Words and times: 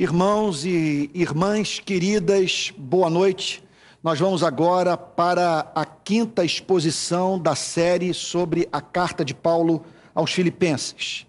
Irmãos 0.00 0.64
e 0.64 1.10
irmãs 1.12 1.78
queridas, 1.78 2.72
boa 2.74 3.10
noite. 3.10 3.62
Nós 4.02 4.18
vamos 4.18 4.42
agora 4.42 4.96
para 4.96 5.70
a 5.74 5.84
quinta 5.84 6.42
exposição 6.42 7.38
da 7.38 7.54
série 7.54 8.14
sobre 8.14 8.66
a 8.72 8.80
carta 8.80 9.22
de 9.22 9.34
Paulo 9.34 9.84
aos 10.14 10.32
Filipenses. 10.32 11.26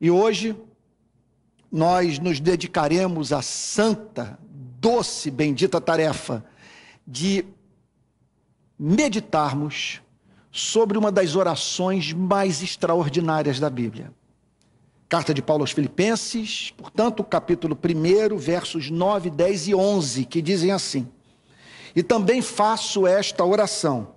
E 0.00 0.10
hoje 0.10 0.56
nós 1.70 2.18
nos 2.18 2.40
dedicaremos 2.40 3.32
à 3.32 3.40
santa, 3.40 4.36
doce, 4.50 5.30
bendita 5.30 5.80
tarefa 5.80 6.44
de 7.06 7.44
meditarmos 8.76 10.02
sobre 10.50 10.98
uma 10.98 11.12
das 11.12 11.36
orações 11.36 12.12
mais 12.12 12.64
extraordinárias 12.64 13.60
da 13.60 13.70
Bíblia. 13.70 14.12
Carta 15.08 15.32
de 15.32 15.40
Paulo 15.40 15.62
aos 15.62 15.70
Filipenses, 15.70 16.70
portanto, 16.76 17.24
capítulo 17.24 17.74
1, 17.82 18.36
versos 18.36 18.90
9, 18.90 19.30
10 19.30 19.68
e 19.68 19.74
11, 19.74 20.24
que 20.26 20.42
dizem 20.42 20.70
assim: 20.70 21.08
E 21.96 22.02
também 22.02 22.42
faço 22.42 23.06
esta 23.06 23.42
oração, 23.42 24.08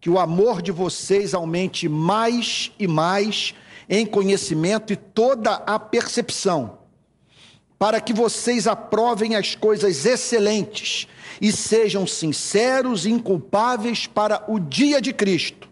que 0.00 0.10
o 0.10 0.18
amor 0.18 0.60
de 0.60 0.72
vocês 0.72 1.32
aumente 1.32 1.88
mais 1.88 2.72
e 2.76 2.88
mais 2.88 3.54
em 3.88 4.04
conhecimento 4.04 4.92
e 4.92 4.96
toda 4.96 5.52
a 5.52 5.78
percepção, 5.78 6.78
para 7.78 8.00
que 8.00 8.12
vocês 8.12 8.66
aprovem 8.66 9.36
as 9.36 9.54
coisas 9.54 10.04
excelentes 10.04 11.06
e 11.40 11.52
sejam 11.52 12.04
sinceros 12.04 13.06
e 13.06 13.10
inculpáveis 13.10 14.08
para 14.08 14.44
o 14.48 14.58
dia 14.58 15.00
de 15.00 15.12
Cristo 15.12 15.71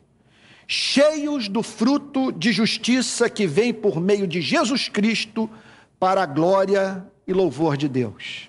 cheios 0.73 1.49
do 1.49 1.65
fruto 1.65 2.31
de 2.31 2.53
justiça 2.53 3.29
que 3.29 3.45
vem 3.45 3.75
por 3.75 4.01
meio 4.01 4.25
de 4.25 4.41
Jesus 4.41 4.89
Cristo 4.89 5.51
para 5.99 6.23
a 6.23 6.27
glória 6.27 7.05
e 7.27 7.33
louvor 7.33 7.77
de 7.77 7.89
Deus. 7.89 8.49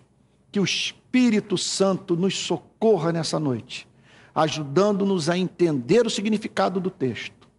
Que 0.52 0.60
o 0.60 0.64
Espírito 0.64 1.58
Santo 1.58 2.16
nos 2.16 2.38
socorra 2.38 3.12
nessa 3.12 3.40
noite, 3.40 3.88
ajudando-nos 4.36 5.30
a 5.30 5.38
entender 5.38 6.06
o 6.06 6.12
significado 6.12 6.80
do 6.80 6.92
texto, 6.92 7.50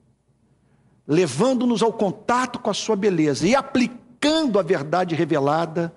levando-nos 1.09 1.83
ao 1.83 1.93
contato 1.93 2.61
com 2.61 2.71
a 2.71 2.75
sua 2.75 2.95
beleza 2.95 3.45
e 3.49 3.57
aplicando 3.57 4.61
a 4.61 4.63
verdade 4.63 5.17
revelada 5.17 5.93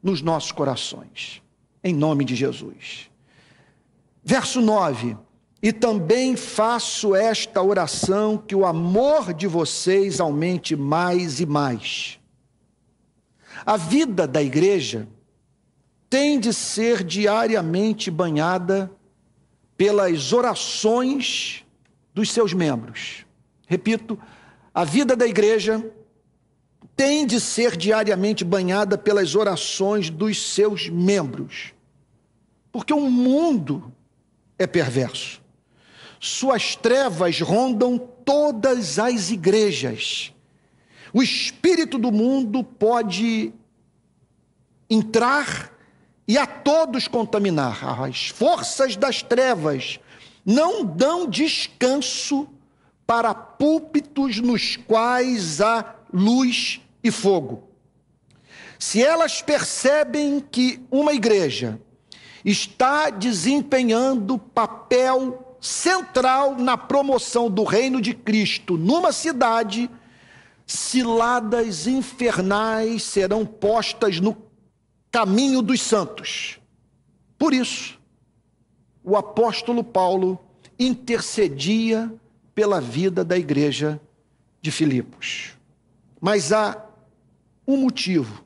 nos 0.00 0.22
nossos 0.22 0.52
corações. 0.52 1.42
Em 1.82 1.92
nome 1.92 2.24
de 2.24 2.36
Jesus. 2.36 3.10
Verso 4.22 4.60
9 4.60 5.16
e 5.64 5.72
também 5.72 6.36
faço 6.36 7.14
esta 7.14 7.62
oração 7.62 8.36
que 8.36 8.54
o 8.54 8.66
amor 8.66 9.32
de 9.32 9.46
vocês 9.46 10.20
aumente 10.20 10.76
mais 10.76 11.40
e 11.40 11.46
mais. 11.46 12.20
A 13.64 13.78
vida 13.78 14.26
da 14.26 14.42
igreja 14.42 15.08
tem 16.10 16.38
de 16.38 16.52
ser 16.52 17.02
diariamente 17.02 18.10
banhada 18.10 18.92
pelas 19.74 20.34
orações 20.34 21.64
dos 22.12 22.30
seus 22.30 22.52
membros. 22.52 23.24
Repito, 23.66 24.20
a 24.74 24.84
vida 24.84 25.16
da 25.16 25.26
igreja 25.26 25.82
tem 26.94 27.26
de 27.26 27.40
ser 27.40 27.74
diariamente 27.74 28.44
banhada 28.44 28.98
pelas 28.98 29.34
orações 29.34 30.10
dos 30.10 30.52
seus 30.52 30.90
membros. 30.90 31.72
Porque 32.70 32.92
o 32.92 33.08
mundo 33.08 33.90
é 34.58 34.66
perverso 34.66 35.42
suas 36.24 36.74
trevas 36.74 37.38
rondam 37.38 37.98
todas 37.98 38.98
as 38.98 39.30
igrejas. 39.30 40.32
O 41.12 41.22
espírito 41.22 41.98
do 41.98 42.10
mundo 42.10 42.64
pode 42.64 43.52
entrar 44.88 45.70
e 46.26 46.38
a 46.38 46.46
todos 46.46 47.06
contaminar. 47.06 48.02
As 48.02 48.28
forças 48.28 48.96
das 48.96 49.22
trevas 49.22 50.00
não 50.46 50.82
dão 50.82 51.28
descanso 51.28 52.48
para 53.06 53.34
púlpitos 53.34 54.40
nos 54.40 54.76
quais 54.76 55.60
há 55.60 55.94
luz 56.10 56.80
e 57.02 57.10
fogo. 57.10 57.68
Se 58.78 59.04
elas 59.04 59.42
percebem 59.42 60.40
que 60.40 60.80
uma 60.90 61.12
igreja 61.12 61.78
está 62.42 63.10
desempenhando 63.10 64.38
papel 64.38 65.43
central 65.64 66.56
na 66.56 66.76
promoção 66.76 67.50
do 67.50 67.64
reino 67.64 67.98
de 67.98 68.12
Cristo 68.12 68.76
numa 68.76 69.12
cidade, 69.12 69.90
ciladas 70.66 71.86
infernais 71.86 73.02
serão 73.02 73.46
postas 73.46 74.20
no 74.20 74.36
caminho 75.10 75.62
dos 75.62 75.80
santos. 75.80 76.58
Por 77.38 77.54
isso, 77.54 77.98
o 79.02 79.16
apóstolo 79.16 79.82
Paulo 79.82 80.38
intercedia 80.78 82.12
pela 82.54 82.78
vida 82.78 83.24
da 83.24 83.38
igreja 83.38 83.98
de 84.60 84.70
Filipos. 84.70 85.52
Mas 86.20 86.52
há 86.52 86.84
um 87.66 87.78
motivo 87.78 88.44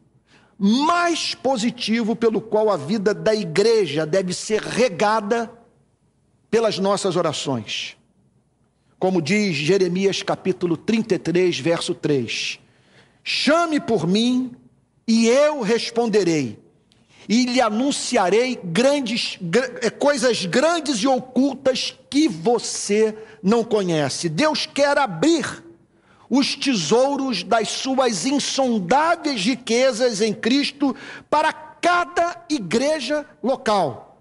mais 0.57 1.35
positivo 1.35 2.15
pelo 2.15 2.41
qual 2.41 2.71
a 2.71 2.77
vida 2.77 3.13
da 3.13 3.35
igreja 3.35 4.07
deve 4.07 4.33
ser 4.33 4.63
regada 4.63 5.58
pelas 6.51 6.79
nossas 6.79 7.17
orações. 7.17 7.97
Como 8.99 9.23
diz 9.23 9.55
Jeremias 9.57 10.23
capítulo 10.23 10.77
33, 10.77 11.59
verso 11.61 11.95
3: 11.95 12.59
Chame 13.23 13.79
por 13.79 14.07
mim 14.07 14.53
e 15.07 15.29
eu 15.29 15.61
responderei, 15.61 16.59
e 17.29 17.45
lhe 17.45 17.61
anunciarei 17.61 18.59
grandes 18.63 19.39
eh, 19.83 19.91
coisas 19.91 20.47
grandes 20.47 20.99
e 20.99 21.07
ocultas 21.07 21.97
que 22.11 22.29
você 22.29 23.17
não 23.43 23.63
conhece. 23.63 24.29
Deus 24.29 24.67
quer 24.67 24.99
abrir 24.99 25.65
os 26.29 26.55
tesouros 26.57 27.43
das 27.43 27.69
suas 27.69 28.27
insondáveis 28.27 29.45
riquezas 29.45 30.21
em 30.21 30.35
Cristo 30.35 30.95
para 31.31 31.53
cada 31.53 32.45
igreja 32.51 33.25
local. 33.43 34.21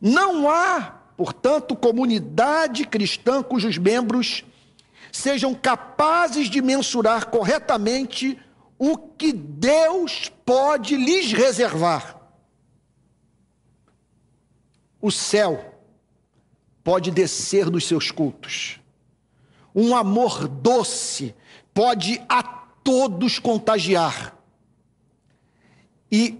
Não 0.00 0.50
há 0.50 1.03
Portanto, 1.16 1.76
comunidade 1.76 2.84
cristã 2.84 3.42
cujos 3.42 3.78
membros 3.78 4.44
sejam 5.12 5.54
capazes 5.54 6.50
de 6.50 6.60
mensurar 6.60 7.26
corretamente 7.26 8.38
o 8.76 8.98
que 8.98 9.32
Deus 9.32 10.30
pode 10.44 10.96
lhes 10.96 11.32
reservar. 11.32 12.20
O 15.00 15.10
céu 15.12 15.80
pode 16.82 17.10
descer 17.10 17.70
dos 17.70 17.86
seus 17.86 18.10
cultos. 18.10 18.80
Um 19.74 19.94
amor 19.94 20.48
doce 20.48 21.34
pode 21.72 22.20
a 22.28 22.42
todos 22.42 23.38
contagiar. 23.38 24.36
E 26.10 26.38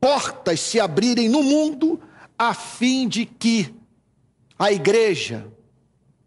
portas 0.00 0.60
se 0.60 0.78
abrirem 0.78 1.28
no 1.28 1.42
mundo 1.42 2.00
a 2.38 2.54
fim 2.54 3.08
de 3.08 3.26
que 3.26 3.74
a 4.62 4.70
igreja 4.70 5.52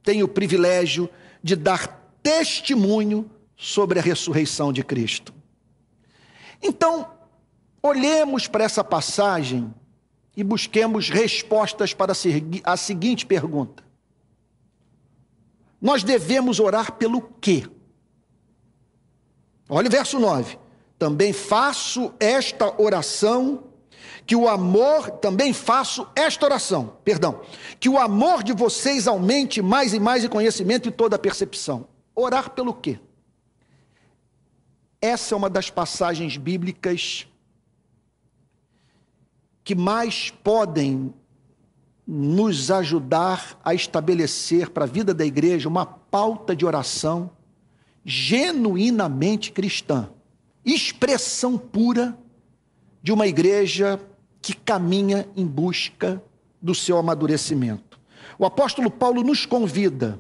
tem 0.04 0.22
o 0.22 0.28
privilégio 0.28 1.10
de 1.42 1.56
dar 1.56 2.12
testemunho 2.22 3.32
sobre 3.56 3.98
a 3.98 4.02
ressurreição 4.02 4.74
de 4.74 4.84
Cristo. 4.84 5.34
Então, 6.62 7.10
olhemos 7.82 8.46
para 8.46 8.66
essa 8.66 8.84
passagem 8.84 9.74
e 10.36 10.44
busquemos 10.44 11.10
respostas 11.10 11.94
para 11.94 12.12
a 12.66 12.76
seguinte 12.76 13.26
pergunta: 13.26 13.86
Nós 15.82 16.04
devemos 16.04 16.60
orar 16.60 16.92
pelo 16.92 17.22
quê? 17.40 17.66
Olha 19.70 19.88
o 19.88 19.92
verso 19.92 20.20
9. 20.20 20.60
Também 21.00 21.32
faço 21.32 22.14
esta 22.20 22.82
oração 22.82 23.64
que 24.26 24.36
o 24.36 24.48
amor, 24.48 25.12
também 25.12 25.54
faço 25.54 26.08
esta 26.16 26.46
oração, 26.46 26.98
perdão, 27.04 27.42
que 27.80 27.88
o 27.88 28.00
amor 28.00 28.44
de 28.44 28.54
vocês 28.54 29.08
aumente 29.08 29.62
mais 29.62 29.94
e 29.94 30.00
mais 30.00 30.24
em 30.24 30.30
conhecimento 30.30 30.90
e 30.90 30.92
toda 30.92 31.16
a 31.16 31.20
percepção. 31.20 31.88
Orar 32.16 32.50
pelo 32.50 32.74
quê? 32.74 33.00
Essa 35.00 35.36
é 35.36 35.38
uma 35.38 35.50
das 35.50 35.70
passagens 35.70 36.38
bíblicas 36.38 37.28
que 39.64 39.76
mais 39.76 40.32
podem 40.44 41.14
nos 42.08 42.72
ajudar 42.72 43.60
a 43.64 43.74
estabelecer 43.74 44.70
para 44.70 44.86
a 44.86 44.88
vida 44.88 45.14
da 45.14 45.26
igreja 45.26 45.70
uma 45.70 45.86
pauta 45.86 46.56
de 46.56 46.66
oração 46.66 47.32
genuinamente 48.04 49.52
cristã, 49.52 50.10
expressão 50.64 51.58
pura 51.58 52.18
de 53.02 53.12
uma 53.12 53.28
igreja 53.28 54.00
que 54.46 54.54
caminha 54.54 55.28
em 55.36 55.44
busca 55.44 56.22
do 56.62 56.76
seu 56.76 57.00
amadurecimento. 57.00 58.00
O 58.38 58.46
apóstolo 58.46 58.92
Paulo 58.92 59.24
nos 59.24 59.44
convida, 59.44 60.20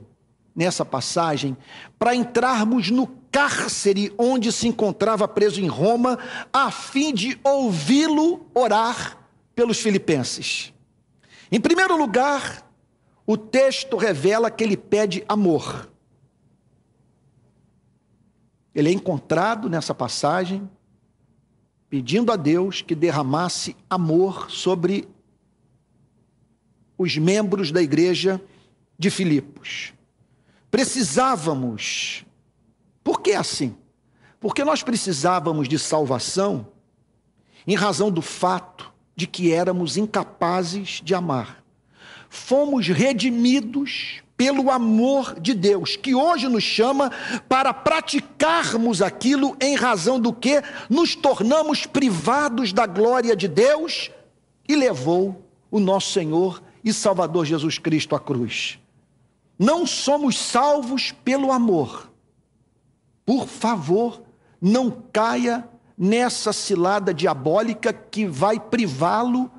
nessa 0.56 0.84
passagem, 0.84 1.56
para 2.00 2.16
entrarmos 2.16 2.90
no 2.90 3.06
cárcere 3.32 4.12
onde 4.18 4.52
se 4.52 4.68
encontrava 4.68 5.28
preso 5.28 5.62
em 5.62 5.68
Roma, 5.68 6.18
a 6.52 6.72
fim 6.72 7.14
de 7.14 7.40
ouvi-lo 7.44 8.48
orar 8.56 9.16
pelos 9.54 9.80
filipenses. 9.80 10.74
Em 11.52 11.62
primeiro 11.62 11.96
lugar, 11.96 12.68
o 13.28 13.38
texto 13.38 13.96
revela 13.96 14.50
que 14.50 14.64
ele 14.64 14.76
pede 14.76 15.24
amor. 15.30 15.88
Ele 18.74 18.90
é 18.90 18.92
encontrado 18.92 19.70
nessa 19.70 19.94
passagem 19.94 20.68
pedindo 21.96 22.30
a 22.30 22.36
Deus 22.36 22.82
que 22.82 22.94
derramasse 22.94 23.74
amor 23.90 24.52
sobre 24.52 25.08
os 26.98 27.18
membros 27.18 27.72
da 27.72 27.82
igreja 27.82 28.42
de 29.00 29.10
Filipos. 29.10 29.94
Precisávamos. 30.70 32.26
Por 33.02 33.22
que 33.22 33.32
assim? 33.32 33.78
Porque 34.42 34.66
nós 34.66 34.84
precisávamos 34.84 35.70
de 35.70 35.80
salvação 35.80 36.68
em 37.66 37.76
razão 37.76 38.12
do 38.12 38.22
fato 38.22 38.94
de 39.16 39.26
que 39.26 39.54
éramos 39.54 39.96
incapazes 39.96 41.00
de 41.02 41.16
amar. 41.16 41.64
Fomos 42.28 42.90
redimidos 42.90 44.22
pelo 44.38 44.70
amor 44.70 45.40
de 45.40 45.54
Deus, 45.54 45.96
que 45.96 46.14
hoje 46.14 46.48
nos 46.48 46.64
chama 46.64 47.12
para 47.48 47.74
praticarmos 47.74 49.02
aquilo 49.02 49.56
em 49.62 49.76
razão 49.76 50.20
do 50.20 50.34
que 50.34 50.62
nos 50.90 51.16
tornamos 51.16 51.86
privados 51.86 52.74
da 52.74 52.86
glória 52.86 53.36
de 53.36 53.48
Deus 53.48 54.12
e 54.68 54.76
levou 54.76 55.42
o 55.72 55.80
nosso 55.80 56.12
Senhor 56.12 56.62
e 56.84 56.92
Salvador 56.92 57.46
Jesus 57.46 57.78
Cristo 57.78 58.16
à 58.16 58.20
cruz. 58.20 58.78
Não 59.58 59.86
somos 59.86 60.38
salvos 60.38 61.14
pelo 61.24 61.52
amor. 61.52 62.12
Por 63.26 63.48
favor, 63.48 64.22
não 64.62 64.92
caia 65.14 65.68
nessa 65.98 66.52
cilada 66.52 67.14
diabólica 67.14 67.94
que 67.94 68.28
vai 68.28 68.60
privá-lo 68.60 69.50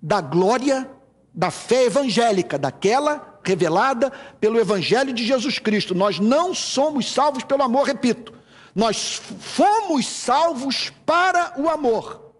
da 0.00 0.20
glória 0.22 0.90
da 1.34 1.50
fé 1.50 1.84
evangélica, 1.84 2.58
daquela 2.58 3.31
revelada 3.44 4.10
pelo 4.40 4.58
Evangelho 4.58 5.12
de 5.12 5.24
Jesus 5.24 5.58
Cristo. 5.58 5.94
Nós 5.94 6.18
não 6.18 6.54
somos 6.54 7.12
salvos 7.12 7.44
pelo 7.44 7.62
amor, 7.62 7.86
repito. 7.86 8.32
Nós 8.74 9.20
fomos 9.38 10.06
salvos 10.06 10.90
para 11.04 11.54
o 11.60 11.68
amor. 11.68 12.32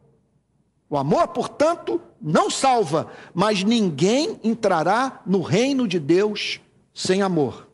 O 0.88 0.96
amor, 0.96 1.28
portanto, 1.28 2.00
não 2.20 2.50
salva, 2.50 3.10
mas 3.32 3.64
ninguém 3.64 4.38
entrará 4.44 5.22
no 5.25 5.40
reino 5.40 5.88
de 5.88 5.99
Deus 5.99 6.60
sem 6.94 7.22
amor. 7.22 7.69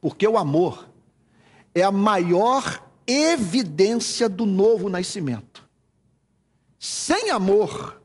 Porque 0.00 0.26
o 0.26 0.38
amor 0.38 0.88
é 1.74 1.82
a 1.82 1.92
maior 1.92 2.82
evidência 3.06 4.28
do 4.28 4.46
novo 4.46 4.88
nascimento. 4.88 5.68
Sem 6.78 7.30
amor, 7.30 8.00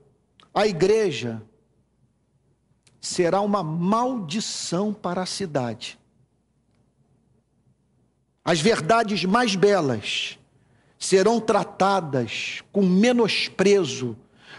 a 0.53 0.67
igreja 0.67 1.41
será 3.05 3.39
uma 3.39 3.63
maldição 3.63 4.91
para 4.91 5.21
a 5.21 5.25
cidade. 5.27 5.99
As 8.43 8.59
verdades 8.59 9.23
mais 9.23 9.55
belas 9.55 10.39
serão 10.97 11.39
tratadas 11.39 12.63
com 12.71 12.81
menosprezo 12.81 14.17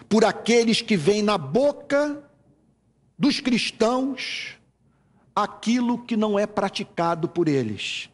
por 0.09 0.25
aqueles 0.25 0.81
que 0.81 0.97
veem 0.97 1.23
na 1.23 1.37
boca 1.37 2.23
dos 3.19 3.41
cristãos 3.41 4.57
aquilo 5.35 5.99
que 5.99 6.17
não 6.17 6.39
é 6.39 6.47
praticado 6.47 7.29
por 7.29 7.49
eles. 7.49 8.09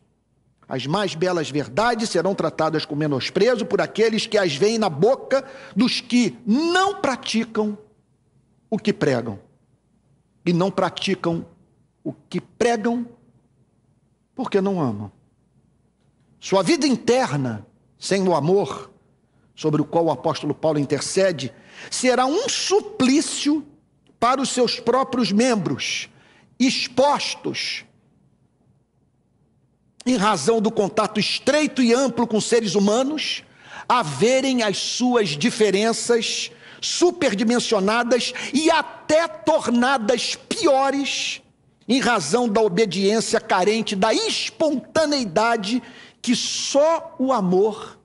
As 0.67 0.87
mais 0.87 1.15
belas 1.15 1.51
verdades 1.51 2.09
serão 2.09 2.35
tratadas 2.35 2.87
com 2.87 2.97
menosprezo 2.97 3.67
por 3.67 3.83
aqueles 3.83 4.27
que 4.27 4.39
as 4.39 4.55
veem 4.55 4.79
na 4.79 4.89
boca 4.89 5.45
dos 5.77 6.01
que 6.01 6.39
não 6.47 7.03
praticam 7.03 7.77
o 8.71 8.79
que 8.79 8.95
pregam 8.95 9.39
e 10.45 10.53
não 10.53 10.71
praticam 10.71 11.47
o 12.03 12.13
que 12.13 12.41
pregam 12.41 13.07
porque 14.35 14.61
não 14.61 14.81
amam. 14.81 15.13
Sua 16.41 16.63
vida 16.63 16.87
interna, 16.87 17.67
sem 17.99 18.27
o 18.27 18.35
amor, 18.35 18.91
sobre 19.55 19.81
o 19.81 19.85
qual 19.85 20.07
o 20.07 20.11
apóstolo 20.11 20.55
Paulo 20.55 20.79
intercede, 20.79 21.53
será 21.91 22.27
um 22.27 22.49
suplício 22.49 23.65
para 24.19 24.41
os 24.41 24.49
seus 24.51 24.81
próprios 24.81 25.31
membros, 25.31 26.09
expostos 26.59 27.85
em 30.05 30.17
razão 30.17 30.61
do 30.61 30.71
contato 30.71 31.21
estreito 31.21 31.83
e 31.83 31.95
amplo 31.95 32.27
com 32.27 32.41
seres 32.41 32.75
humanos, 32.75 33.45
a 33.89 34.03
verem 34.03 34.63
as 34.63 34.79
suas 34.79 35.31
diferenças 35.31 36.51
superdimensionadas 36.83 38.35
e 38.53 38.71
até 38.71 39.27
tornadas 39.27 40.35
piores 40.35 41.41
em 41.89 42.01
razão 42.01 42.49
da 42.49 42.61
obediência 42.61 43.41
carente, 43.41 43.97
da 43.97 44.13
espontaneidade 44.13 45.83
que 46.21 46.37
só 46.37 47.15
o 47.19 47.33
amor 47.33 47.99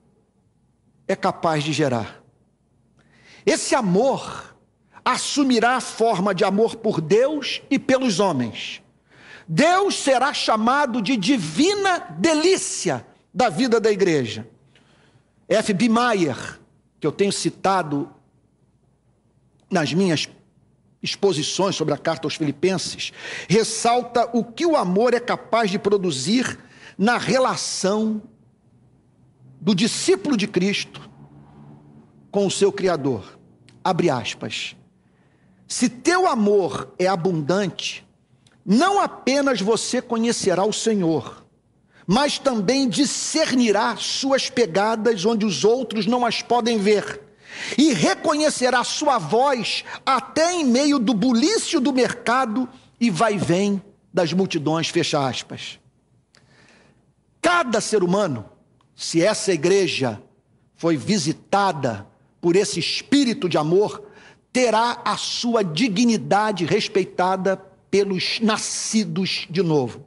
é 1.06 1.14
capaz 1.14 1.62
de 1.62 1.72
gerar. 1.72 2.22
Esse 3.46 3.74
amor 3.74 4.56
assumirá 5.04 5.76
a 5.76 5.80
forma 5.80 6.34
de 6.34 6.44
amor 6.44 6.76
por 6.76 7.00
Deus 7.00 7.62
e 7.70 7.78
pelos 7.78 8.20
homens. 8.20 8.82
Deus 9.46 9.96
será 9.96 10.34
chamado 10.34 11.00
de 11.00 11.16
divina 11.16 12.00
delícia 12.18 13.06
da 13.32 13.48
vida 13.48 13.80
da 13.80 13.90
igreja. 13.90 14.46
F.B. 15.48 15.88
Meyer, 15.88 16.60
que 17.00 17.06
eu 17.06 17.12
tenho 17.12 17.32
citado 17.32 18.12
nas 19.70 19.92
minhas 19.92 20.28
exposições 21.02 21.76
sobre 21.76 21.94
a 21.94 21.98
carta 21.98 22.26
aos 22.26 22.34
Filipenses, 22.34 23.12
ressalta 23.48 24.28
o 24.32 24.44
que 24.44 24.66
o 24.66 24.76
amor 24.76 25.14
é 25.14 25.20
capaz 25.20 25.70
de 25.70 25.78
produzir 25.78 26.58
na 26.96 27.16
relação 27.16 28.22
do 29.60 29.74
discípulo 29.74 30.36
de 30.36 30.46
Cristo 30.46 31.08
com 32.30 32.46
o 32.46 32.50
seu 32.50 32.72
Criador. 32.72 33.38
Abre 33.82 34.10
aspas. 34.10 34.76
Se 35.66 35.88
teu 35.88 36.26
amor 36.26 36.94
é 36.98 37.06
abundante, 37.06 38.06
não 38.64 39.00
apenas 39.00 39.60
você 39.60 40.02
conhecerá 40.02 40.64
o 40.64 40.72
Senhor, 40.72 41.44
mas 42.06 42.38
também 42.38 42.88
discernirá 42.88 43.96
suas 43.96 44.50
pegadas 44.50 45.24
onde 45.24 45.44
os 45.44 45.64
outros 45.64 46.06
não 46.06 46.24
as 46.24 46.42
podem 46.42 46.78
ver 46.78 47.27
e 47.76 47.92
reconhecerá 47.92 48.84
sua 48.84 49.18
voz 49.18 49.84
até 50.04 50.52
em 50.52 50.64
meio 50.64 50.98
do 50.98 51.14
bulício 51.14 51.80
do 51.80 51.92
mercado 51.92 52.68
e 53.00 53.10
vai 53.10 53.36
vem 53.36 53.82
das 54.12 54.32
multidões, 54.32 54.88
fecha 54.88 55.26
aspas. 55.26 55.78
Cada 57.40 57.80
ser 57.80 58.02
humano, 58.02 58.44
se 58.94 59.22
essa 59.22 59.52
igreja 59.52 60.20
foi 60.76 60.96
visitada 60.96 62.06
por 62.40 62.56
esse 62.56 62.80
espírito 62.80 63.48
de 63.48 63.58
amor, 63.58 64.02
terá 64.52 65.02
a 65.04 65.16
sua 65.16 65.62
dignidade 65.62 66.64
respeitada 66.64 67.56
pelos 67.90 68.40
nascidos 68.40 69.46
de 69.48 69.62
novo. 69.62 70.06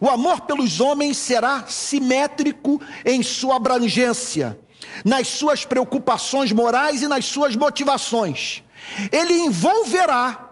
O 0.00 0.08
amor 0.08 0.42
pelos 0.42 0.80
homens 0.80 1.16
será 1.16 1.66
simétrico 1.66 2.80
em 3.04 3.22
sua 3.22 3.56
abrangência 3.56 4.58
nas 5.04 5.28
suas 5.28 5.64
preocupações 5.64 6.52
morais 6.52 7.02
e 7.02 7.08
nas 7.08 7.24
suas 7.24 7.56
motivações. 7.56 8.62
Ele 9.10 9.34
envolverá 9.34 10.50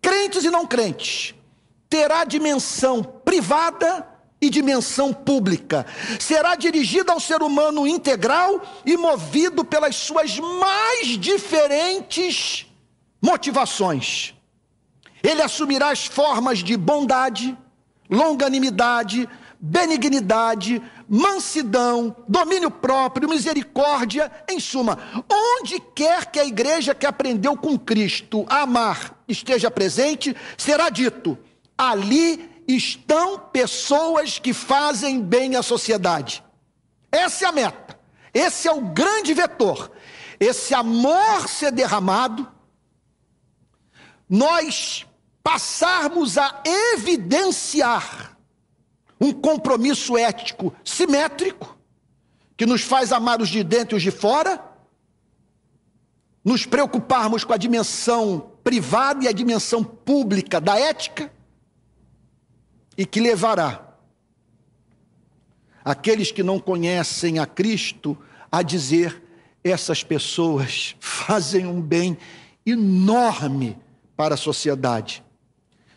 crentes 0.00 0.44
e 0.44 0.50
não 0.50 0.66
crentes, 0.66 1.34
terá 1.88 2.24
dimensão 2.24 3.02
privada 3.02 4.06
e 4.40 4.50
dimensão 4.50 5.12
pública. 5.12 5.86
Será 6.20 6.54
dirigido 6.54 7.10
ao 7.10 7.20
ser 7.20 7.42
humano 7.42 7.86
integral 7.86 8.62
e 8.84 8.96
movido 8.96 9.64
pelas 9.64 9.96
suas 9.96 10.38
mais 10.38 11.18
diferentes 11.18 12.66
motivações. 13.20 14.34
Ele 15.22 15.42
assumirá 15.42 15.90
as 15.90 16.06
formas 16.06 16.60
de 16.60 16.76
bondade, 16.76 17.56
longanimidade, 18.08 19.28
benignidade, 19.60 20.82
mansidão, 21.08 22.16
domínio 22.28 22.70
próprio, 22.70 23.28
misericórdia, 23.28 24.30
em 24.48 24.60
suma, 24.60 24.98
onde 25.30 25.80
quer 25.94 26.26
que 26.26 26.38
a 26.38 26.44
igreja 26.44 26.94
que 26.94 27.06
aprendeu 27.06 27.56
com 27.56 27.78
Cristo 27.78 28.44
a 28.48 28.62
amar 28.62 29.22
esteja 29.28 29.70
presente, 29.70 30.36
será 30.56 30.88
dito: 30.88 31.38
ali 31.76 32.62
estão 32.68 33.38
pessoas 33.38 34.38
que 34.38 34.52
fazem 34.52 35.20
bem 35.20 35.56
à 35.56 35.62
sociedade. 35.62 36.42
Essa 37.10 37.46
é 37.46 37.48
a 37.48 37.52
meta, 37.52 37.98
esse 38.34 38.68
é 38.68 38.72
o 38.72 38.80
grande 38.80 39.32
vetor. 39.32 39.90
Esse 40.38 40.74
amor 40.74 41.48
ser 41.48 41.72
derramado, 41.72 42.46
nós 44.28 45.06
passarmos 45.42 46.36
a 46.36 46.62
evidenciar 46.64 48.35
um 49.20 49.32
compromisso 49.32 50.16
ético 50.16 50.74
simétrico, 50.84 51.76
que 52.56 52.66
nos 52.66 52.82
faz 52.82 53.12
amar 53.12 53.40
os 53.40 53.48
de 53.48 53.62
dentro 53.62 53.96
e 53.96 53.98
os 53.98 54.02
de 54.02 54.10
fora, 54.10 54.62
nos 56.44 56.64
preocuparmos 56.64 57.44
com 57.44 57.52
a 57.52 57.56
dimensão 57.56 58.52
privada 58.62 59.24
e 59.24 59.28
a 59.28 59.32
dimensão 59.32 59.82
pública 59.82 60.60
da 60.60 60.78
ética, 60.78 61.32
e 62.96 63.04
que 63.04 63.20
levará 63.20 63.86
aqueles 65.84 66.32
que 66.32 66.42
não 66.42 66.58
conhecem 66.58 67.38
a 67.38 67.46
Cristo 67.46 68.16
a 68.50 68.62
dizer: 68.62 69.22
essas 69.62 70.02
pessoas 70.02 70.96
fazem 71.00 71.66
um 71.66 71.80
bem 71.80 72.16
enorme 72.64 73.78
para 74.16 74.34
a 74.34 74.38
sociedade. 74.38 75.25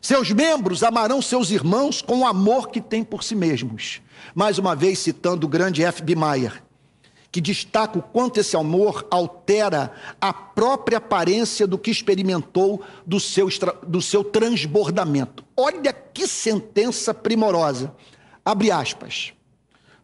Seus 0.02 0.32
membros 0.32 0.82
amarão 0.82 1.22
seus 1.22 1.52
irmãos 1.52 2.02
com 2.02 2.20
o 2.20 2.26
amor 2.26 2.70
que 2.70 2.80
têm 2.80 3.04
por 3.04 3.24
si 3.24 3.36
mesmos. 3.36 4.02
Mais 4.34 4.58
uma 4.58 4.76
vez 4.76 5.00
citando 5.00 5.46
o 5.46 5.50
grande 5.50 5.84
F. 5.84 6.02
B. 6.02 6.16
Meyer, 6.16 6.64
que 7.32 7.42
destaca 7.42 8.00
o 8.00 8.02
quanto 8.02 8.40
esse 8.40 8.56
amor 8.56 9.06
altera 9.12 9.92
a 10.20 10.32
própria 10.32 11.00
aparência 11.00 11.68
do 11.68 11.78
que 11.78 11.92
experimentou 11.92 12.82
do 13.06 13.20
seu, 13.20 13.50
do 13.86 14.02
seu 14.02 14.24
transbordamento. 14.24 15.44
Olha 15.56 15.92
que 15.92 16.28
sentença 16.28 17.14
primorosa. 17.14 17.94
Abre 18.44 18.72
aspas. 18.72 19.34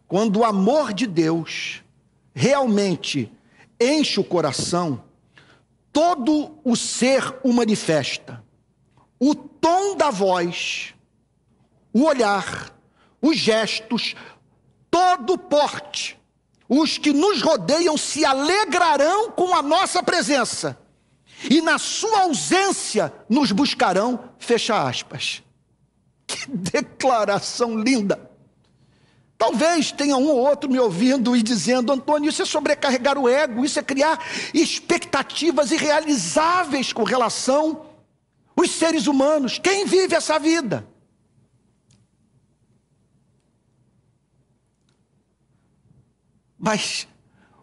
Quando 0.06 0.40
o 0.40 0.44
amor 0.44 0.92
de 0.92 1.06
Deus 1.06 1.82
realmente 2.34 3.32
enche 3.80 4.20
o 4.20 4.24
coração, 4.24 5.02
todo 5.90 6.58
o 6.62 6.76
ser 6.76 7.34
o 7.42 7.52
manifesta. 7.52 8.44
O 9.18 9.34
tom 9.34 9.96
da 9.96 10.10
voz, 10.10 10.94
o 11.92 12.04
olhar, 12.04 12.70
os 13.20 13.36
gestos, 13.38 14.14
todo 14.90 15.34
o 15.34 15.38
porte. 15.38 16.18
Os 16.68 16.98
que 16.98 17.12
nos 17.12 17.40
rodeiam 17.42 17.96
se 17.96 18.24
alegrarão 18.24 19.30
com 19.30 19.54
a 19.54 19.62
nossa 19.62 20.02
presença, 20.02 20.76
e 21.48 21.60
na 21.60 21.78
sua 21.78 22.22
ausência 22.22 23.12
nos 23.28 23.52
buscarão, 23.52 24.30
fecha 24.38 24.86
aspas. 24.86 25.42
Que 26.26 26.50
declaração 26.50 27.78
linda! 27.78 28.28
Talvez 29.38 29.92
tenha 29.92 30.16
um 30.16 30.26
ou 30.28 30.38
outro 30.38 30.68
me 30.68 30.78
ouvindo 30.80 31.36
e 31.36 31.42
dizendo, 31.42 31.92
Antônio, 31.92 32.28
isso 32.28 32.42
é 32.42 32.44
sobrecarregar 32.44 33.16
o 33.16 33.28
ego, 33.28 33.64
isso 33.64 33.78
é 33.78 33.82
criar 33.82 34.18
expectativas 34.52 35.70
irrealizáveis 35.70 36.92
com 36.92 37.04
relação 37.04 37.85
aos 38.56 38.70
seres 38.70 39.06
humanos. 39.06 39.58
Quem 39.58 39.84
vive 39.84 40.14
essa 40.14 40.38
vida? 40.38 40.86
Mas 46.58 47.06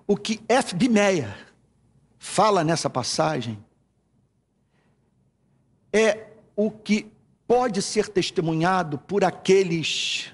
o 0.07 0.15
que 0.15 0.39
F. 0.47 0.75
B. 0.75 0.87
Meyer 0.87 1.53
fala 2.17 2.63
nessa 2.63 2.89
passagem 2.89 3.63
é 5.91 6.27
o 6.55 6.71
que 6.71 7.11
pode 7.45 7.81
ser 7.81 8.07
testemunhado 8.07 8.97
por 8.97 9.23
aqueles 9.23 10.31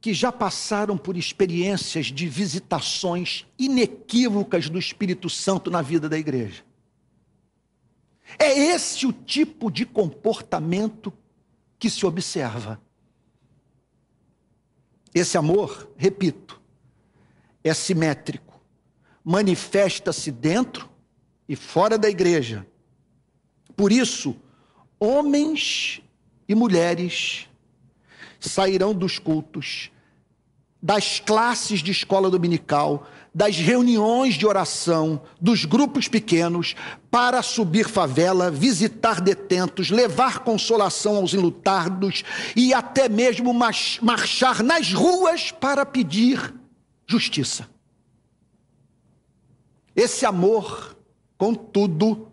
que 0.00 0.14
já 0.14 0.32
passaram 0.32 0.96
por 0.96 1.16
experiências 1.16 2.06
de 2.06 2.26
visitações 2.26 3.46
inequívocas 3.58 4.68
do 4.68 4.78
Espírito 4.78 5.28
Santo 5.28 5.70
na 5.70 5.82
vida 5.82 6.08
da 6.08 6.18
igreja. 6.18 6.64
É 8.38 8.50
esse 8.58 9.06
o 9.06 9.12
tipo 9.12 9.70
de 9.70 9.84
comportamento 9.84 11.12
que 11.78 11.90
se 11.90 12.04
observa. 12.06 12.80
Esse 15.14 15.36
amor, 15.36 15.90
repito, 15.96 16.60
é 17.64 17.74
simétrico, 17.74 18.60
manifesta-se 19.24 20.30
dentro 20.30 20.88
e 21.48 21.56
fora 21.56 21.98
da 21.98 22.08
igreja. 22.08 22.66
Por 23.76 23.90
isso, 23.90 24.36
homens 24.98 26.00
e 26.48 26.54
mulheres 26.54 27.48
sairão 28.38 28.94
dos 28.94 29.18
cultos, 29.18 29.90
das 30.82 31.20
classes 31.20 31.82
de 31.82 31.90
escola 31.90 32.30
dominical, 32.30 33.06
das 33.34 33.56
reuniões 33.56 34.34
de 34.34 34.46
oração, 34.46 35.22
dos 35.40 35.64
grupos 35.64 36.08
pequenos, 36.08 36.74
para 37.10 37.42
subir 37.42 37.88
favela, 37.88 38.50
visitar 38.50 39.20
detentos, 39.20 39.90
levar 39.90 40.40
consolação 40.40 41.16
aos 41.16 41.32
enlutados 41.32 42.24
e 42.56 42.74
até 42.74 43.08
mesmo 43.08 43.54
marchar 43.54 44.62
nas 44.62 44.92
ruas 44.92 45.52
para 45.52 45.86
pedir 45.86 46.52
justiça. 47.06 47.68
Esse 49.94 50.24
amor, 50.24 50.96
contudo, 51.36 52.28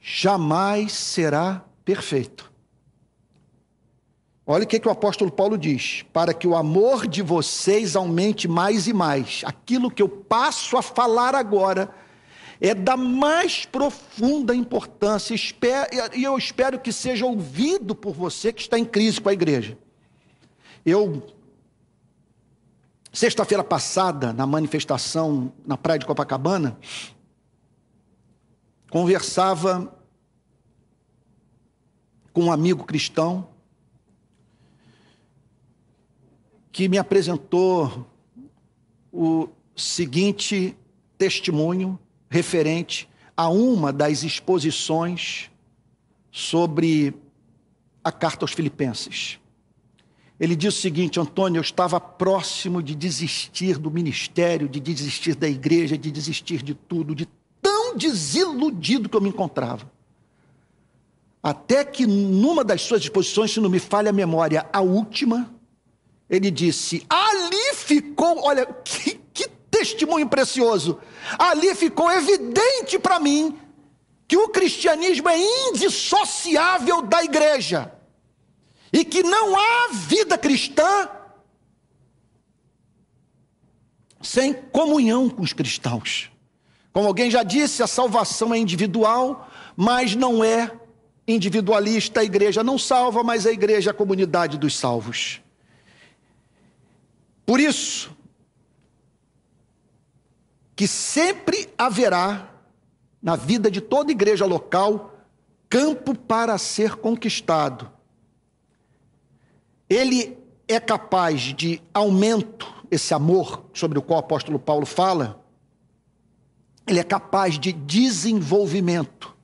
jamais 0.00 0.92
será 0.92 1.64
perfeito. 1.84 2.50
Olha 4.50 4.64
o 4.64 4.66
que, 4.66 4.80
que 4.80 4.88
o 4.88 4.90
apóstolo 4.90 5.30
Paulo 5.30 5.58
diz: 5.58 6.06
para 6.10 6.32
que 6.32 6.48
o 6.48 6.56
amor 6.56 7.06
de 7.06 7.20
vocês 7.20 7.94
aumente 7.94 8.48
mais 8.48 8.88
e 8.88 8.94
mais. 8.94 9.42
Aquilo 9.44 9.90
que 9.90 10.02
eu 10.02 10.08
passo 10.08 10.78
a 10.78 10.82
falar 10.82 11.34
agora 11.34 11.94
é 12.58 12.74
da 12.74 12.96
mais 12.96 13.66
profunda 13.66 14.54
importância, 14.54 15.34
e 16.14 16.24
eu 16.24 16.36
espero 16.38 16.80
que 16.80 16.90
seja 16.90 17.26
ouvido 17.26 17.94
por 17.94 18.14
você 18.14 18.50
que 18.50 18.62
está 18.62 18.78
em 18.78 18.86
crise 18.86 19.20
com 19.20 19.28
a 19.28 19.34
igreja. 19.34 19.76
Eu, 20.84 21.22
sexta-feira 23.12 23.62
passada, 23.62 24.32
na 24.32 24.46
manifestação 24.46 25.52
na 25.66 25.76
praia 25.76 25.98
de 25.98 26.06
Copacabana, 26.06 26.78
conversava 28.90 29.94
com 32.32 32.44
um 32.44 32.52
amigo 32.52 32.84
cristão 32.84 33.46
que 36.78 36.88
me 36.88 36.96
apresentou 36.96 38.06
o 39.12 39.48
seguinte 39.74 40.76
testemunho 41.18 41.98
referente 42.30 43.08
a 43.36 43.48
uma 43.48 43.92
das 43.92 44.22
exposições 44.22 45.50
sobre 46.30 47.12
a 48.04 48.12
carta 48.12 48.44
aos 48.44 48.52
Filipenses. 48.52 49.40
Ele 50.38 50.54
diz 50.54 50.76
o 50.76 50.80
seguinte: 50.80 51.18
Antônio, 51.18 51.58
eu 51.58 51.62
estava 51.62 51.98
próximo 51.98 52.80
de 52.80 52.94
desistir 52.94 53.76
do 53.76 53.90
ministério, 53.90 54.68
de 54.68 54.78
desistir 54.78 55.34
da 55.34 55.48
igreja, 55.48 55.98
de 55.98 56.12
desistir 56.12 56.62
de 56.62 56.74
tudo, 56.74 57.12
de 57.12 57.26
tão 57.60 57.96
desiludido 57.96 59.08
que 59.08 59.16
eu 59.16 59.20
me 59.20 59.30
encontrava. 59.30 59.90
Até 61.42 61.84
que 61.84 62.06
numa 62.06 62.62
das 62.62 62.82
suas 62.82 63.02
exposições, 63.02 63.50
se 63.50 63.58
não 63.58 63.68
me 63.68 63.80
falha 63.80 64.10
a 64.10 64.12
memória, 64.12 64.64
a 64.72 64.80
última, 64.80 65.57
ele 66.28 66.50
disse: 66.50 67.04
ali 67.08 67.74
ficou, 67.74 68.44
olha, 68.44 68.66
que, 68.66 69.14
que 69.32 69.48
testemunho 69.70 70.28
precioso. 70.28 70.98
Ali 71.38 71.74
ficou 71.74 72.10
evidente 72.10 72.98
para 72.98 73.20
mim 73.20 73.58
que 74.26 74.36
o 74.36 74.48
cristianismo 74.48 75.28
é 75.28 75.38
indissociável 75.68 77.02
da 77.02 77.22
igreja 77.24 77.92
e 78.92 79.04
que 79.04 79.22
não 79.22 79.56
há 79.56 79.88
vida 79.92 80.36
cristã 80.36 81.08
sem 84.20 84.52
comunhão 84.52 85.30
com 85.30 85.42
os 85.42 85.52
cristãos. 85.52 86.30
Como 86.92 87.06
alguém 87.06 87.30
já 87.30 87.42
disse, 87.42 87.82
a 87.82 87.86
salvação 87.86 88.52
é 88.52 88.58
individual, 88.58 89.48
mas 89.76 90.14
não 90.14 90.42
é 90.42 90.72
individualista. 91.26 92.20
A 92.20 92.24
igreja 92.24 92.64
não 92.64 92.76
salva, 92.76 93.22
mas 93.22 93.46
a 93.46 93.52
igreja 93.52 93.90
é 93.90 93.92
a 93.92 93.94
comunidade 93.94 94.58
dos 94.58 94.76
salvos. 94.76 95.40
Por 97.48 97.60
isso, 97.60 98.14
que 100.76 100.86
sempre 100.86 101.66
haverá 101.78 102.52
na 103.22 103.36
vida 103.36 103.70
de 103.70 103.80
toda 103.80 104.12
igreja 104.12 104.44
local 104.44 105.18
campo 105.66 106.14
para 106.14 106.58
ser 106.58 106.96
conquistado. 106.96 107.90
Ele 109.88 110.36
é 110.68 110.78
capaz 110.78 111.40
de 111.54 111.80
aumento, 111.94 112.70
esse 112.90 113.14
amor 113.14 113.64
sobre 113.72 113.98
o 113.98 114.02
qual 114.02 114.20
o 114.20 114.24
apóstolo 114.24 114.58
Paulo 114.58 114.84
fala, 114.84 115.42
ele 116.86 116.98
é 116.98 117.04
capaz 117.04 117.58
de 117.58 117.72
desenvolvimento. 117.72 119.34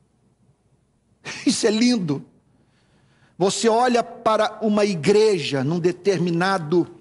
Isso 1.47 1.67
é 1.67 1.71
lindo. 1.71 2.23
Você 3.39 3.67
olha 3.67 4.03
para 4.05 4.59
uma 4.61 4.85
igreja 4.85 5.65
num 5.65 5.81
determinado 5.81 6.94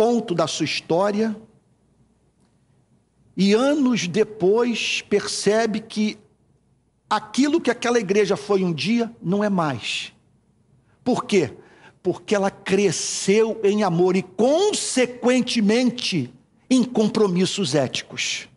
ponto 0.00 0.34
da 0.34 0.46
sua 0.46 0.64
história 0.64 1.36
e 3.36 3.52
anos 3.52 4.08
depois 4.08 5.02
percebe 5.02 5.78
que 5.78 6.16
aquilo 7.10 7.60
que 7.60 7.70
aquela 7.70 8.00
igreja 8.00 8.34
foi 8.34 8.64
um 8.64 8.72
dia 8.72 9.14
não 9.22 9.44
é 9.44 9.50
mais. 9.50 10.14
Por 11.04 11.26
quê? 11.26 11.52
Porque 12.02 12.34
ela 12.34 12.50
cresceu 12.50 13.60
em 13.62 13.82
amor 13.82 14.16
e, 14.16 14.22
consequentemente, 14.22 16.32
em 16.70 16.82
compromissos 16.82 17.74
éticos. 17.74 18.48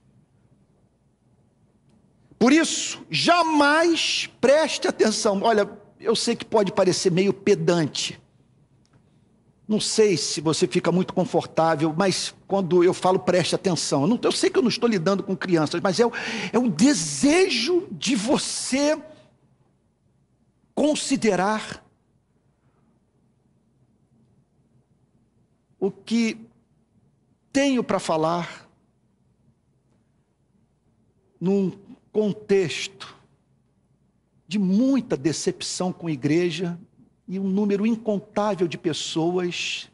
Por 2.39 2.53
isso, 2.53 3.05
jamais 3.11 4.29
preste 4.39 4.87
atenção. 4.87 5.41
Olha, 5.43 5.69
eu 5.99 6.15
sei 6.15 6.37
que 6.37 6.45
pode 6.45 6.71
parecer 6.71 7.11
meio 7.11 7.33
pedante. 7.33 8.17
Não 9.67 9.79
sei 9.79 10.17
se 10.17 10.41
você 10.41 10.67
fica 10.67 10.91
muito 10.91 11.13
confortável, 11.13 11.93
mas 11.97 12.35
quando 12.47 12.83
eu 12.83 12.93
falo 12.93 13.17
preste 13.19 13.55
atenção, 13.55 14.01
eu, 14.01 14.07
não, 14.07 14.19
eu 14.21 14.31
sei 14.31 14.49
que 14.49 14.57
eu 14.57 14.61
não 14.61 14.69
estou 14.69 14.89
lidando 14.89 15.23
com 15.23 15.35
crianças, 15.37 15.79
mas 15.81 15.99
é 15.99 16.05
o, 16.05 16.11
é 16.51 16.59
o 16.59 16.69
desejo 16.69 17.87
de 17.91 18.15
você 18.15 19.01
considerar 20.75 21.83
o 25.79 25.91
que 25.91 26.37
tenho 27.51 27.83
para 27.83 27.99
falar 27.99 28.69
num 31.39 31.71
contexto 32.11 33.15
de 34.47 34.59
muita 34.59 35.15
decepção 35.15 35.93
com 35.93 36.07
a 36.07 36.11
igreja 36.11 36.79
e 37.27 37.39
um 37.39 37.47
número 37.47 37.85
incontável 37.85 38.67
de 38.67 38.77
pessoas 38.77 39.89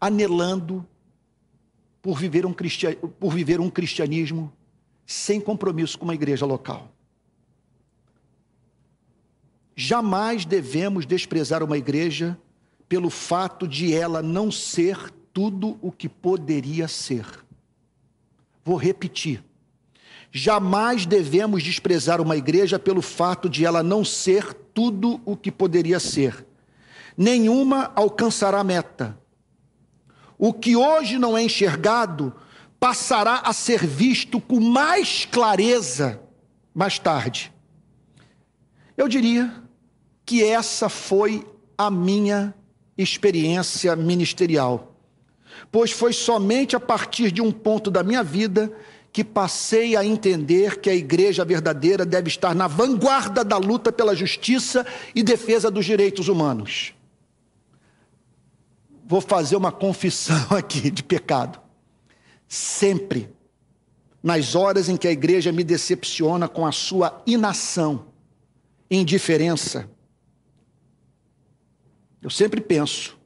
anelando 0.00 0.86
por 2.00 2.18
viver 2.18 2.46
um, 2.46 2.54
por 3.18 3.34
viver 3.34 3.60
um 3.60 3.68
cristianismo 3.68 4.52
sem 5.04 5.40
compromisso 5.40 5.98
com 5.98 6.04
uma 6.04 6.14
igreja 6.14 6.46
local. 6.46 6.90
Jamais 9.76 10.44
devemos 10.44 11.06
desprezar 11.06 11.62
uma 11.62 11.76
igreja 11.76 12.38
pelo 12.88 13.10
fato 13.10 13.66
de 13.66 13.94
ela 13.94 14.22
não 14.22 14.50
ser 14.50 15.10
tudo 15.32 15.78
o 15.80 15.92
que 15.92 16.08
poderia 16.08 16.88
ser. 16.88 17.24
Vou 18.64 18.76
repetir. 18.76 19.42
Jamais 20.32 21.06
devemos 21.06 21.62
desprezar 21.62 22.20
uma 22.20 22.36
igreja 22.36 22.78
pelo 22.78 23.02
fato 23.02 23.48
de 23.48 23.64
ela 23.64 23.82
não 23.82 24.04
ser 24.04 24.54
tudo 24.54 25.20
o 25.24 25.36
que 25.36 25.50
poderia 25.50 25.98
ser. 25.98 26.46
Nenhuma 27.22 27.92
alcançará 27.94 28.60
a 28.60 28.64
meta. 28.64 29.14
O 30.38 30.54
que 30.54 30.74
hoje 30.74 31.18
não 31.18 31.36
é 31.36 31.42
enxergado 31.42 32.32
passará 32.78 33.42
a 33.44 33.52
ser 33.52 33.86
visto 33.86 34.40
com 34.40 34.58
mais 34.58 35.28
clareza 35.30 36.18
mais 36.74 36.98
tarde. 36.98 37.52
Eu 38.96 39.06
diria 39.06 39.52
que 40.24 40.42
essa 40.42 40.88
foi 40.88 41.46
a 41.76 41.90
minha 41.90 42.54
experiência 42.96 43.94
ministerial, 43.94 44.96
pois 45.70 45.90
foi 45.90 46.14
somente 46.14 46.74
a 46.74 46.80
partir 46.80 47.30
de 47.30 47.42
um 47.42 47.52
ponto 47.52 47.90
da 47.90 48.02
minha 48.02 48.24
vida 48.24 48.72
que 49.12 49.22
passei 49.22 49.94
a 49.94 50.02
entender 50.02 50.80
que 50.80 50.88
a 50.88 50.94
igreja 50.94 51.44
verdadeira 51.44 52.06
deve 52.06 52.28
estar 52.28 52.54
na 52.54 52.66
vanguarda 52.66 53.44
da 53.44 53.58
luta 53.58 53.92
pela 53.92 54.16
justiça 54.16 54.86
e 55.14 55.22
defesa 55.22 55.70
dos 55.70 55.84
direitos 55.84 56.26
humanos. 56.26 56.94
Vou 59.10 59.20
fazer 59.20 59.56
uma 59.56 59.72
confissão 59.72 60.36
aqui 60.56 60.88
de 60.88 61.02
pecado. 61.02 61.60
Sempre, 62.46 63.28
nas 64.22 64.54
horas 64.54 64.88
em 64.88 64.96
que 64.96 65.08
a 65.08 65.10
igreja 65.10 65.50
me 65.50 65.64
decepciona 65.64 66.46
com 66.46 66.64
a 66.64 66.70
sua 66.70 67.20
inação, 67.26 68.06
indiferença, 68.88 69.90
eu 72.22 72.30
sempre 72.30 72.60
penso, 72.60 73.18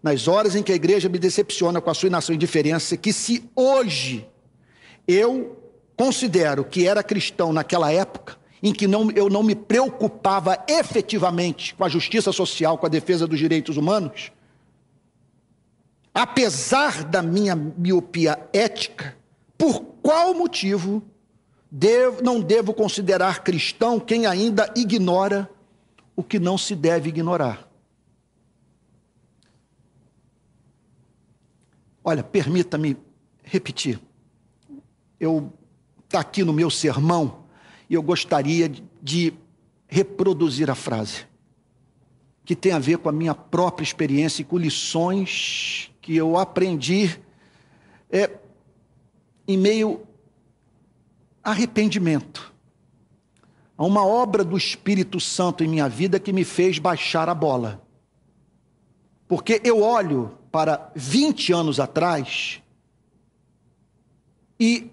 nas 0.00 0.28
horas 0.28 0.54
em 0.54 0.62
que 0.62 0.70
a 0.70 0.76
igreja 0.76 1.08
me 1.08 1.18
decepciona 1.18 1.80
com 1.80 1.90
a 1.90 1.94
sua 1.94 2.06
inação 2.06 2.32
e 2.32 2.36
indiferença, 2.36 2.96
que 2.96 3.12
se 3.12 3.50
hoje 3.56 4.24
eu 5.04 5.60
considero 5.96 6.62
que 6.64 6.86
era 6.86 7.02
cristão 7.02 7.52
naquela 7.52 7.90
época, 7.90 8.38
em 8.62 8.72
que 8.72 8.86
não, 8.86 9.10
eu 9.10 9.28
não 9.28 9.42
me 9.42 9.56
preocupava 9.56 10.64
efetivamente 10.68 11.74
com 11.74 11.84
a 11.84 11.88
justiça 11.88 12.30
social, 12.30 12.78
com 12.78 12.86
a 12.86 12.88
defesa 12.88 13.26
dos 13.26 13.40
direitos 13.40 13.76
humanos, 13.76 14.30
apesar 16.18 17.04
da 17.04 17.22
minha 17.22 17.54
miopia 17.54 18.48
ética, 18.52 19.16
por 19.56 19.80
qual 20.02 20.34
motivo 20.34 21.02
devo, 21.70 22.22
não 22.22 22.40
devo 22.40 22.74
considerar 22.74 23.42
cristão 23.42 23.98
quem 24.00 24.26
ainda 24.26 24.72
ignora 24.76 25.50
o 26.14 26.22
que 26.22 26.38
não 26.38 26.58
se 26.58 26.74
deve 26.74 27.08
ignorar? 27.08 27.68
Olha, 32.02 32.22
permita-me 32.22 32.96
repetir 33.42 34.00
eu 35.20 35.52
está 36.04 36.20
aqui 36.20 36.44
no 36.44 36.52
meu 36.52 36.70
sermão 36.70 37.44
e 37.88 37.94
eu 37.94 38.02
gostaria 38.02 38.70
de 39.02 39.34
reproduzir 39.86 40.70
a 40.70 40.74
frase, 40.74 41.26
que 42.48 42.56
tem 42.56 42.72
a 42.72 42.78
ver 42.78 42.96
com 42.96 43.10
a 43.10 43.12
minha 43.12 43.34
própria 43.34 43.84
experiência 43.84 44.40
e 44.40 44.44
com 44.46 44.56
lições 44.56 45.90
que 46.00 46.16
eu 46.16 46.38
aprendi 46.38 47.20
é, 48.10 48.38
em 49.46 49.58
meio 49.58 50.06
arrependimento. 51.44 52.54
Há 53.76 53.84
uma 53.84 54.02
obra 54.02 54.42
do 54.42 54.56
Espírito 54.56 55.20
Santo 55.20 55.62
em 55.62 55.68
minha 55.68 55.90
vida 55.90 56.18
que 56.18 56.32
me 56.32 56.42
fez 56.42 56.78
baixar 56.78 57.28
a 57.28 57.34
bola. 57.34 57.86
Porque 59.28 59.60
eu 59.62 59.82
olho 59.82 60.38
para 60.50 60.90
20 60.96 61.52
anos 61.52 61.78
atrás 61.78 62.62
e 64.58 64.90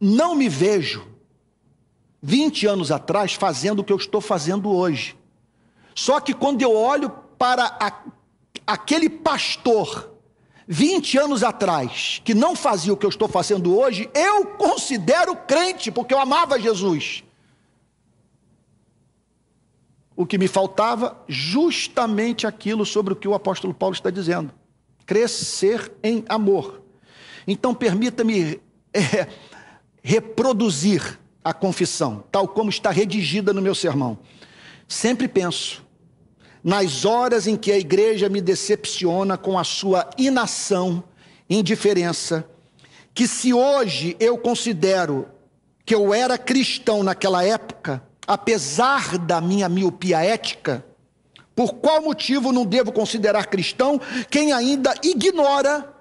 não 0.00 0.34
me 0.34 0.48
vejo 0.48 1.06
20 2.20 2.66
anos 2.66 2.90
atrás 2.90 3.34
fazendo 3.34 3.78
o 3.78 3.84
que 3.84 3.92
eu 3.92 3.96
estou 3.96 4.20
fazendo 4.20 4.68
hoje. 4.70 5.19
Só 6.00 6.18
que 6.18 6.32
quando 6.32 6.62
eu 6.62 6.74
olho 6.74 7.10
para 7.36 7.76
a, 7.78 7.92
aquele 8.66 9.10
pastor 9.10 10.14
20 10.66 11.18
anos 11.18 11.42
atrás, 11.44 12.22
que 12.24 12.32
não 12.32 12.56
fazia 12.56 12.90
o 12.90 12.96
que 12.96 13.04
eu 13.04 13.10
estou 13.10 13.28
fazendo 13.28 13.78
hoje, 13.78 14.08
eu 14.14 14.46
considero 14.46 15.36
crente, 15.36 15.90
porque 15.90 16.14
eu 16.14 16.18
amava 16.18 16.58
Jesus. 16.58 17.22
O 20.16 20.24
que 20.24 20.38
me 20.38 20.48
faltava, 20.48 21.22
justamente 21.28 22.46
aquilo 22.46 22.86
sobre 22.86 23.12
o 23.12 23.16
que 23.16 23.28
o 23.28 23.34
apóstolo 23.34 23.74
Paulo 23.74 23.94
está 23.94 24.08
dizendo: 24.08 24.54
crescer 25.04 25.92
em 26.02 26.24
amor. 26.30 26.80
Então, 27.46 27.74
permita-me 27.74 28.58
é, 28.94 29.28
reproduzir 30.02 31.20
a 31.44 31.52
confissão, 31.52 32.24
tal 32.32 32.48
como 32.48 32.70
está 32.70 32.90
redigida 32.90 33.52
no 33.52 33.60
meu 33.60 33.74
sermão. 33.74 34.18
Sempre 34.88 35.28
penso, 35.28 35.89
nas 36.62 37.04
horas 37.04 37.46
em 37.46 37.56
que 37.56 37.72
a 37.72 37.78
igreja 37.78 38.28
me 38.28 38.40
decepciona 38.40 39.36
com 39.36 39.58
a 39.58 39.64
sua 39.64 40.08
inação, 40.18 41.02
indiferença, 41.48 42.48
que 43.14 43.26
se 43.26 43.52
hoje 43.52 44.16
eu 44.20 44.38
considero 44.38 45.28
que 45.84 45.94
eu 45.94 46.14
era 46.14 46.38
cristão 46.38 47.02
naquela 47.02 47.44
época, 47.44 48.02
apesar 48.26 49.18
da 49.18 49.40
minha 49.40 49.68
miopia 49.68 50.22
ética, 50.22 50.84
por 51.54 51.74
qual 51.74 52.02
motivo 52.02 52.52
não 52.52 52.64
devo 52.64 52.92
considerar 52.92 53.46
cristão 53.46 54.00
quem 54.30 54.52
ainda 54.52 54.94
ignora 55.02 55.92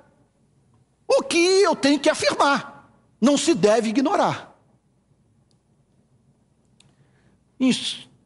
o 1.08 1.24
que 1.24 1.38
eu 1.38 1.76
tenho 1.76 2.00
que 2.00 2.10
afirmar? 2.10 2.80
não 3.20 3.38
se 3.38 3.54
deve 3.54 3.90
ignorar. 3.90 4.58
Em, 7.60 7.72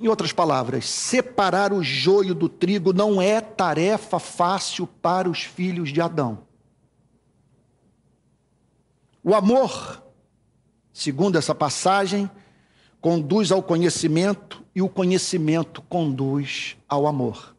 em 0.03 0.09
outras 0.09 0.33
palavras, 0.33 0.85
separar 0.85 1.71
o 1.71 1.81
joio 1.81 2.35
do 2.35 2.49
trigo 2.49 2.91
não 2.91 3.21
é 3.21 3.39
tarefa 3.39 4.19
fácil 4.19 4.85
para 4.85 5.29
os 5.29 5.43
filhos 5.43 5.93
de 5.93 6.01
Adão. 6.01 6.39
O 9.23 9.33
amor, 9.33 10.03
segundo 10.91 11.37
essa 11.37 11.55
passagem, 11.55 12.29
conduz 12.99 13.49
ao 13.49 13.63
conhecimento 13.63 14.61
e 14.75 14.81
o 14.81 14.89
conhecimento 14.89 15.81
conduz 15.83 16.75
ao 16.89 17.07
amor. 17.07 17.55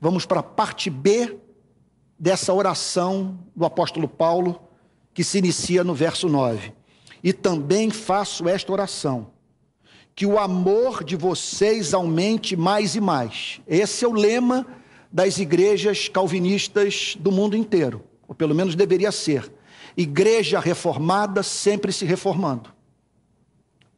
Vamos 0.00 0.26
para 0.26 0.40
a 0.40 0.42
parte 0.42 0.90
B 0.90 1.38
dessa 2.18 2.52
oração 2.52 3.38
do 3.54 3.64
apóstolo 3.64 4.08
Paulo 4.08 4.60
que 5.14 5.22
se 5.22 5.38
inicia 5.38 5.84
no 5.84 5.94
verso 5.94 6.28
9. 6.28 6.72
E 7.22 7.32
também 7.32 7.90
faço 7.90 8.48
esta 8.48 8.72
oração: 8.72 9.28
que 10.16 10.24
o 10.24 10.38
amor 10.38 11.04
de 11.04 11.14
vocês 11.14 11.92
aumente 11.92 12.56
mais 12.56 12.96
e 12.96 13.00
mais. 13.02 13.60
Esse 13.68 14.02
é 14.02 14.08
o 14.08 14.12
lema 14.12 14.66
das 15.12 15.38
igrejas 15.38 16.08
calvinistas 16.08 17.14
do 17.20 17.30
mundo 17.30 17.54
inteiro, 17.54 18.02
ou 18.26 18.34
pelo 18.34 18.54
menos 18.54 18.74
deveria 18.74 19.12
ser. 19.12 19.52
Igreja 19.94 20.58
reformada 20.58 21.42
sempre 21.42 21.92
se 21.92 22.06
reformando. 22.06 22.72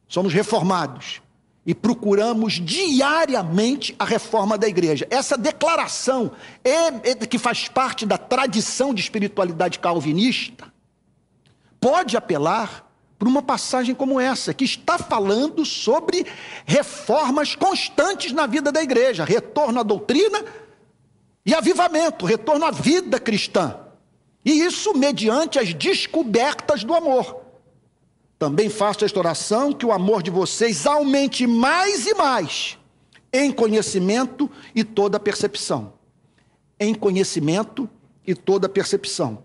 Somos 0.09 0.33
reformados. 0.33 1.21
e 1.65 1.75
procuramos 1.75 2.53
diariamente 2.53 3.93
a 3.99 4.05
reforma 4.05 4.57
da 4.57 4.67
igreja. 4.67 5.05
Essa 5.11 5.37
declaração 5.37 6.31
é, 6.63 7.11
é, 7.11 7.15
que 7.15 7.37
faz 7.37 7.67
parte 7.67 8.07
da 8.07 8.17
tradição 8.17 8.91
de 8.91 9.01
espiritualidade 9.01 9.77
calvinista 9.77 10.73
pode 11.79 12.17
apelar 12.17 12.88
para 13.19 13.27
uma 13.27 13.41
passagem 13.41 13.93
como 13.93 14.17
essa, 14.17 14.53
que 14.53 14.63
está 14.63 14.97
falando 14.97 15.65
sobre 15.65 16.25
reformas 16.65 17.53
constantes 17.53 18.31
na 18.31 18.47
vida 18.47 18.71
da 18.71 18.81
igreja, 18.81 19.25
retorno 19.25 19.81
à 19.81 19.83
doutrina 19.83 20.41
e 21.45 21.53
avivamento, 21.53 22.25
retorno 22.25 22.63
à 22.63 22.71
vida 22.71 23.19
cristã. 23.19 23.77
E 24.45 24.61
isso 24.61 24.97
mediante 24.97 25.59
as 25.59 25.73
descobertas 25.73 26.85
do 26.85 26.95
amor. 26.95 27.41
Também 28.39 28.69
faço 28.69 29.03
esta 29.03 29.19
oração 29.19 29.73
que 29.73 29.85
o 29.85 29.91
amor 29.91 30.23
de 30.23 30.31
vocês 30.31 30.87
aumente 30.87 31.45
mais 31.45 32.07
e 32.07 32.13
mais 32.13 32.77
em 33.33 33.51
conhecimento 33.51 34.49
e 34.73 34.81
toda 34.81 35.19
percepção. 35.19 35.91
Em 36.79 36.95
conhecimento 36.95 37.89
e 38.25 38.33
toda 38.33 38.69
percepção. 38.69 39.43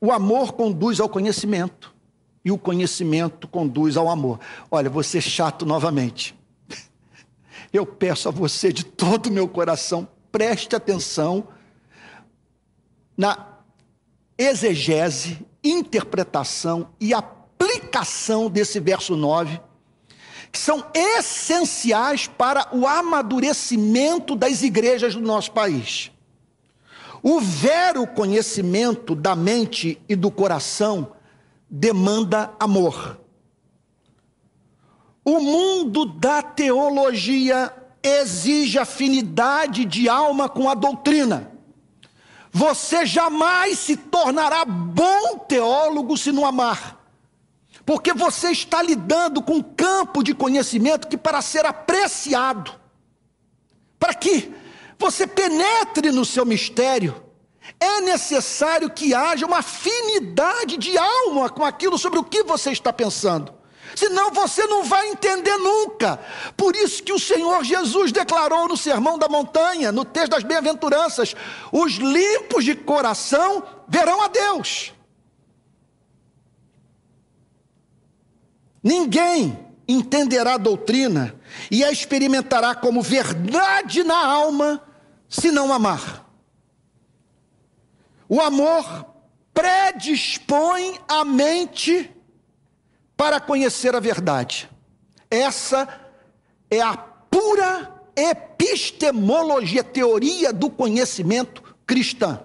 O 0.00 0.10
amor 0.10 0.52
conduz 0.52 0.98
ao 0.98 1.08
conhecimento 1.08 1.94
e 2.44 2.50
o 2.50 2.56
conhecimento 2.56 3.46
conduz 3.46 3.96
ao 3.96 4.08
amor. 4.08 4.40
Olha, 4.70 4.88
você 4.88 5.20
chato 5.20 5.66
novamente. 5.66 6.34
Eu 7.72 7.84
peço 7.84 8.28
a 8.28 8.32
você 8.32 8.72
de 8.72 8.84
todo 8.84 9.26
o 9.26 9.32
meu 9.32 9.46
coração, 9.46 10.08
preste 10.32 10.74
atenção 10.74 11.46
na 13.16 13.58
exegese 14.38 15.46
interpretação 15.62 16.88
e 16.98 17.12
aplicação 17.12 18.48
desse 18.48 18.80
verso 18.80 19.14
9, 19.14 19.60
que 20.50 20.58
são 20.58 20.84
essenciais 20.94 22.26
para 22.26 22.74
o 22.74 22.86
amadurecimento 22.86 24.34
das 24.34 24.62
igrejas 24.62 25.14
do 25.14 25.20
nosso 25.20 25.52
país. 25.52 26.10
O 27.22 27.40
vero 27.40 28.06
conhecimento 28.06 29.14
da 29.14 29.36
mente 29.36 30.00
e 30.08 30.16
do 30.16 30.30
coração 30.30 31.12
demanda 31.68 32.50
amor. 32.58 33.20
O 35.24 35.38
mundo 35.38 36.06
da 36.06 36.42
teologia 36.42 37.72
exige 38.02 38.78
afinidade 38.78 39.84
de 39.84 40.08
alma 40.08 40.48
com 40.48 40.68
a 40.68 40.74
doutrina. 40.74 41.52
Você 42.50 43.06
jamais 43.06 43.78
se 43.78 43.96
tornará 43.96 44.64
bom 44.64 45.38
teólogo 45.38 46.16
se 46.16 46.32
não 46.32 46.46
amar. 46.46 46.98
Porque 47.84 48.12
você 48.12 48.50
está 48.50 48.82
lidando 48.82 49.42
com 49.42 49.54
um 49.54 49.62
campo 49.62 50.22
de 50.22 50.34
conhecimento 50.34 51.06
que, 51.06 51.16
para 51.16 51.42
ser 51.42 51.64
apreciado, 51.64 52.72
para 53.98 54.14
que 54.14 54.52
você 55.00 55.26
penetre 55.26 56.12
no 56.12 56.24
seu 56.24 56.44
mistério, 56.44 57.24
é 57.80 58.00
necessário 58.02 58.90
que 58.90 59.14
haja 59.14 59.46
uma 59.46 59.58
afinidade 59.58 60.76
de 60.76 60.96
alma 60.96 61.48
com 61.48 61.64
aquilo 61.64 61.98
sobre 61.98 62.18
o 62.18 62.24
que 62.24 62.44
você 62.44 62.70
está 62.70 62.92
pensando 62.92 63.58
senão 63.94 64.30
você 64.30 64.66
não 64.66 64.84
vai 64.84 65.08
entender 65.08 65.56
nunca. 65.56 66.18
Por 66.56 66.76
isso 66.76 67.02
que 67.02 67.12
o 67.12 67.18
Senhor 67.18 67.64
Jesus 67.64 68.12
declarou 68.12 68.68
no 68.68 68.76
Sermão 68.76 69.18
da 69.18 69.28
Montanha, 69.28 69.90
no 69.90 70.04
texto 70.04 70.30
das 70.30 70.44
Bem-aventuranças: 70.44 71.34
os 71.72 71.94
limpos 71.94 72.64
de 72.64 72.74
coração 72.74 73.62
verão 73.88 74.22
a 74.22 74.28
Deus. 74.28 74.92
Ninguém 78.82 79.58
entenderá 79.86 80.54
a 80.54 80.58
doutrina 80.58 81.34
e 81.70 81.84
a 81.84 81.90
experimentará 81.90 82.74
como 82.74 83.02
verdade 83.02 84.02
na 84.02 84.16
alma 84.16 84.82
se 85.30 85.52
não 85.52 85.72
amar. 85.72 86.28
O 88.28 88.40
amor 88.40 89.06
predispõe 89.54 90.98
a 91.08 91.24
mente 91.24 92.10
para 93.16 93.40
conhecer 93.40 93.94
a 93.94 94.00
verdade. 94.00 94.68
Essa 95.30 95.88
é 96.68 96.80
a 96.80 96.96
pura 96.96 98.02
epistemologia, 98.16 99.84
teoria 99.84 100.52
do 100.52 100.68
conhecimento 100.68 101.62
cristã. 101.86 102.40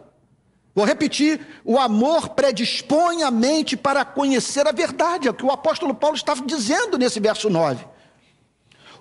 Vou 0.75 0.85
repetir: 0.85 1.39
o 1.63 1.79
amor 1.79 2.29
predispõe 2.29 3.23
a 3.23 3.31
mente 3.31 3.75
para 3.75 4.05
conhecer 4.05 4.67
a 4.67 4.71
verdade, 4.71 5.27
é 5.27 5.31
o 5.31 5.33
que 5.33 5.45
o 5.45 5.51
apóstolo 5.51 5.95
Paulo 5.95 6.15
estava 6.15 6.45
dizendo 6.45 6.97
nesse 6.97 7.19
verso 7.19 7.49
9. 7.49 7.83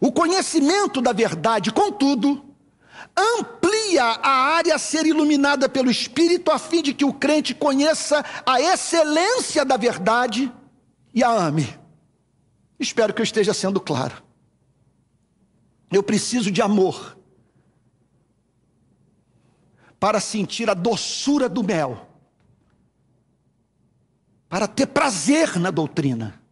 O 0.01 0.11
conhecimento 0.11 1.03
da 1.03 1.13
verdade, 1.13 1.71
contudo, 1.71 2.54
amplia 3.17 4.05
a 4.05 4.29
área 4.29 4.75
a 4.75 4.79
ser 4.79 5.07
iluminada 5.07 5.69
pelo 5.69 5.91
Espírito, 5.91 6.51
a 6.51 6.59
fim 6.59 6.83
de 6.83 6.93
que 6.93 7.05
o 7.05 7.13
crente 7.13 7.55
conheça 7.55 8.25
a 8.45 8.61
excelência 8.61 9.65
da 9.65 9.77
verdade 9.77 10.53
e 11.13 11.23
a 11.23 11.31
ame. 11.31 11.79
Espero 12.79 13.15
que 13.15 13.21
eu 13.21 13.25
esteja 13.25 13.55
sendo 13.55 13.81
claro. 13.81 14.23
Eu 15.91 16.03
preciso 16.03 16.51
de 16.51 16.61
amor 16.61 17.17
para 20.01 20.21
sentir 20.21 20.69
a 20.69 20.75
doçura 20.75 21.49
do 21.49 21.63
mel, 21.63 22.09
para 24.49 24.67
ter 24.67 24.87
prazer 24.87 25.59
na 25.59 25.71
doutrina. 25.71 26.43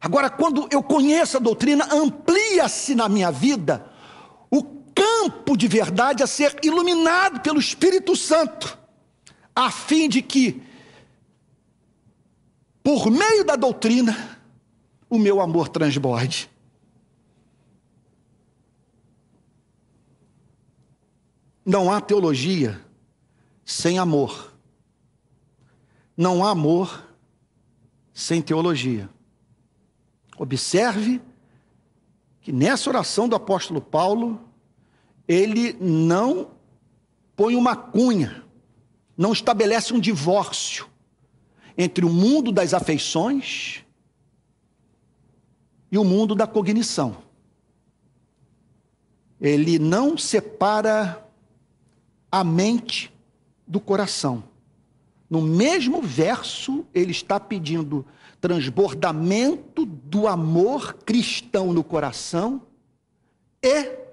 Agora, 0.00 0.30
quando 0.30 0.68
eu 0.70 0.82
conheço 0.82 1.38
a 1.38 1.40
doutrina, 1.40 1.88
amplia-se 1.92 2.94
na 2.94 3.08
minha 3.08 3.32
vida 3.32 3.90
campo 4.98 5.56
de 5.56 5.68
verdade 5.68 6.22
a 6.22 6.26
ser 6.26 6.58
iluminado 6.62 7.40
pelo 7.40 7.60
Espírito 7.60 8.16
Santo, 8.16 8.76
a 9.54 9.70
fim 9.70 10.08
de 10.08 10.22
que 10.22 10.62
por 12.88 13.10
meio 13.10 13.44
da 13.44 13.54
doutrina, 13.54 14.16
o 15.10 15.18
meu 15.18 15.42
amor 15.42 15.68
transborde. 15.68 16.50
Não 21.62 21.92
há 21.92 22.00
teologia 22.00 22.80
sem 23.62 23.98
amor. 23.98 24.54
Não 26.16 26.42
há 26.42 26.50
amor 26.50 27.06
sem 28.14 28.40
teologia. 28.40 29.10
Observe 30.38 31.20
que 32.40 32.50
nessa 32.50 32.88
oração 32.88 33.28
do 33.28 33.36
apóstolo 33.36 33.82
Paulo, 33.82 34.47
ele 35.28 35.76
não 35.78 36.52
põe 37.36 37.54
uma 37.54 37.76
cunha, 37.76 38.42
não 39.16 39.32
estabelece 39.32 39.92
um 39.92 40.00
divórcio 40.00 40.88
entre 41.76 42.04
o 42.04 42.08
mundo 42.08 42.50
das 42.50 42.72
afeições 42.72 43.84
e 45.92 45.98
o 45.98 46.04
mundo 46.04 46.34
da 46.34 46.46
cognição. 46.46 47.18
Ele 49.40 49.78
não 49.78 50.16
separa 50.16 51.24
a 52.32 52.42
mente 52.42 53.12
do 53.66 53.78
coração. 53.78 54.42
No 55.30 55.42
mesmo 55.42 56.02
verso, 56.02 56.86
ele 56.92 57.12
está 57.12 57.38
pedindo 57.38 58.04
transbordamento 58.40 59.84
do 59.84 60.26
amor 60.26 60.94
cristão 61.04 61.72
no 61.72 61.84
coração 61.84 62.62
e 63.62 64.07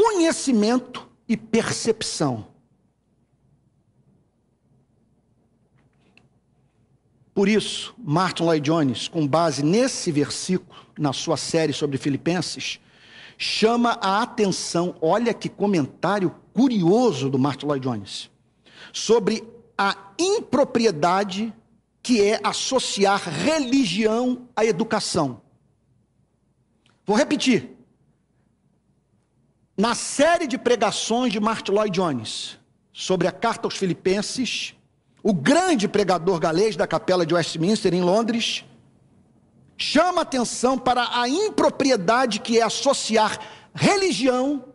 conhecimento 0.00 1.06
e 1.28 1.36
percepção. 1.36 2.46
Por 7.34 7.46
isso, 7.46 7.94
Martin 7.98 8.44
Lloyd 8.44 8.64
Jones, 8.64 9.08
com 9.08 9.28
base 9.28 9.62
nesse 9.62 10.10
versículo, 10.10 10.74
na 10.98 11.12
sua 11.12 11.36
série 11.36 11.74
sobre 11.74 11.98
Filipenses, 11.98 12.80
chama 13.36 13.98
a 14.00 14.22
atenção, 14.22 14.96
olha 15.02 15.34
que 15.34 15.50
comentário 15.50 16.34
curioso 16.54 17.28
do 17.28 17.38
Martin 17.38 17.66
Lloyd 17.66 17.86
Jones, 17.86 18.30
sobre 18.94 19.44
a 19.76 20.14
impropriedade 20.18 21.52
que 22.02 22.22
é 22.22 22.40
associar 22.42 23.22
religião 23.28 24.48
à 24.56 24.64
educação. 24.64 25.42
Vou 27.04 27.16
repetir. 27.16 27.79
Na 29.80 29.94
série 29.94 30.46
de 30.46 30.58
pregações 30.58 31.32
de 31.32 31.40
Martin 31.40 31.72
Lloyd 31.72 31.90
Jones 31.90 32.58
sobre 32.92 33.26
a 33.26 33.32
carta 33.32 33.66
aos 33.66 33.78
Filipenses, 33.78 34.74
o 35.22 35.32
grande 35.32 35.88
pregador 35.88 36.38
galês 36.38 36.76
da 36.76 36.86
capela 36.86 37.24
de 37.24 37.32
Westminster, 37.32 37.94
em 37.94 38.02
Londres, 38.02 38.62
chama 39.78 40.20
atenção 40.20 40.76
para 40.76 41.18
a 41.18 41.26
impropriedade 41.26 42.40
que 42.40 42.58
é 42.58 42.62
associar 42.62 43.40
religião 43.74 44.66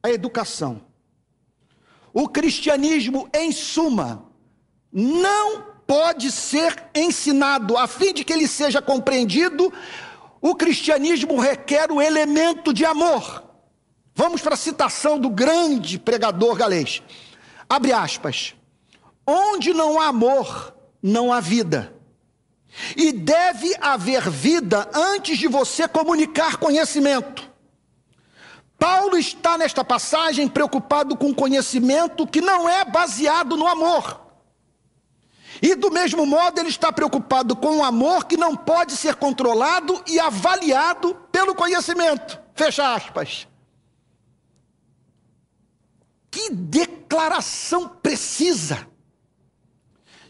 à 0.00 0.10
educação. 0.10 0.80
O 2.14 2.28
cristianismo, 2.28 3.28
em 3.34 3.50
suma, 3.50 4.26
não 4.92 5.60
pode 5.88 6.30
ser 6.30 6.84
ensinado, 6.94 7.76
a 7.76 7.88
fim 7.88 8.14
de 8.14 8.22
que 8.22 8.32
ele 8.32 8.46
seja 8.46 8.80
compreendido, 8.80 9.72
o 10.40 10.54
cristianismo 10.54 11.36
requer 11.40 11.90
o 11.90 12.00
elemento 12.00 12.72
de 12.72 12.84
amor. 12.84 13.45
Vamos 14.18 14.40
para 14.40 14.54
a 14.54 14.56
citação 14.56 15.18
do 15.18 15.28
grande 15.28 15.98
pregador 15.98 16.56
galês. 16.56 17.02
Abre 17.68 17.92
aspas. 17.92 18.54
Onde 19.26 19.74
não 19.74 20.00
há 20.00 20.06
amor, 20.06 20.74
não 21.02 21.30
há 21.30 21.38
vida. 21.38 21.94
E 22.96 23.12
deve 23.12 23.76
haver 23.78 24.30
vida 24.30 24.88
antes 24.94 25.36
de 25.36 25.46
você 25.46 25.86
comunicar 25.86 26.56
conhecimento. 26.56 27.46
Paulo 28.78 29.18
está 29.18 29.58
nesta 29.58 29.84
passagem 29.84 30.48
preocupado 30.48 31.14
com 31.14 31.34
conhecimento 31.34 32.26
que 32.26 32.40
não 32.40 32.66
é 32.66 32.86
baseado 32.86 33.54
no 33.54 33.66
amor. 33.66 34.22
E 35.60 35.74
do 35.74 35.90
mesmo 35.90 36.24
modo, 36.24 36.58
ele 36.58 36.70
está 36.70 36.90
preocupado 36.90 37.54
com 37.54 37.76
um 37.76 37.84
amor 37.84 38.24
que 38.24 38.38
não 38.38 38.56
pode 38.56 38.92
ser 38.92 39.16
controlado 39.16 40.02
e 40.06 40.18
avaliado 40.18 41.14
pelo 41.30 41.54
conhecimento. 41.54 42.40
Fecha 42.54 42.94
aspas. 42.94 43.46
Que 46.36 46.50
declaração 46.50 47.88
precisa! 47.88 48.86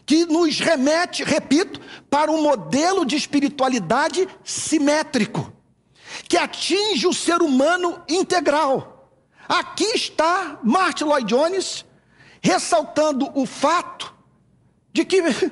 Que 0.05 0.25
nos 0.25 0.57
remete, 0.57 1.21
repito, 1.21 1.81
para 2.09 2.31
um 2.31 2.41
modelo 2.41 3.05
de 3.05 3.17
espiritualidade 3.17 4.25
simétrico 4.41 5.51
que 6.29 6.37
atinge 6.37 7.05
o 7.05 7.13
ser 7.13 7.41
humano 7.41 8.01
integral. 8.07 9.11
Aqui 9.49 9.83
está 9.83 10.57
Martin 10.63 11.03
Lloyd 11.03 11.27
Jones 11.27 11.85
ressaltando 12.41 13.29
o 13.37 13.45
fato 13.45 14.15
de 14.93 15.03
que 15.03 15.21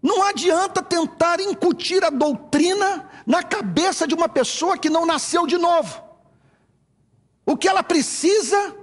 não 0.00 0.22
adianta 0.22 0.80
tentar 0.80 1.40
incutir 1.40 2.04
a 2.04 2.10
doutrina 2.10 3.10
na 3.26 3.42
cabeça 3.42 4.06
de 4.06 4.14
uma 4.14 4.28
pessoa 4.28 4.78
que 4.78 4.88
não 4.88 5.04
nasceu 5.04 5.44
de 5.44 5.58
novo. 5.58 6.03
O 7.46 7.56
que 7.56 7.68
ela 7.68 7.82
precisa 7.82 8.76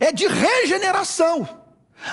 é 0.00 0.12
de 0.12 0.26
regeneração 0.26 1.62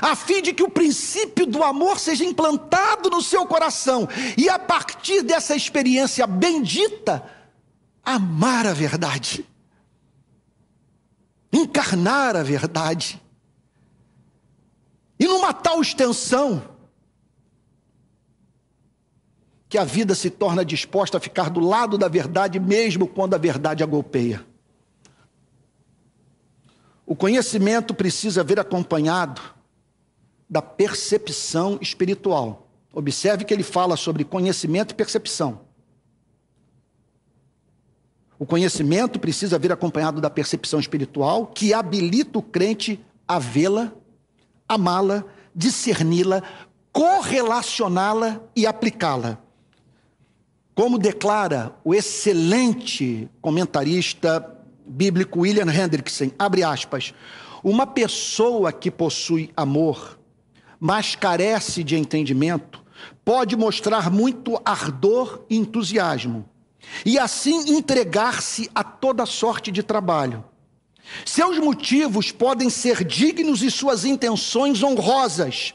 a 0.02 0.16
fim 0.16 0.42
de 0.42 0.54
que 0.54 0.64
o 0.64 0.70
princípio 0.70 1.46
do 1.46 1.64
amor 1.64 2.00
seja 2.00 2.24
implantado 2.24 3.10
no 3.10 3.22
seu 3.22 3.46
coração 3.46 4.08
e 4.38 4.48
a 4.48 4.60
partir 4.60 5.24
dessa 5.24 5.56
experiência 5.56 6.28
bendita, 6.28 7.24
amar 8.04 8.68
a 8.68 8.74
verdade, 8.74 9.46
encarnar 11.52 12.36
a 12.36 12.44
verdade. 12.44 13.22
E 15.20 15.28
numa 15.28 15.54
tal 15.54 15.82
extensão, 15.82 16.64
que 19.68 19.78
a 19.78 19.84
vida 19.84 20.16
se 20.16 20.30
torna 20.30 20.66
disposta 20.66 21.18
a 21.18 21.22
ficar 21.22 21.50
do 21.50 21.60
lado 21.60 21.98
da 21.98 22.08
verdade, 22.08 22.60
mesmo 22.60 23.08
quando 23.08 23.36
a 23.36 23.38
verdade 23.38 23.84
a 23.84 23.86
golpeia. 23.86 24.49
O 27.10 27.16
conhecimento 27.16 27.96
precisa 27.96 28.44
vir 28.44 28.60
acompanhado 28.60 29.42
da 30.48 30.62
percepção 30.62 31.80
espiritual. 31.82 32.68
Observe 32.94 33.46
que 33.46 33.52
ele 33.52 33.64
fala 33.64 33.98
sobre 33.98 34.24
conhecimento 34.24 34.92
e 34.92 34.94
percepção. 34.94 35.62
O 38.38 38.46
conhecimento 38.46 39.20
precisa 39.20 39.58
vir 39.58 39.72
acompanhado 39.72 40.22
da 40.22 40.30
percepção 40.30 40.80
espiritual, 40.80 41.48
que 41.48 41.74
habilita 41.74 42.38
o 42.38 42.44
crente 42.44 43.04
a 43.28 43.40
vê-la, 43.40 43.92
amá-la, 44.68 45.26
discerni-la, 45.56 46.44
correlacioná-la 46.94 48.40
e 48.56 48.68
aplicá-la. 48.68 49.40
Como 50.76 51.00
declara 51.00 51.76
o 51.84 51.96
excelente 51.96 53.28
comentarista 53.42 54.59
bíblico 54.90 55.42
William 55.42 55.72
Hendrickson, 55.72 56.32
abre 56.38 56.64
aspas, 56.64 57.14
uma 57.64 57.86
pessoa 57.86 58.72
que 58.72 58.90
possui 58.90 59.52
amor 59.56 60.20
mas 60.80 61.16
carece 61.16 61.84
de 61.84 61.98
entendimento, 61.98 62.82
pode 63.26 63.56
mostrar 63.56 64.10
muito 64.10 64.60
ardor 64.64 65.44
e 65.50 65.58
entusiasmo, 65.58 66.48
e 67.06 67.20
assim 67.20 67.76
entregar-se 67.76 68.70
a 68.74 68.84
toda 68.84 69.26
sorte 69.26 69.72
de 69.72 69.84
trabalho. 69.84 70.44
Seus 71.26 71.58
motivos 71.58 72.32
podem 72.32 72.70
ser 72.70 73.04
dignos 73.04 73.62
e 73.62 73.70
suas 73.70 74.06
intenções 74.06 74.82
honrosas, 74.82 75.74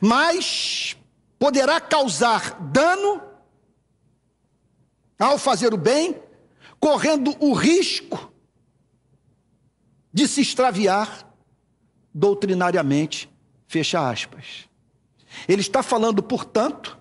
mas 0.00 0.96
poderá 1.38 1.80
causar 1.80 2.60
dano 2.60 3.20
ao 5.18 5.38
fazer 5.38 5.72
o 5.74 5.78
bem, 5.78 6.16
correndo 6.78 7.34
o 7.40 7.54
risco 7.54 8.32
de 10.14 10.26
se 10.26 10.40
extraviar 10.40 11.30
doutrinariamente 12.14 13.28
Fecha 13.66 14.08
aspas. 14.08 14.68
Ele 15.48 15.60
está 15.60 15.82
falando, 15.82 16.22
portanto, 16.22 16.96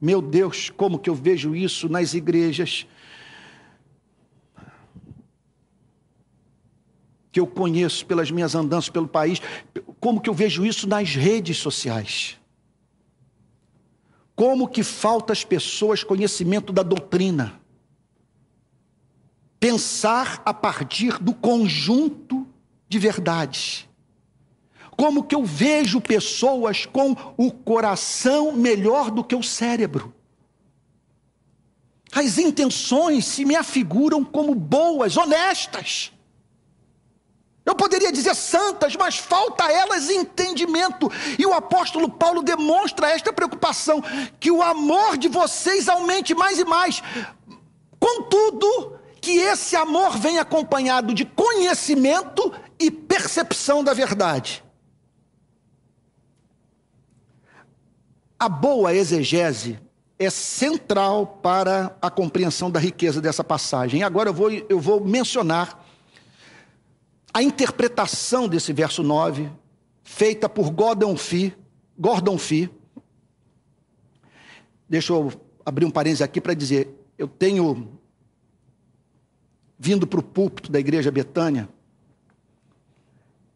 meu 0.00 0.20
Deus, 0.20 0.70
como 0.70 0.98
que 0.98 1.08
eu 1.08 1.14
vejo 1.14 1.54
isso 1.54 1.88
nas 1.88 2.14
igrejas 2.14 2.84
que 7.30 7.38
eu 7.38 7.46
conheço 7.46 8.04
pelas 8.06 8.30
minhas 8.30 8.56
andanças 8.56 8.90
pelo 8.90 9.06
país, 9.06 9.40
como 10.00 10.20
que 10.20 10.28
eu 10.28 10.34
vejo 10.34 10.66
isso 10.66 10.88
nas 10.88 11.14
redes 11.14 11.58
sociais. 11.58 12.36
Como 14.34 14.66
que 14.66 14.82
falta 14.82 15.32
às 15.32 15.44
pessoas 15.44 16.02
conhecimento 16.02 16.72
da 16.72 16.82
doutrina. 16.82 17.57
Pensar 19.60 20.42
a 20.44 20.54
partir 20.54 21.18
do 21.18 21.34
conjunto 21.34 22.46
de 22.88 22.98
verdades 22.98 23.88
como 24.98 25.22
que 25.22 25.34
eu 25.36 25.44
vejo 25.44 26.00
pessoas 26.00 26.84
com 26.84 27.14
o 27.36 27.52
coração 27.52 28.50
melhor 28.50 29.12
do 29.12 29.22
que 29.22 29.36
o 29.36 29.44
cérebro. 29.44 30.12
As 32.10 32.36
intenções 32.36 33.24
se 33.24 33.44
me 33.44 33.54
afiguram 33.54 34.24
como 34.24 34.56
boas, 34.56 35.16
honestas. 35.16 36.12
Eu 37.64 37.76
poderia 37.76 38.10
dizer 38.10 38.34
santas, 38.34 38.96
mas 38.96 39.16
falta 39.16 39.66
a 39.66 39.72
elas 39.72 40.10
entendimento. 40.10 41.08
E 41.38 41.46
o 41.46 41.52
apóstolo 41.52 42.08
Paulo 42.08 42.42
demonstra 42.42 43.08
esta 43.08 43.32
preocupação: 43.32 44.02
que 44.40 44.50
o 44.50 44.60
amor 44.60 45.16
de 45.16 45.28
vocês 45.28 45.88
aumente 45.88 46.34
mais 46.34 46.58
e 46.58 46.64
mais. 46.64 47.00
Contudo, 48.00 48.97
que 49.28 49.36
esse 49.36 49.76
amor 49.76 50.16
venha 50.16 50.40
acompanhado 50.40 51.12
de 51.12 51.26
conhecimento 51.26 52.50
e 52.80 52.90
percepção 52.90 53.84
da 53.84 53.92
verdade. 53.92 54.64
A 58.38 58.48
boa 58.48 58.94
exegese 58.94 59.78
é 60.18 60.30
central 60.30 61.26
para 61.42 61.94
a 62.00 62.10
compreensão 62.10 62.70
da 62.70 62.80
riqueza 62.80 63.20
dessa 63.20 63.44
passagem. 63.44 64.02
Agora 64.02 64.30
eu 64.30 64.32
vou, 64.32 64.50
eu 64.50 64.80
vou 64.80 65.04
mencionar 65.04 65.84
a 67.34 67.42
interpretação 67.42 68.48
desse 68.48 68.72
verso 68.72 69.02
9, 69.02 69.50
feita 70.02 70.48
por 70.48 70.70
Gordon 70.70 71.18
Fee. 71.18 71.54
Gordon 71.98 72.38
Fee. 72.38 72.70
Deixa 74.88 75.12
eu 75.12 75.30
abrir 75.66 75.84
um 75.84 75.90
parênteses 75.90 76.22
aqui 76.22 76.40
para 76.40 76.54
dizer: 76.54 76.88
eu 77.18 77.28
tenho 77.28 77.97
vindo 79.78 80.06
para 80.06 80.20
o 80.20 80.22
púlpito 80.22 80.72
da 80.72 80.80
Igreja 80.80 81.10
Betânia, 81.10 81.68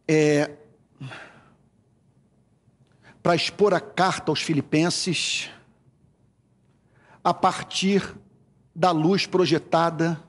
é, 0.07 0.57
para 3.23 3.35
expor 3.35 3.75
a 3.75 3.81
carta 3.81 4.31
aos 4.31 4.41
Filipenses 4.41 5.51
a 7.25 7.33
partir 7.35 8.15
da 8.75 8.91
luz 8.91 9.27
projetada 9.27 10.23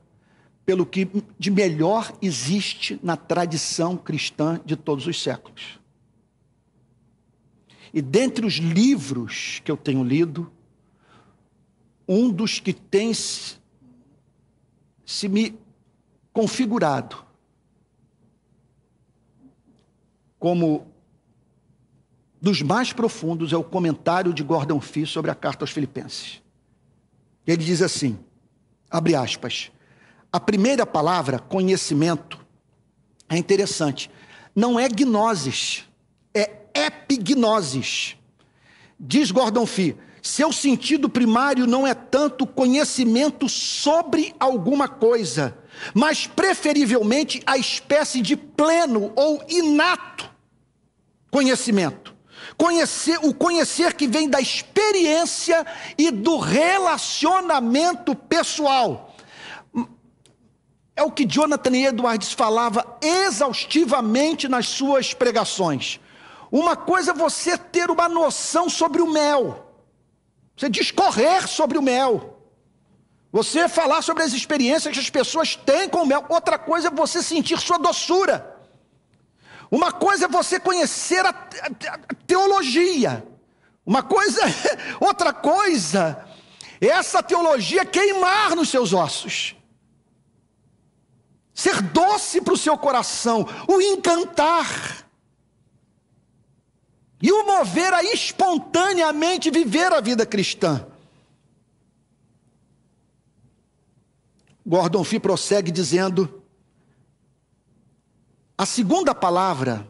pelo 0.65 0.85
que 0.85 1.07
de 1.37 1.51
melhor 1.51 2.15
existe 2.21 2.99
na 3.03 3.17
tradição 3.17 3.97
cristã 3.97 4.61
de 4.63 4.75
todos 4.75 5.07
os 5.07 5.21
séculos. 5.21 5.79
E 7.93 8.01
dentre 8.01 8.45
os 8.45 8.53
livros 8.55 9.61
que 9.63 9.71
eu 9.71 9.77
tenho 9.77 10.03
lido, 10.03 10.51
um 12.07 12.29
dos 12.29 12.59
que 12.59 12.73
tem 12.73 13.13
se 13.13 13.67
me 15.27 15.62
configurado 16.33 17.23
como 20.39 20.91
dos 22.41 22.61
mais 22.61 22.91
profundos 22.91 23.53
é 23.53 23.57
o 23.57 23.63
comentário 23.63 24.33
de 24.33 24.43
Gordon 24.43 24.81
Fee 24.81 25.05
sobre 25.05 25.31
a 25.31 25.35
carta 25.35 25.63
aos 25.63 25.71
Filipenses. 25.71 26.41
Ele 27.47 27.63
diz 27.63 27.81
assim: 27.81 28.19
abre 28.89 29.15
aspas. 29.15 29.71
A 30.31 30.39
primeira 30.39 30.85
palavra, 30.85 31.39
conhecimento, 31.39 32.43
é 33.29 33.37
interessante. 33.37 34.09
Não 34.53 34.79
é 34.79 34.89
gnosis, 34.89 35.87
epignosis. 36.73 38.17
Diz 38.99 39.31
Gordon 39.31 39.65
Fee, 39.65 39.95
seu 40.23 40.53
sentido 40.53 41.09
primário 41.09 41.67
não 41.67 41.85
é 41.85 41.93
tanto 41.93 42.47
conhecimento 42.47 43.49
sobre 43.49 44.33
alguma 44.39 44.87
coisa, 44.87 45.57
mas 45.93 46.25
preferivelmente 46.25 47.43
a 47.45 47.57
espécie 47.57 48.21
de 48.21 48.37
pleno 48.37 49.11
ou 49.17 49.43
inato 49.49 50.31
conhecimento. 51.29 52.15
Conhecer, 52.55 53.19
o 53.21 53.33
conhecer 53.33 53.95
que 53.95 54.07
vem 54.07 54.29
da 54.29 54.39
experiência 54.39 55.65
e 55.97 56.09
do 56.09 56.37
relacionamento 56.37 58.15
pessoal. 58.15 59.13
É 60.95 61.03
o 61.03 61.11
que 61.11 61.25
Jonathan 61.25 61.75
Edwards 61.75 62.31
falava 62.31 62.97
exaustivamente 63.01 64.47
nas 64.47 64.69
suas 64.69 65.13
pregações. 65.13 65.99
Uma 66.49 66.77
coisa 66.77 67.11
é 67.11 67.15
você 67.15 67.57
ter 67.57 67.89
uma 67.89 68.07
noção 68.07 68.69
sobre 68.69 69.01
o 69.01 69.11
mel, 69.11 69.72
você 70.55 70.69
discorrer 70.69 71.47
sobre 71.47 71.77
o 71.77 71.81
mel, 71.81 72.39
você 73.31 73.67
falar 73.67 74.01
sobre 74.01 74.23
as 74.23 74.33
experiências 74.33 74.93
que 74.93 74.99
as 74.99 75.09
pessoas 75.09 75.55
têm 75.55 75.89
com 75.89 76.03
o 76.03 76.05
mel. 76.05 76.23
Outra 76.29 76.57
coisa 76.59 76.89
é 76.89 76.91
você 76.91 77.21
sentir 77.23 77.59
sua 77.59 77.79
doçura. 77.79 78.53
Uma 79.71 79.91
coisa 79.91 80.25
é 80.25 80.27
você 80.27 80.59
conhecer 80.59 81.25
a, 81.25 81.33
teologia. 82.27 83.27
Uma 83.83 84.03
coisa, 84.03 84.41
outra 85.01 85.33
coisa 85.33 86.23
é 86.79 86.87
essa 86.87 87.23
teologia 87.23 87.83
queimar 87.83 88.55
nos 88.55 88.69
seus 88.69 88.93
ossos. 88.93 89.55
Ser 91.53 91.81
doce 91.81 92.39
para 92.39 92.53
o 92.53 92.57
seu 92.57 92.77
coração, 92.77 93.47
o 93.67 93.81
encantar. 93.81 95.02
E 97.23 97.31
o 97.31 97.45
mover 97.45 97.93
a 97.93 98.03
espontaneamente 98.03 99.49
viver 99.49 99.93
a 99.93 100.01
vida 100.01 100.25
cristã. 100.25 100.85
Gordon 104.65 105.05
Fee 105.05 105.21
prossegue 105.21 105.71
dizendo: 105.71 106.43
a 108.57 108.65
segunda 108.65 109.15
palavra, 109.15 109.87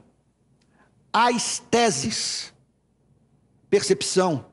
aisteses, 1.12 2.54
percepção, 3.68 4.46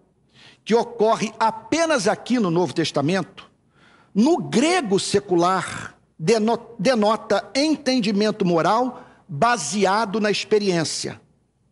que 0.64 0.74
ocorre 0.74 1.34
apenas 1.38 2.08
aqui 2.08 2.38
no 2.38 2.50
Novo 2.50 2.72
Testamento, 2.72 3.50
no 4.14 4.38
grego 4.38 4.98
secular, 4.98 5.98
denota 6.18 7.50
entendimento 7.54 8.42
moral 8.42 9.04
baseado 9.28 10.18
na 10.18 10.30
experiência. 10.30 11.20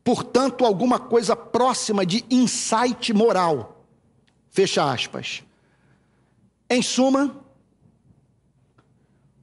Portanto, 0.09 0.65
alguma 0.65 0.99
coisa 0.99 1.37
próxima 1.37 2.07
de 2.07 2.25
insight 2.31 3.13
moral. 3.13 3.85
Fecha 4.49 4.91
aspas. 4.91 5.43
Em 6.71 6.81
suma, 6.81 7.37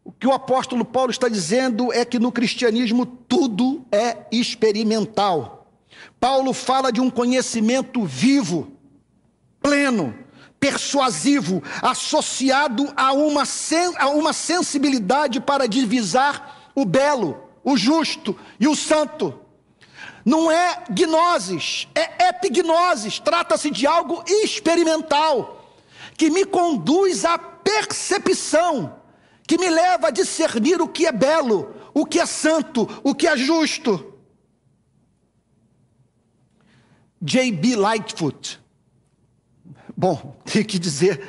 o 0.04 0.12
que 0.12 0.26
o 0.26 0.34
apóstolo 0.34 0.84
Paulo 0.84 1.12
está 1.12 1.30
dizendo 1.30 1.94
é 1.94 2.04
que 2.04 2.18
no 2.18 2.32
cristianismo 2.32 3.06
tudo 3.06 3.86
é 3.92 4.26
experimental. 4.32 5.68
Paulo 6.20 6.52
fala 6.52 6.92
de 6.92 7.00
um 7.00 7.12
conhecimento 7.12 8.04
vivo, 8.04 8.72
pleno, 9.62 10.16
persuasivo, 10.60 11.62
associado 11.80 12.92
a 12.98 13.14
uma, 13.14 13.44
a 14.00 14.08
uma 14.08 14.34
sensibilidade 14.34 15.40
para 15.40 15.68
divisar 15.68 16.72
o 16.74 16.84
belo, 16.84 17.38
o 17.64 17.78
justo 17.78 18.36
e 18.60 18.68
o 18.68 18.76
santo. 18.76 19.45
Não 20.26 20.52
é 20.52 20.84
gnoses, 20.90 21.88
é 21.94 22.30
epignosis. 22.30 23.20
Trata-se 23.20 23.70
de 23.70 23.86
algo 23.86 24.24
experimental 24.28 25.64
que 26.18 26.32
me 26.32 26.44
conduz 26.44 27.24
à 27.24 27.38
percepção 27.38 29.00
que 29.48 29.58
me 29.58 29.70
leva 29.70 30.08
a 30.08 30.12
discernir 30.12 30.82
o 30.82 30.88
que 30.88 31.06
é 31.06 31.12
belo, 31.12 31.76
o 31.94 32.06
que 32.06 32.20
é 32.20 32.26
santo, 32.26 32.90
o 33.04 33.14
que 33.14 33.28
é 33.28 33.38
justo. 33.38 34.14
J.B. 37.22 37.76
Lightfoot. 37.76 38.60
Bom, 39.96 40.36
tenho 40.46 40.66
que 40.66 40.80
dizer 40.80 41.24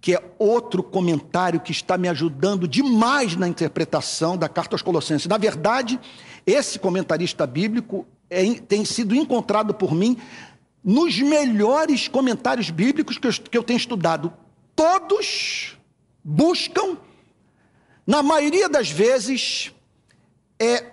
que 0.00 0.14
é 0.14 0.34
outro 0.38 0.82
comentário 0.82 1.60
que 1.60 1.72
está 1.72 1.98
me 1.98 2.08
ajudando 2.08 2.68
demais 2.68 3.34
na 3.36 3.48
interpretação 3.48 4.36
da 4.36 4.48
carta 4.48 4.74
aos 4.74 4.82
Colossenses. 4.82 5.26
Na 5.26 5.36
verdade, 5.36 6.00
esse 6.50 6.78
comentarista 6.78 7.46
bíblico 7.46 8.06
é, 8.30 8.54
tem 8.54 8.84
sido 8.84 9.14
encontrado 9.14 9.74
por 9.74 9.94
mim 9.94 10.16
nos 10.82 11.18
melhores 11.20 12.08
comentários 12.08 12.70
bíblicos 12.70 13.18
que 13.18 13.26
eu, 13.26 13.32
que 13.32 13.58
eu 13.58 13.62
tenho 13.62 13.76
estudado. 13.76 14.32
Todos 14.74 15.76
buscam 16.24 16.96
na 18.06 18.22
maioria 18.22 18.70
das 18.70 18.90
vezes, 18.90 19.70
é 20.58 20.92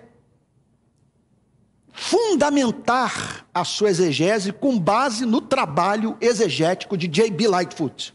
fundamentar 1.90 3.46
a 3.54 3.64
sua 3.64 3.88
exegese 3.88 4.52
com 4.52 4.78
base 4.78 5.24
no 5.24 5.40
trabalho 5.40 6.18
exegético 6.20 6.94
de 6.94 7.08
J.B. 7.08 7.48
Lightfoot. 7.48 8.14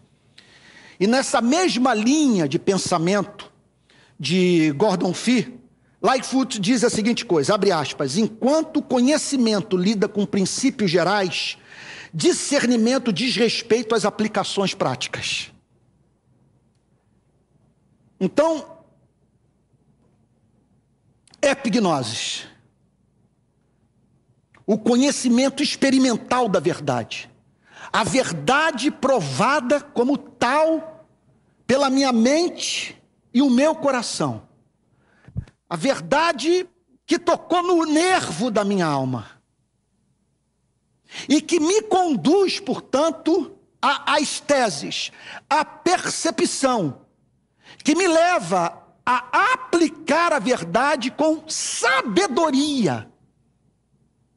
E 1.00 1.08
nessa 1.08 1.42
mesma 1.42 1.96
linha 1.96 2.48
de 2.48 2.60
pensamento 2.60 3.52
de 4.20 4.72
Gordon 4.74 5.16
Fee, 5.16 5.61
Lightfoot 6.02 6.60
diz 6.60 6.84
a 6.84 6.90
seguinte 6.90 7.24
coisa, 7.24 7.54
abre 7.54 7.72
aspas, 7.72 8.18
enquanto 8.18 8.78
o 8.78 8.82
conhecimento 8.82 9.78
lida 9.78 10.08
com 10.08 10.26
princípios 10.26 10.90
gerais, 10.90 11.58
discernimento 12.12 13.14
diz 13.14 13.36
respeito 13.36 13.94
às 13.94 14.04
aplicações 14.04 14.74
práticas. 14.74 15.52
Então, 18.20 18.80
epignosis. 21.40 22.48
O 24.66 24.78
conhecimento 24.78 25.62
experimental 25.62 26.50
da 26.50 26.60
verdade. 26.60 27.30
A 27.92 28.04
verdade 28.04 28.90
provada 28.90 29.82
como 29.82 30.18
tal 30.18 31.06
pela 31.68 31.90
minha 31.90 32.12
mente 32.12 33.00
e 33.34 33.42
o 33.42 33.50
meu 33.50 33.76
coração. 33.76 34.51
A 35.72 35.78
verdade 35.78 36.68
que 37.06 37.18
tocou 37.18 37.64
no 37.64 37.86
nervo 37.86 38.52
da 38.52 38.62
minha 38.66 38.86
alma. 38.86 39.42
E 41.30 41.42
que 41.42 41.62
me 41.62 41.84
conduz, 41.84 42.60
portanto, 42.60 43.58
às 43.82 44.42
teses, 44.42 45.14
à 45.50 45.64
percepção, 45.64 47.06
que 47.86 47.96
me 47.96 48.06
leva 48.06 48.86
a 49.06 49.54
aplicar 49.54 50.34
a 50.34 50.40
verdade 50.40 51.10
com 51.10 51.48
sabedoria 51.48 53.10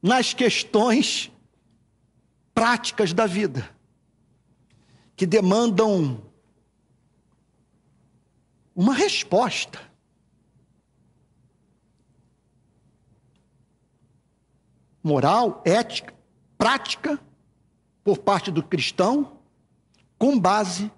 nas 0.01 0.33
questões 0.33 1.33
práticas 2.55 3.13
da 3.13 3.27
vida, 3.27 3.69
que 5.17 5.27
demandam 5.27 6.23
uma 8.73 8.95
resposta. 8.95 9.94
Moral, 15.05 15.63
ética, 15.67 16.15
prática, 16.59 17.21
por 18.03 18.19
parte 18.19 18.51
do 18.51 18.63
cristão, 18.63 19.39
com 20.19 20.41
base 20.41 20.91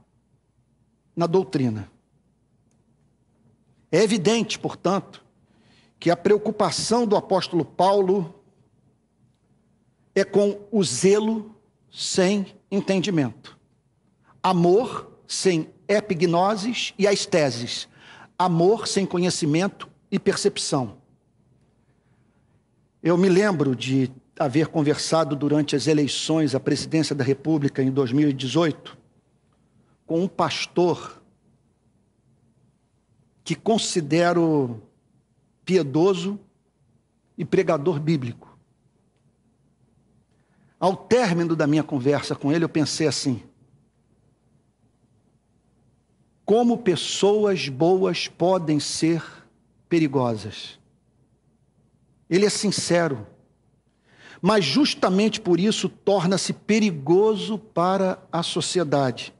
na 1.16 1.27
doutrina. 1.27 1.90
É 3.90 4.03
evidente, 4.03 4.59
portanto, 4.59 5.25
que 5.99 6.11
a 6.11 6.16
preocupação 6.16 7.07
do 7.07 7.16
apóstolo 7.16 7.64
Paulo 7.64 8.42
é 10.14 10.25
com 10.25 10.61
o 10.71 10.85
zelo 10.85 11.55
sem 11.90 12.55
entendimento, 12.71 13.59
amor 14.42 15.11
sem 15.27 15.69
epignoses 15.88 16.94
e 16.98 17.07
as 17.07 17.27
teses, 17.27 17.88
amor 18.38 18.87
sem 18.87 19.04
conhecimento 19.04 19.88
e 20.11 20.19
percepção. 20.19 20.98
Eu 23.03 23.17
me 23.17 23.29
lembro 23.29 23.77
de 23.77 24.11
haver 24.38 24.69
conversado 24.69 25.35
durante 25.35 25.75
as 25.77 25.87
eleições 25.87 26.55
à 26.55 26.61
presidência 26.61 27.15
da 27.15 27.25
República 27.25 27.83
em 27.83 27.90
2018 27.90 28.97
com 30.07 30.23
um 30.23 30.29
pastor 30.29 31.21
que 33.42 33.55
considero 33.55 34.83
piedoso 35.65 36.38
e 37.37 37.44
pregador 37.44 37.99
bíblico. 38.01 38.57
Ao 40.79 40.97
término 40.97 41.57
da 41.57 41.67
minha 41.67 41.83
conversa 41.83 42.35
com 42.35 42.53
ele, 42.53 42.65
eu 42.65 42.69
pensei 42.69 43.07
assim: 43.07 43.42
como 46.44 46.79
pessoas 46.79 47.69
boas 47.69 48.29
podem 48.29 48.79
ser 48.79 49.25
perigosas? 49.88 50.79
Ele 52.29 52.46
é 52.46 52.50
sincero. 52.50 53.27
mas 54.40 54.64
justamente 54.64 55.40
por 55.40 55.58
isso 55.58 55.88
torna-se 55.88 56.52
perigoso 56.52 57.58
para 57.58 58.18
a 58.31 58.42
sociedade. 58.42 59.35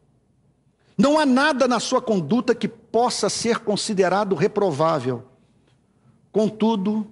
Não 0.97 1.19
há 1.19 1.27
nada 1.27 1.69
na 1.69 1.79
sua 1.79 2.01
conduta 2.01 2.55
que 2.55 2.67
possa 2.67 3.29
ser 3.29 3.59
considerado 3.59 4.35
reprovável. 4.35 5.25
Contudo, 6.33 7.07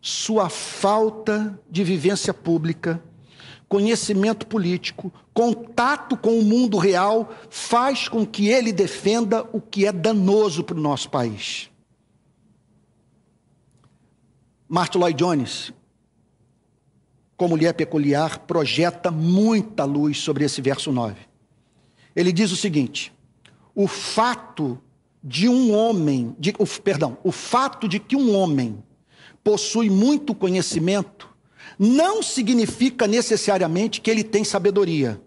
sua 0.00 0.48
falta 0.48 1.58
de 1.70 1.84
vivência 1.84 2.34
pública, 2.34 3.02
conhecimento 3.68 4.46
político, 4.46 5.12
contato 5.32 6.16
com 6.16 6.38
o 6.38 6.44
mundo 6.44 6.76
real, 6.76 7.32
faz 7.48 8.08
com 8.08 8.26
que 8.26 8.48
ele 8.48 8.72
defenda 8.72 9.46
o 9.52 9.60
que 9.60 9.86
é 9.86 9.92
danoso 9.92 10.64
para 10.64 10.76
o 10.76 10.80
nosso 10.80 11.08
país. 11.10 11.70
Martin 14.68 14.98
Lloyd 14.98 15.16
Jones, 15.16 15.72
como 17.36 17.50
mulher 17.50 17.74
peculiar, 17.74 18.40
projeta 18.40 19.10
muita 19.10 19.84
luz 19.84 20.18
sobre 20.18 20.44
esse 20.44 20.60
verso 20.60 20.90
9. 20.90 21.16
Ele 22.14 22.32
diz 22.32 22.50
o 22.50 22.56
seguinte: 22.56 23.12
o 23.74 23.86
fato 23.86 24.80
de 25.22 25.48
um 25.48 25.74
homem, 25.74 26.34
de, 26.38 26.54
o, 26.58 26.66
perdão, 26.66 27.18
o 27.22 27.30
fato 27.30 27.88
de 27.88 27.98
que 27.98 28.16
um 28.16 28.34
homem 28.34 28.82
possui 29.44 29.90
muito 29.90 30.34
conhecimento 30.34 31.28
não 31.78 32.22
significa 32.22 33.06
necessariamente 33.06 34.00
que 34.00 34.10
ele 34.10 34.24
tem 34.24 34.44
sabedoria. 34.44 35.20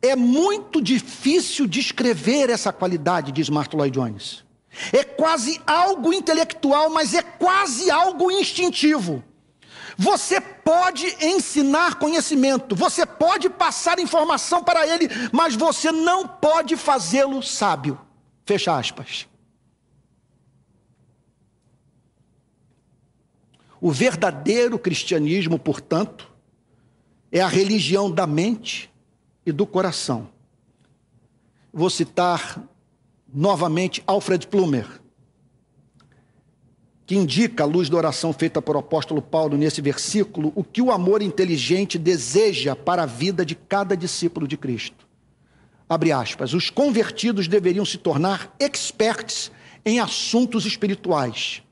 É 0.00 0.14
muito 0.16 0.80
difícil 0.82 1.66
descrever 1.66 2.50
essa 2.50 2.72
qualidade, 2.72 3.32
diz 3.32 3.48
Martin 3.48 3.76
Lloyd 3.76 3.94
Jones. 3.98 4.43
É 4.92 5.04
quase 5.04 5.60
algo 5.66 6.12
intelectual, 6.12 6.90
mas 6.90 7.14
é 7.14 7.22
quase 7.22 7.90
algo 7.90 8.30
instintivo. 8.30 9.22
Você 9.96 10.40
pode 10.40 11.06
ensinar 11.24 11.96
conhecimento, 11.96 12.74
você 12.74 13.06
pode 13.06 13.48
passar 13.48 13.98
informação 13.98 14.62
para 14.62 14.86
ele, 14.86 15.08
mas 15.32 15.54
você 15.54 15.92
não 15.92 16.26
pode 16.26 16.76
fazê-lo 16.76 17.42
sábio. 17.42 17.98
Fecha 18.44 18.76
aspas. 18.76 19.28
O 23.80 23.92
verdadeiro 23.92 24.78
cristianismo, 24.78 25.58
portanto, 25.58 26.32
é 27.30 27.40
a 27.40 27.48
religião 27.48 28.10
da 28.10 28.26
mente 28.26 28.90
e 29.44 29.52
do 29.52 29.66
coração. 29.66 30.28
Vou 31.72 31.90
citar 31.90 32.62
novamente 33.34 34.02
Alfred 34.06 34.46
Plumer, 34.46 34.86
que 37.04 37.16
indica, 37.16 37.64
à 37.64 37.66
luz 37.66 37.90
da 37.90 37.96
oração 37.96 38.32
feita 38.32 38.62
por 38.62 38.76
apóstolo 38.76 39.20
Paulo 39.20 39.56
nesse 39.56 39.82
versículo, 39.82 40.52
o 40.54 40.62
que 40.62 40.80
o 40.80 40.90
amor 40.90 41.20
inteligente 41.20 41.98
deseja 41.98 42.74
para 42.74 43.02
a 43.02 43.06
vida 43.06 43.44
de 43.44 43.54
cada 43.54 43.96
discípulo 43.96 44.46
de 44.46 44.56
Cristo. 44.56 45.06
Abre 45.88 46.12
aspas, 46.12 46.54
os 46.54 46.70
convertidos 46.70 47.46
deveriam 47.46 47.84
se 47.84 47.98
tornar 47.98 48.54
experts 48.58 49.52
em 49.84 50.00
assuntos 50.00 50.64
espirituais 50.64 51.62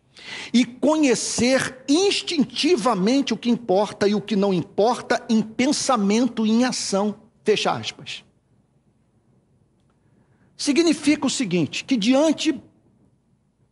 e 0.53 0.65
conhecer 0.67 1.83
instintivamente 1.89 3.33
o 3.33 3.37
que 3.37 3.49
importa 3.49 4.07
e 4.07 4.15
o 4.15 4.21
que 4.21 4.37
não 4.37 4.53
importa 4.53 5.25
em 5.31 5.41
pensamento 5.41 6.47
e 6.47 6.51
em 6.51 6.65
ação. 6.65 7.15
Fecha 7.43 7.73
aspas. 7.73 8.23
Significa 10.63 11.27
o 11.27 11.31
seguinte: 11.31 11.83
que 11.83 11.97
diante 11.97 12.55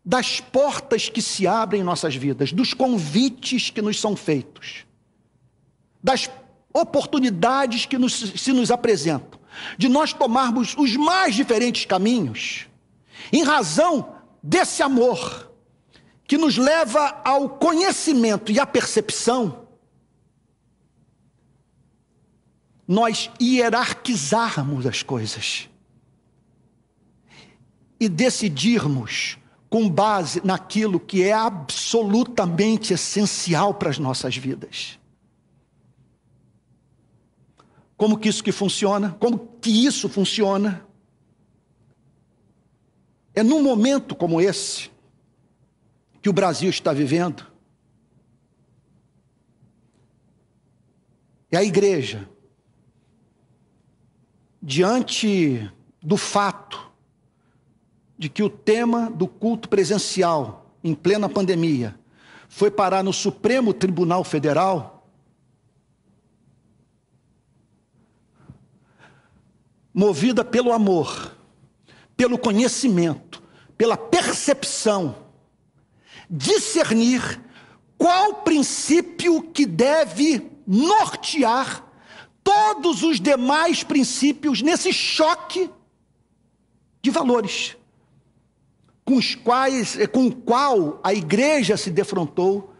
das 0.04 0.40
portas 0.40 1.08
que 1.08 1.22
se 1.22 1.46
abrem 1.46 1.82
em 1.82 1.84
nossas 1.84 2.16
vidas, 2.16 2.52
dos 2.52 2.74
convites 2.74 3.70
que 3.70 3.80
nos 3.80 4.00
são 4.00 4.16
feitos, 4.16 4.84
das 6.02 6.28
oportunidades 6.74 7.86
que 7.86 7.96
nos, 7.96 8.12
se 8.12 8.52
nos 8.52 8.72
apresentam, 8.72 9.38
de 9.78 9.88
nós 9.88 10.12
tomarmos 10.12 10.74
os 10.76 10.96
mais 10.96 11.36
diferentes 11.36 11.84
caminhos, 11.84 12.66
em 13.32 13.44
razão 13.44 14.16
desse 14.42 14.82
amor 14.82 15.48
que 16.26 16.36
nos 16.36 16.56
leva 16.56 17.20
ao 17.24 17.50
conhecimento 17.50 18.50
e 18.50 18.58
à 18.58 18.66
percepção, 18.66 19.68
nós 22.88 23.30
hierarquizarmos 23.40 24.86
as 24.86 25.04
coisas 25.04 25.70
e 28.00 28.08
decidirmos 28.08 29.38
com 29.68 29.88
base 29.88 30.40
naquilo 30.44 30.98
que 30.98 31.22
é 31.22 31.32
absolutamente 31.32 32.94
essencial 32.94 33.74
para 33.74 33.90
as 33.90 33.98
nossas 33.98 34.36
vidas. 34.36 34.98
Como 37.96 38.18
que 38.18 38.28
isso 38.28 38.42
que 38.42 38.50
funciona? 38.50 39.12
Como 39.20 39.38
que 39.60 39.84
isso 39.86 40.08
funciona? 40.08 40.84
É 43.34 43.42
num 43.42 43.62
momento 43.62 44.16
como 44.16 44.40
esse 44.40 44.90
que 46.22 46.28
o 46.28 46.32
Brasil 46.32 46.70
está 46.70 46.92
vivendo. 46.92 47.46
E 51.52 51.56
a 51.56 51.62
igreja, 51.62 52.28
diante 54.62 55.70
do 56.02 56.16
fato 56.16 56.89
de 58.20 58.28
que 58.28 58.42
o 58.42 58.50
tema 58.50 59.10
do 59.10 59.26
culto 59.26 59.66
presencial, 59.66 60.66
em 60.84 60.94
plena 60.94 61.26
pandemia, 61.26 61.98
foi 62.50 62.70
parar 62.70 63.02
no 63.02 63.14
Supremo 63.14 63.72
Tribunal 63.72 64.22
Federal, 64.24 65.08
movida 69.94 70.44
pelo 70.44 70.70
amor, 70.70 71.34
pelo 72.14 72.36
conhecimento, 72.36 73.42
pela 73.78 73.96
percepção, 73.96 75.16
discernir 76.28 77.40
qual 77.96 78.42
princípio 78.42 79.44
que 79.44 79.64
deve 79.64 80.46
nortear 80.66 81.86
todos 82.44 83.02
os 83.02 83.18
demais 83.18 83.82
princípios 83.82 84.60
nesse 84.60 84.92
choque 84.92 85.70
de 87.00 87.10
valores 87.10 87.79
com 89.04 89.16
os 89.16 89.34
quais, 89.34 89.98
eh, 89.98 90.06
com 90.06 90.26
o 90.26 90.34
qual 90.34 91.00
a 91.02 91.12
igreja 91.12 91.76
se 91.76 91.90
defrontou 91.90 92.74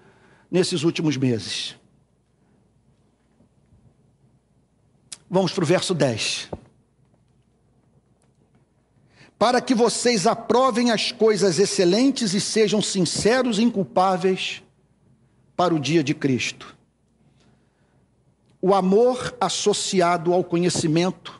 nesses 0.50 0.82
últimos 0.82 1.16
meses. 1.16 1.76
Vamos 5.28 5.52
para 5.52 5.62
o 5.62 5.66
verso 5.66 5.94
10. 5.94 6.50
Para 9.38 9.60
que 9.60 9.74
vocês 9.74 10.26
aprovem 10.26 10.90
as 10.90 11.12
coisas 11.12 11.58
excelentes 11.58 12.34
e 12.34 12.40
sejam 12.40 12.82
sinceros 12.82 13.58
e 13.58 13.62
inculpáveis 13.62 14.62
para 15.56 15.74
o 15.74 15.78
dia 15.78 16.02
de 16.02 16.14
Cristo. 16.14 16.76
O 18.60 18.74
amor 18.74 19.34
associado 19.40 20.34
ao 20.34 20.44
conhecimento 20.44 21.39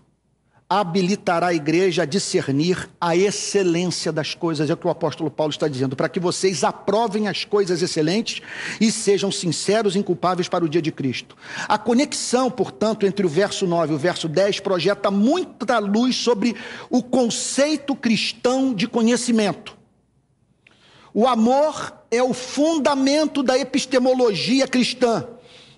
habilitará 0.73 1.49
a 1.49 1.55
igreja 1.55 2.05
a 2.05 2.07
discernir 2.07 2.89
a 3.01 3.17
excelência 3.17 4.13
das 4.13 4.37
coisas, 4.37 4.71
é 4.71 4.73
o 4.73 4.77
que 4.77 4.87
o 4.87 4.91
apóstolo 4.91 5.29
Paulo 5.29 5.51
está 5.51 5.67
dizendo, 5.67 5.97
para 5.97 6.09
que 6.09 6.21
vocês 6.21 6.63
aprovem 6.63 7.27
as 7.27 7.45
coisas 7.45 7.83
excelentes 7.83 8.41
e 8.81 8.93
sejam 8.93 9.33
sinceros 9.33 9.97
e 9.97 9.99
inculpáveis 9.99 10.49
para 10.49 10.65
o 10.65 10.69
dia 10.69 10.81
de 10.81 10.93
Cristo. 10.93 11.37
A 11.67 11.77
conexão, 11.77 12.49
portanto, 12.49 13.05
entre 13.05 13.27
o 13.27 13.29
verso 13.29 13.67
9 13.67 13.93
e 13.93 13.97
o 13.97 13.99
verso 13.99 14.29
10 14.29 14.61
projeta 14.61 15.11
muita 15.11 15.81
luz 15.81 16.15
sobre 16.15 16.55
o 16.89 17.03
conceito 17.03 17.97
cristão 17.97 18.73
de 18.73 18.87
conhecimento. 18.87 19.77
O 21.13 21.27
amor 21.27 21.93
é 22.13 22.23
o 22.23 22.33
fundamento 22.33 23.43
da 23.43 23.59
epistemologia 23.59 24.69
cristã. 24.69 25.27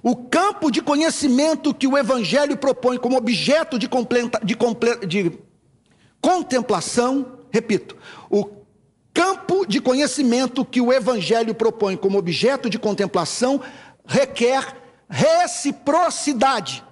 O 0.02 0.16
campo 0.16 0.70
de 0.70 0.82
conhecimento 0.82 1.72
que 1.72 1.86
o 1.86 1.96
Evangelho 1.96 2.56
propõe 2.56 2.98
como 2.98 3.16
objeto 3.16 3.78
de, 3.78 3.88
de, 4.44 5.06
de 5.06 5.38
contemplação, 6.20 7.38
repito, 7.50 7.96
o 8.28 8.44
campo 9.14 9.64
de 9.64 9.80
conhecimento 9.80 10.64
que 10.64 10.80
o 10.80 10.92
Evangelho 10.92 11.54
propõe 11.54 11.96
como 11.96 12.18
objeto 12.18 12.68
de 12.68 12.80
contemplação 12.80 13.60
requer 14.04 14.76
reciprocidade. 15.08 16.82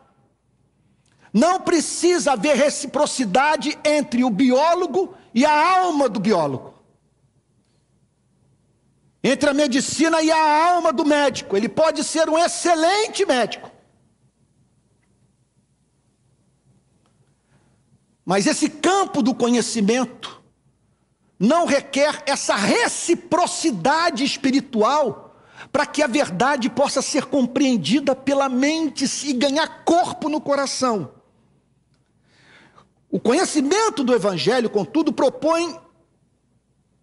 Não 1.33 1.61
precisa 1.61 2.33
haver 2.33 2.55
reciprocidade 2.57 3.77
entre 3.85 4.23
o 4.23 4.31
biólogo 4.31 5.15
e 5.35 5.45
a 5.45 5.79
alma 5.79 6.09
do 6.09 6.21
biólogo 6.21 6.80
entre 9.23 9.51
a 9.51 9.55
medicina 9.55 10.23
e 10.23 10.31
a 10.31 10.73
alma 10.73 10.93
do 10.93 11.05
médico. 11.05 11.57
Ele 11.57 11.69
pode 11.69 12.03
ser 12.03 12.29
um 12.29 12.39
excelente 12.39 13.25
médico. 13.27 13.71
Mas 18.25 18.47
esse 18.47 18.69
campo 18.69 19.23
do 19.23 19.35
conhecimento 19.35 20.41
não 21.39 21.67
requer 21.67 22.23
essa 22.27 22.55
reciprocidade 22.55 24.25
espiritual 24.25 25.37
para 25.73 25.87
que 25.87 26.03
a 26.03 26.07
verdade 26.07 26.69
possa 26.69 27.03
ser 27.03 27.27
compreendida 27.27 28.15
pela 28.15 28.49
mente 28.49 29.05
e 29.27 29.33
ganhar 29.33 29.85
corpo 29.85 30.29
no 30.29 30.41
coração. 30.41 31.13
O 33.11 33.19
conhecimento 33.19 34.05
do 34.05 34.15
Evangelho, 34.15 34.71
contudo, 34.71 35.13
propõe 35.13 35.79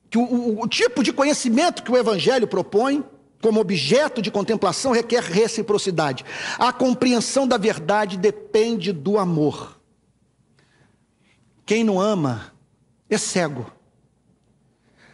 que 0.09 0.17
o, 0.17 0.23
o, 0.23 0.63
o, 0.63 0.67
tipo 0.67 1.03
de 1.03 1.11
conhecimento 1.11 1.83
que 1.83 1.91
o 1.91 1.97
Evangelho 1.97 2.47
propõe, 2.47 3.03
como 3.41 3.59
objeto 3.59 4.21
de 4.21 4.31
contemplação, 4.31 4.91
requer 4.91 5.21
reciprocidade. 5.21 6.25
A 6.57 6.71
compreensão 6.71 7.47
da 7.47 7.57
verdade 7.57 8.17
depende 8.17 8.91
do 8.91 9.17
amor. 9.17 9.79
Quem 11.65 11.83
não 11.83 11.99
ama 11.99 12.53
é 13.09 13.17
cego. 13.17 13.71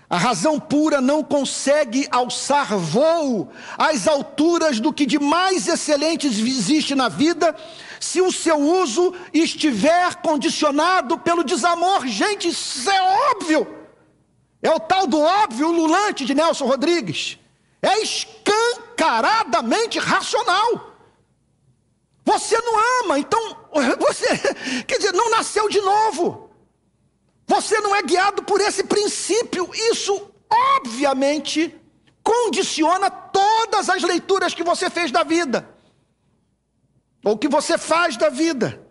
A 0.10 0.18
razão 0.18 0.60
pura 0.60 1.02
não 1.02 1.24
consegue 1.24 2.08
alçar 2.12 2.78
voo 2.78 3.50
às 3.76 4.08
alturas 4.08 4.80
do 4.80 4.94
que 4.94 5.08
de 5.08 5.18
mais 5.18 5.68
excelente 5.68 6.28
existe 6.28 6.94
na 6.94 7.10
vida, 7.10 7.56
se 8.00 8.22
o 8.22 8.32
seu 8.32 8.60
uso 8.60 9.12
estiver 9.34 10.16
condicionado 10.18 11.18
pelo 11.18 11.44
desamor. 11.44 12.06
Gente, 12.06 12.50
isso 12.50 12.88
é 12.92 13.32
óbvio. 13.32 13.83
É 14.64 14.72
o 14.72 14.80
tal 14.80 15.06
do 15.06 15.20
óbvio 15.20 15.70
lulante 15.70 16.24
de 16.24 16.34
Nelson 16.34 16.66
Rodrigues. 16.66 17.38
É 17.82 18.02
escancaradamente 18.02 20.00
racional. 20.00 20.94
Você 22.24 22.58
não 22.62 23.04
ama, 23.04 23.20
então 23.20 23.58
você, 24.00 24.26
quer 24.88 24.98
dizer, 24.98 25.12
não 25.12 25.30
nasceu 25.30 25.68
de 25.68 25.82
novo. 25.82 26.50
Você 27.46 27.82
não 27.82 27.94
é 27.94 28.02
guiado 28.02 28.44
por 28.44 28.62
esse 28.62 28.86
princípio. 28.86 29.70
Isso, 29.92 30.32
obviamente, 30.78 31.78
condiciona 32.24 33.12
todas 33.12 33.90
as 33.90 34.02
leituras 34.02 34.54
que 34.54 34.64
você 34.64 34.90
fez 34.90 35.12
da 35.12 35.24
vida, 35.24 35.70
ou 37.22 37.38
que 37.38 37.50
você 37.50 37.78
faz 37.78 38.16
da 38.16 38.30
vida. 38.30 38.83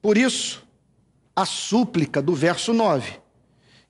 Por 0.00 0.16
isso, 0.16 0.66
a 1.34 1.44
súplica 1.44 2.22
do 2.22 2.34
verso 2.34 2.72
9, 2.72 3.20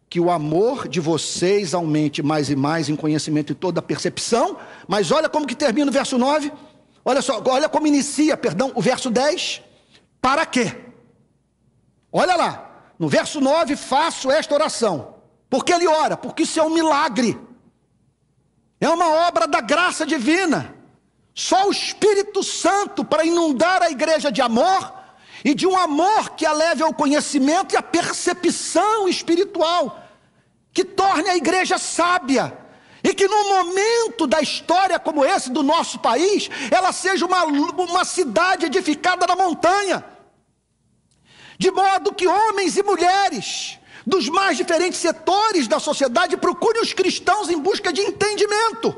que 0.08 0.18
o 0.20 0.30
amor 0.30 0.88
de 0.88 1.00
vocês 1.00 1.74
aumente 1.74 2.22
mais 2.22 2.50
e 2.50 2.56
mais 2.56 2.88
em 2.88 2.96
conhecimento 2.96 3.52
e 3.52 3.54
toda 3.54 3.80
percepção, 3.80 4.56
mas 4.88 5.10
olha 5.10 5.28
como 5.28 5.46
que 5.46 5.54
termina 5.54 5.90
o 5.90 5.94
verso 5.94 6.18
9 6.18 6.52
Olha 7.04 7.22
só, 7.22 7.42
olha 7.46 7.68
como 7.68 7.86
inicia, 7.86 8.36
perdão, 8.36 8.72
o 8.74 8.82
verso 8.82 9.10
10. 9.10 9.62
Para 10.20 10.44
quê? 10.44 10.76
Olha 12.12 12.36
lá, 12.36 12.92
no 12.98 13.08
verso 13.08 13.40
9, 13.40 13.76
faço 13.76 14.30
esta 14.30 14.54
oração. 14.54 15.14
Porque 15.48 15.72
ele 15.72 15.86
ora? 15.86 16.16
Porque 16.16 16.42
isso 16.42 16.60
é 16.60 16.62
um 16.62 16.70
milagre. 16.70 17.38
É 18.80 18.88
uma 18.88 19.26
obra 19.26 19.46
da 19.46 19.60
graça 19.60 20.04
divina. 20.04 20.74
Só 21.34 21.68
o 21.68 21.72
Espírito 21.72 22.42
Santo 22.42 23.04
para 23.04 23.24
inundar 23.24 23.82
a 23.82 23.90
igreja 23.90 24.30
de 24.30 24.42
amor 24.42 24.92
e 25.44 25.54
de 25.54 25.66
um 25.66 25.76
amor 25.76 26.30
que 26.30 26.44
a 26.44 26.52
leve 26.52 26.82
ao 26.82 26.92
conhecimento 26.92 27.74
e 27.74 27.76
à 27.76 27.82
percepção 27.82 29.08
espiritual, 29.08 30.04
que 30.72 30.84
torne 30.84 31.28
a 31.30 31.36
igreja 31.36 31.78
sábia, 31.78 32.56
e 33.02 33.14
que 33.14 33.26
num 33.26 33.48
momento 33.48 34.26
da 34.26 34.40
história 34.40 34.98
como 34.98 35.24
esse 35.24 35.50
do 35.50 35.62
nosso 35.62 35.98
país, 35.98 36.50
ela 36.70 36.92
seja 36.92 37.24
uma, 37.24 37.44
uma 37.44 38.04
cidade 38.04 38.66
edificada 38.66 39.26
na 39.26 39.34
montanha. 39.34 40.04
De 41.58 41.70
modo 41.70 42.14
que 42.14 42.26
homens 42.26 42.76
e 42.76 42.82
mulheres 42.82 43.78
dos 44.06 44.28
mais 44.28 44.56
diferentes 44.56 44.98
setores 44.98 45.66
da 45.66 45.78
sociedade 45.78 46.36
procurem 46.36 46.82
os 46.82 46.92
cristãos 46.92 47.48
em 47.48 47.58
busca 47.58 47.92
de 47.92 48.00
entendimento. 48.00 48.94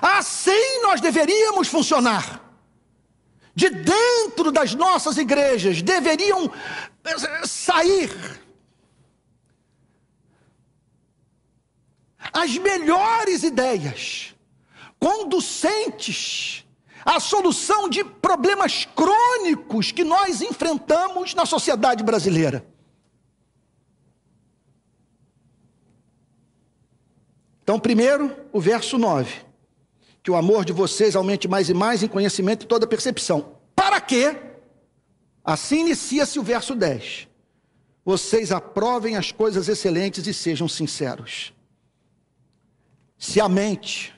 Assim 0.00 0.82
nós 0.82 1.00
deveríamos 1.00 1.68
funcionar. 1.68 2.49
De 3.54 3.68
dentro 3.68 4.52
das 4.52 4.74
nossas 4.74 5.16
igrejas 5.18 5.82
deveriam 5.82 6.50
eh, 7.04 7.46
sair 7.46 8.10
as 12.32 12.56
melhores 12.58 13.42
ideias, 13.42 14.34
conducentes 14.98 16.64
à 17.04 17.18
solução 17.18 17.88
de 17.88 18.04
problemas 18.04 18.86
crônicos 18.94 19.90
que 19.90 20.04
nós 20.04 20.42
enfrentamos 20.42 21.34
na 21.34 21.46
sociedade 21.46 22.04
brasileira. 22.04 22.64
Então, 27.62 27.78
primeiro, 27.78 28.36
o 28.52 28.60
verso 28.60 28.98
9: 28.98 29.44
que 30.30 30.32
o 30.32 30.36
amor 30.36 30.64
de 30.64 30.72
vocês 30.72 31.16
aumente 31.16 31.48
mais 31.48 31.68
e 31.68 31.74
mais 31.74 32.04
em 32.04 32.06
conhecimento 32.06 32.62
e 32.62 32.68
toda 32.68 32.86
percepção. 32.86 33.56
Para 33.74 34.00
quê? 34.00 34.36
Assim 35.44 35.80
inicia-se 35.80 36.38
o 36.38 36.42
verso 36.42 36.72
10. 36.76 37.26
Vocês 38.04 38.52
aprovem 38.52 39.16
as 39.16 39.32
coisas 39.32 39.68
excelentes 39.68 40.28
e 40.28 40.32
sejam 40.32 40.68
sinceros. 40.68 41.52
Se 43.18 43.40
a 43.40 43.48
mente 43.48 44.14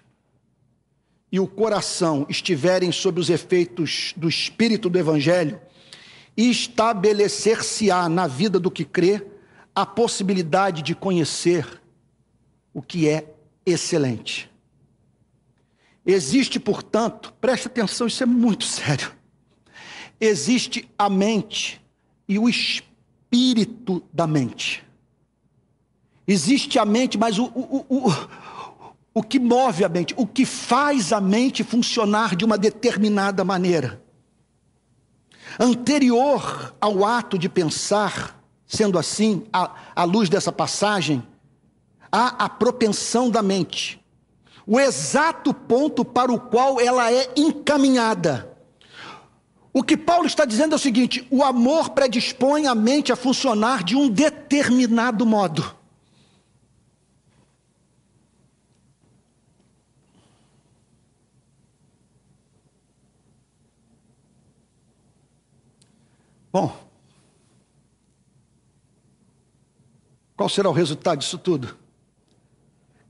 e 1.31 1.41
o 1.41 1.47
coração 1.47 2.27
estiverem 2.29 2.93
sob 2.93 3.19
os 3.19 3.31
efeitos 3.31 4.13
do 4.15 4.29
espírito 4.29 4.91
do 4.91 4.99
evangelho, 4.99 5.59
estabelecer-se-á 6.37 8.07
na 8.07 8.27
vida 8.27 8.61
do 8.61 8.71
que 8.71 8.85
crê 8.85 9.27
a 9.75 9.87
possibilidade 9.87 10.83
de 10.83 10.95
conhecer 10.95 11.81
o 12.75 12.83
que 12.83 13.09
é 13.09 13.35
excelente. 13.65 14.52
Existe, 16.05 16.59
portanto, 16.59 17.33
preste 17.41 17.69
atenção, 17.69 18.07
isso 18.07 18.23
é 18.23 18.27
muito 18.27 18.65
sério. 18.65 19.13
Existe 20.21 20.89
a 20.99 21.09
mente 21.09 21.81
e 22.29 22.39
o 22.39 22.49
espírito 22.49 24.03
da 24.13 24.27
mente. 24.27 24.85
Existe 26.27 26.79
a 26.79 26.85
mente, 26.85 27.19
mas 27.19 27.39
o, 27.39 27.45
o, 27.45 27.87
o, 27.89 28.13
o 29.15 29.23
que 29.23 29.39
move 29.39 29.85
a 29.85 29.89
mente, 29.89 30.15
o 30.17 30.27
que 30.27 30.45
faz 30.45 31.13
a 31.13 31.21
mente 31.21 31.63
funcionar 31.63 32.35
de 32.35 32.45
uma 32.45 32.57
determinada 32.57 33.45
maneira. 33.45 34.03
Anterior 35.59 36.75
ao 36.81 37.05
ato 37.05 37.39
de 37.39 37.49
pensar, 37.49 38.43
sendo 38.67 38.99
assim, 38.99 39.45
à, 39.53 39.75
à 39.95 40.05
luz 40.05 40.29
dessa 40.29 40.51
passagem, 40.51 41.23
há 42.11 42.45
a 42.45 42.49
propensão 42.49 43.31
da 43.31 43.43
mente, 43.43 44.02
o 44.67 44.79
exato 44.79 45.53
ponto 45.53 46.05
para 46.05 46.33
o 46.33 46.41
qual 46.41 46.81
ela 46.81 47.13
é 47.13 47.31
encaminhada. 47.37 48.49
O 49.73 49.83
que 49.83 49.97
Paulo 49.97 50.27
está 50.27 50.45
dizendo 50.45 50.73
é 50.75 50.77
o 50.77 50.79
seguinte: 50.79 51.27
o 51.31 51.43
amor 51.43 51.91
predispõe 51.91 52.67
a 52.67 52.75
mente 52.75 53.13
a 53.13 53.17
funcionar 53.17 53.83
de 53.83 53.97
um 53.97 54.09
determinado 54.09 55.25
modo. 55.25 55.83
Bom, 66.53 66.77
qual 70.37 70.51
será 70.51 70.69
o 70.69 70.73
resultado 70.73 71.21
disso 71.21 71.39
tudo? 71.39 71.82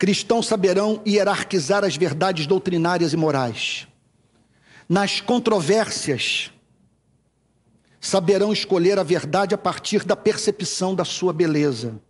Cristãos 0.02 0.48
saberão 0.48 1.00
hierarquizar 1.06 1.84
as 1.84 1.96
verdades 1.96 2.44
doutrinárias 2.44 3.12
e 3.12 3.16
morais. 3.16 3.86
Nas 4.88 5.20
controvérsias, 5.20 6.50
saberão 8.00 8.52
escolher 8.52 8.98
a 8.98 9.04
verdade 9.04 9.54
a 9.54 9.58
partir 9.58 10.02
da 10.04 10.16
percepção 10.16 10.92
da 10.92 11.04
sua 11.04 11.32
beleza. 11.32 12.00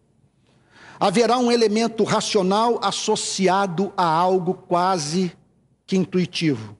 Haverá 0.98 1.36
um 1.36 1.52
elemento 1.52 2.02
racional 2.02 2.80
associado 2.82 3.92
a 3.94 4.06
algo 4.06 4.54
quase 4.54 5.30
que 5.86 5.94
intuitivo. 5.94 6.74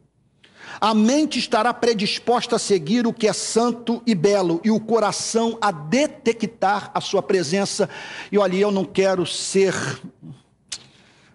A 0.81 0.95
mente 0.95 1.39
estará 1.39 1.75
predisposta 1.75 2.57
a 2.57 2.59
seguir 2.59 3.07
o 3.07 3.13
que 3.13 3.29
é 3.29 3.35
santo 3.35 4.03
e 4.07 4.15
belo, 4.15 4.63
e 4.65 4.71
o 4.71 4.81
coração 4.81 5.59
a 5.61 5.71
detectar 5.71 6.91
a 6.95 7.03
sua 7.03 7.23
presença. 7.23 7.87
E 8.31 8.39
olha, 8.39 8.57
eu 8.57 8.71
não 8.71 8.87
quero 8.87 9.27
ser 9.27 9.75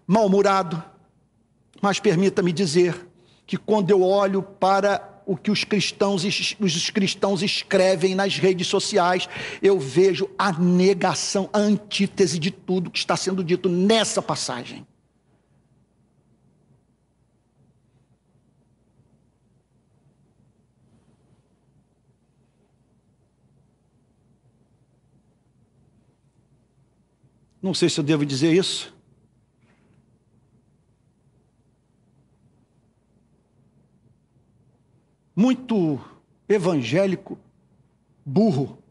mal-humorado, 0.08 0.82
mas 1.82 2.00
permita-me 2.00 2.54
dizer 2.54 3.08
que 3.46 3.58
quando 3.58 3.92
eu 3.92 4.02
olho 4.02 4.42
para 4.42 5.22
o 5.26 5.36
que 5.36 5.52
os 5.52 5.66
cristãos, 5.66 6.24
os 6.24 6.90
cristãos 6.90 7.44
escrevem 7.44 8.16
nas 8.16 8.38
redes 8.38 8.68
sociais, 8.68 9.28
eu 9.62 9.78
vejo 9.78 10.30
a 10.40 10.54
negação, 10.54 11.50
a 11.52 11.60
antítese 11.60 12.40
de 12.40 12.50
tudo 12.50 12.90
que 12.90 12.98
está 12.98 13.18
sendo 13.18 13.44
dito 13.44 13.68
nessa 13.68 14.22
passagem. 14.22 14.88
Não 27.62 27.74
sei 27.74 27.90
se 27.90 28.00
eu 28.00 28.04
devo 28.04 28.26
dizer 28.26 28.54
isso. 28.54 28.97
Muito 35.40 36.00
evangélico 36.50 37.38
burro. 38.26 38.82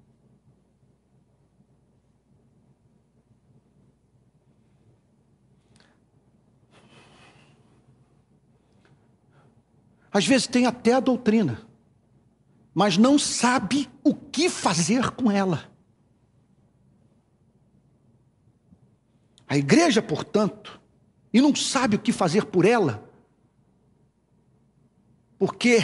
Às 10.12 10.24
vezes 10.24 10.46
tem 10.46 10.66
até 10.66 10.92
a 10.92 11.00
doutrina, 11.00 11.66
mas 12.72 12.96
não 12.96 13.18
sabe 13.18 13.90
o 14.04 14.14
que 14.14 14.48
fazer 14.48 15.10
com 15.10 15.28
ela. 15.28 15.68
A 19.48 19.58
igreja, 19.58 20.00
portanto, 20.00 20.80
e 21.32 21.40
não 21.40 21.52
sabe 21.56 21.96
o 21.96 21.98
que 21.98 22.12
fazer 22.12 22.44
por 22.44 22.64
ela, 22.64 23.10
porque 25.36 25.80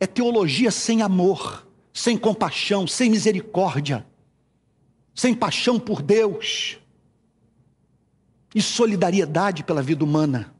é 0.00 0.06
teologia 0.06 0.70
sem 0.70 1.02
amor, 1.02 1.66
sem 1.92 2.16
compaixão, 2.16 2.86
sem 2.86 3.10
misericórdia, 3.10 4.06
sem 5.14 5.34
paixão 5.34 5.80
por 5.80 6.00
Deus 6.00 6.78
e 8.54 8.62
solidariedade 8.62 9.64
pela 9.64 9.82
vida 9.82 10.04
humana. 10.04 10.54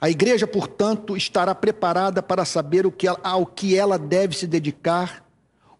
A 0.00 0.08
igreja, 0.08 0.46
portanto, 0.46 1.16
estará 1.16 1.54
preparada 1.54 2.22
para 2.22 2.44
saber 2.44 2.86
o 2.86 2.92
que 2.92 3.06
ela, 3.06 3.20
ao 3.22 3.44
que 3.44 3.76
ela 3.76 3.98
deve 3.98 4.34
se 4.34 4.46
dedicar, 4.46 5.28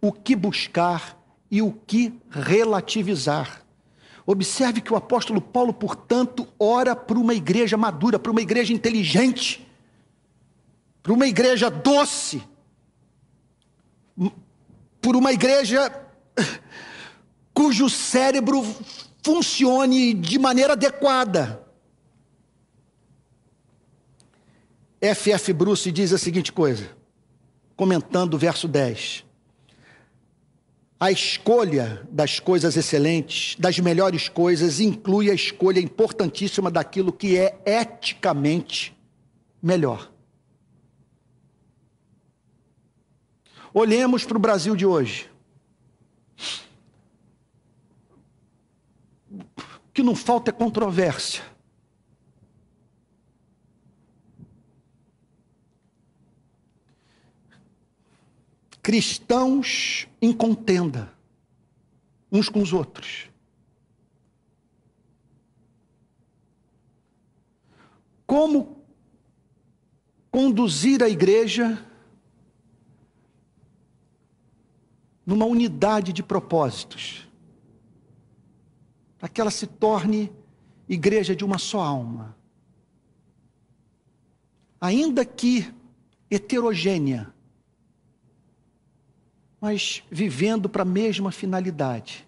o 0.00 0.12
que 0.12 0.36
buscar 0.36 1.18
e 1.50 1.62
o 1.62 1.72
que 1.72 2.12
relativizar. 2.28 3.64
Observe 4.26 4.82
que 4.82 4.92
o 4.92 4.96
apóstolo 4.96 5.40
Paulo, 5.40 5.72
portanto, 5.72 6.46
ora 6.58 6.94
para 6.94 7.18
uma 7.18 7.34
igreja 7.34 7.78
madura, 7.78 8.18
para 8.18 8.30
uma 8.30 8.42
igreja 8.42 8.74
inteligente, 8.74 9.66
para 11.03 11.12
uma 11.12 11.26
igreja 11.26 11.70
doce, 11.70 12.42
por 15.01 15.16
uma 15.16 15.32
igreja 15.32 15.90
cujo 17.55 17.88
cérebro 17.88 18.62
funcione 19.22 20.14
de 20.14 20.38
maneira 20.38 20.72
adequada. 20.74 21.66
F.F. 25.01 25.53
Bruce 25.55 25.90
diz 25.90 26.12
a 26.12 26.18
seguinte 26.18 26.53
coisa, 26.53 26.90
comentando 27.74 28.34
o 28.34 28.38
verso 28.38 28.68
10. 28.68 29.24
A 30.98 31.11
escolha 31.11 32.07
das 32.11 32.38
coisas 32.38 32.76
excelentes, 32.76 33.57
das 33.59 33.78
melhores 33.78 34.28
coisas, 34.28 34.80
inclui 34.80 35.30
a 35.30 35.34
escolha 35.34 35.80
importantíssima 35.80 36.70
daquilo 36.70 37.11
que 37.11 37.38
é 37.38 37.59
eticamente 37.64 38.94
melhor. 39.62 40.12
Olhemos 43.72 44.24
para 44.24 44.36
o 44.36 44.40
Brasil 44.40 44.74
de 44.74 44.84
hoje. 44.84 45.30
O 49.32 49.92
que 49.92 50.02
não 50.02 50.16
falta 50.16 50.50
é 50.50 50.52
controvérsia. 50.52 51.50
cristãos 58.82 60.08
em 60.20 60.32
contenda 60.32 61.12
uns 62.32 62.48
com 62.48 62.62
os 62.62 62.72
outros. 62.72 63.28
Como 68.26 68.84
conduzir 70.30 71.02
a 71.02 71.08
igreja 71.08 71.84
numa 75.30 75.46
unidade 75.46 76.12
de 76.12 76.24
propósitos, 76.24 77.28
para 79.16 79.28
que 79.28 79.40
ela 79.40 79.52
se 79.52 79.64
torne 79.64 80.32
igreja 80.88 81.36
de 81.36 81.44
uma 81.44 81.56
só 81.56 81.80
alma. 81.80 82.36
Ainda 84.80 85.24
que 85.24 85.72
heterogênea, 86.28 87.32
mas 89.60 90.02
vivendo 90.10 90.68
para 90.68 90.82
a 90.82 90.84
mesma 90.84 91.30
finalidade. 91.30 92.26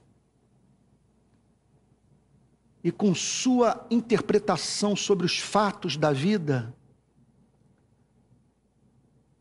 E 2.85 2.93
com 2.93 3.13
sua 3.17 3.85
interpretação 3.91 4.95
sobre 4.95 5.27
os 5.27 5.41
fatos 5.41 5.97
da 5.97 6.13
vida 6.13 6.73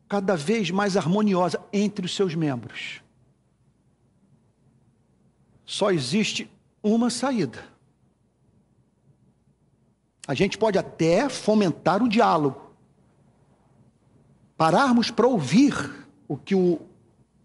cada 0.09 0.35
vez 0.35 0.71
mais 0.71 0.97
harmoniosa 0.97 1.63
entre 1.71 2.07
os 2.07 2.15
seus 2.15 2.33
membros. 2.33 3.03
Só 5.71 5.89
existe 5.89 6.51
uma 6.83 7.09
saída. 7.09 7.63
A 10.27 10.33
gente 10.33 10.57
pode 10.57 10.77
até 10.77 11.29
fomentar 11.29 12.03
o 12.03 12.09
diálogo, 12.09 12.73
pararmos 14.57 15.09
para 15.09 15.25
ouvir 15.25 15.73
o 16.27 16.35
que 16.35 16.53
o 16.53 16.77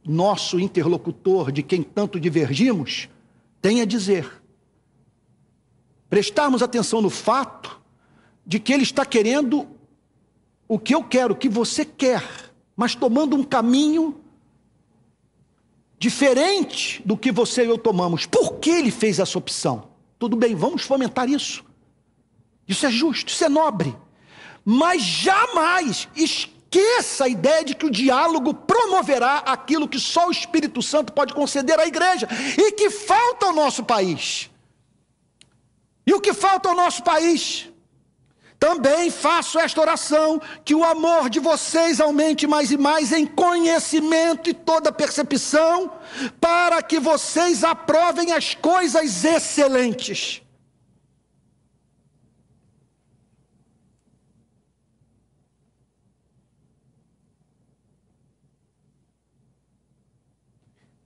nosso 0.05 0.59
interlocutor, 0.59 1.53
de 1.53 1.62
quem 1.62 1.85
tanto 1.85 2.18
divergimos, 2.18 3.09
tem 3.62 3.81
a 3.81 3.85
dizer. 3.85 4.43
Prestarmos 6.11 6.64
atenção 6.64 7.01
no 7.01 7.11
fato 7.11 7.81
de 8.45 8.59
que 8.59 8.72
ele 8.72 8.83
está 8.83 9.07
querendo 9.07 9.68
o 10.66 10.81
que 10.81 10.97
eu 10.97 11.05
quero, 11.05 11.35
o 11.35 11.37
que 11.37 11.49
você 11.49 11.85
quer, 11.85 12.24
mas 12.74 12.97
tomando 12.97 13.37
um 13.37 13.45
caminho 13.45 14.20
diferente 15.99 17.03
do 17.05 17.16
que 17.16 17.32
você 17.32 17.64
e 17.64 17.68
eu 17.68 17.78
tomamos. 17.78 18.26
Por 18.26 18.55
que 18.55 18.70
ele 18.70 18.90
fez 18.90 19.18
essa 19.18 19.38
opção? 19.38 19.88
Tudo 20.18 20.36
bem, 20.36 20.55
vamos 20.55 20.82
fomentar 20.82 21.28
isso. 21.28 21.64
Isso 22.66 22.86
é 22.86 22.90
justo, 22.90 23.28
isso 23.30 23.44
é 23.44 23.49
nobre. 23.49 23.97
Mas 24.64 25.03
jamais 25.03 26.09
esqueça 26.16 27.24
a 27.24 27.28
ideia 27.28 27.64
de 27.64 27.74
que 27.74 27.86
o 27.86 27.90
diálogo 27.90 28.53
promoverá 28.53 29.38
aquilo 29.38 29.88
que 29.88 29.99
só 29.99 30.28
o 30.28 30.32
Espírito 30.32 30.82
Santo 30.82 31.12
pode 31.12 31.32
conceder 31.32 31.78
à 31.78 31.86
igreja 31.86 32.28
e 32.59 32.72
que 32.72 32.90
falta 32.90 33.47
ao 33.47 33.53
nosso 33.53 33.84
país. 33.84 34.51
E 36.07 36.12
o 36.12 36.20
que 36.20 36.32
falta 36.32 36.68
ao 36.68 36.76
nosso 36.76 37.03
país? 37.03 37.68
Também 38.59 39.11
faço 39.11 39.59
esta 39.59 39.80
oração, 39.80 40.40
que 40.64 40.74
o 40.74 40.82
amor 40.82 41.28
de 41.28 41.38
vocês 41.38 42.00
aumente 42.00 42.46
mais 42.46 42.70
e 42.70 42.76
mais 42.76 43.12
em 43.12 43.26
conhecimento 43.26 44.48
e 44.48 44.54
toda 44.54 44.90
percepção, 44.90 45.92
para 46.40 46.82
que 46.82 46.98
vocês 46.98 47.62
aprovem 47.62 48.32
as 48.32 48.54
coisas 48.54 49.24
excelentes 49.24 50.42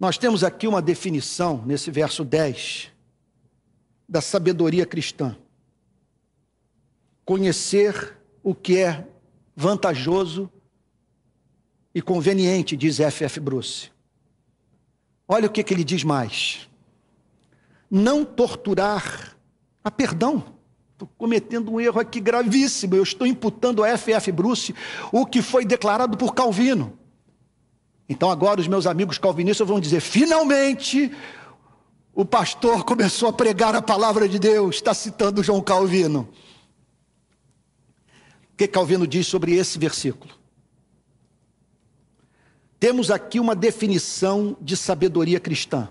Nós 0.01 0.17
temos 0.17 0.43
aqui 0.43 0.67
uma 0.67 0.81
definição, 0.81 1.63
nesse 1.67 1.91
verso 1.91 2.25
10, 2.25 2.91
da 4.09 4.23
sabedoria 4.23 4.87
cristã. 4.87 5.37
Conhecer 7.31 8.19
o 8.43 8.57
que 8.57 8.79
é 8.79 9.07
vantajoso 9.55 10.51
e 11.95 12.03
conveniente, 12.03 12.77
diz 12.77 12.99
F. 12.99 13.23
F. 13.23 13.39
Bruce. 13.39 13.93
Olha 15.29 15.47
o 15.47 15.49
que, 15.49 15.63
que 15.63 15.73
ele 15.73 15.85
diz 15.85 16.03
mais. 16.03 16.69
Não 17.89 18.25
torturar. 18.25 19.37
Ah, 19.85 19.93
perdão, 19.93 20.43
estou 20.93 21.09
cometendo 21.17 21.71
um 21.71 21.81
erro 21.81 22.01
aqui 22.01 22.19
gravíssimo. 22.19 22.97
Eu 22.97 23.05
estou 23.05 23.25
imputando 23.25 23.85
a 23.85 23.89
F. 23.91 24.13
F. 24.13 24.33
Bruce 24.33 24.75
o 25.13 25.25
que 25.25 25.41
foi 25.41 25.65
declarado 25.65 26.19
por 26.19 26.35
Calvino. 26.35 26.99
Então 28.09 28.29
agora 28.29 28.61
os 28.61 28.67
meus 28.67 28.89
amigos 28.89 29.19
calvinistas 29.19 29.69
vão 29.69 29.79
dizer: 29.79 30.01
finalmente 30.01 31.13
o 32.13 32.25
pastor 32.25 32.83
começou 32.83 33.29
a 33.29 33.33
pregar 33.33 33.77
a 33.77 33.81
palavra 33.81 34.29
de 34.29 34.41
Deus, 34.41 34.75
está 34.75 34.93
citando 34.93 35.45
João 35.45 35.61
Calvino. 35.61 36.29
Que 38.61 38.69
Calvino 38.69 39.07
diz 39.07 39.27
sobre 39.27 39.55
esse 39.55 39.79
versículo? 39.79 40.35
Temos 42.79 43.11
aqui 43.11 43.41
uma 43.41 43.57
definição 43.57 44.55
de 44.61 44.77
sabedoria 44.77 45.41
cristã. 45.41 45.89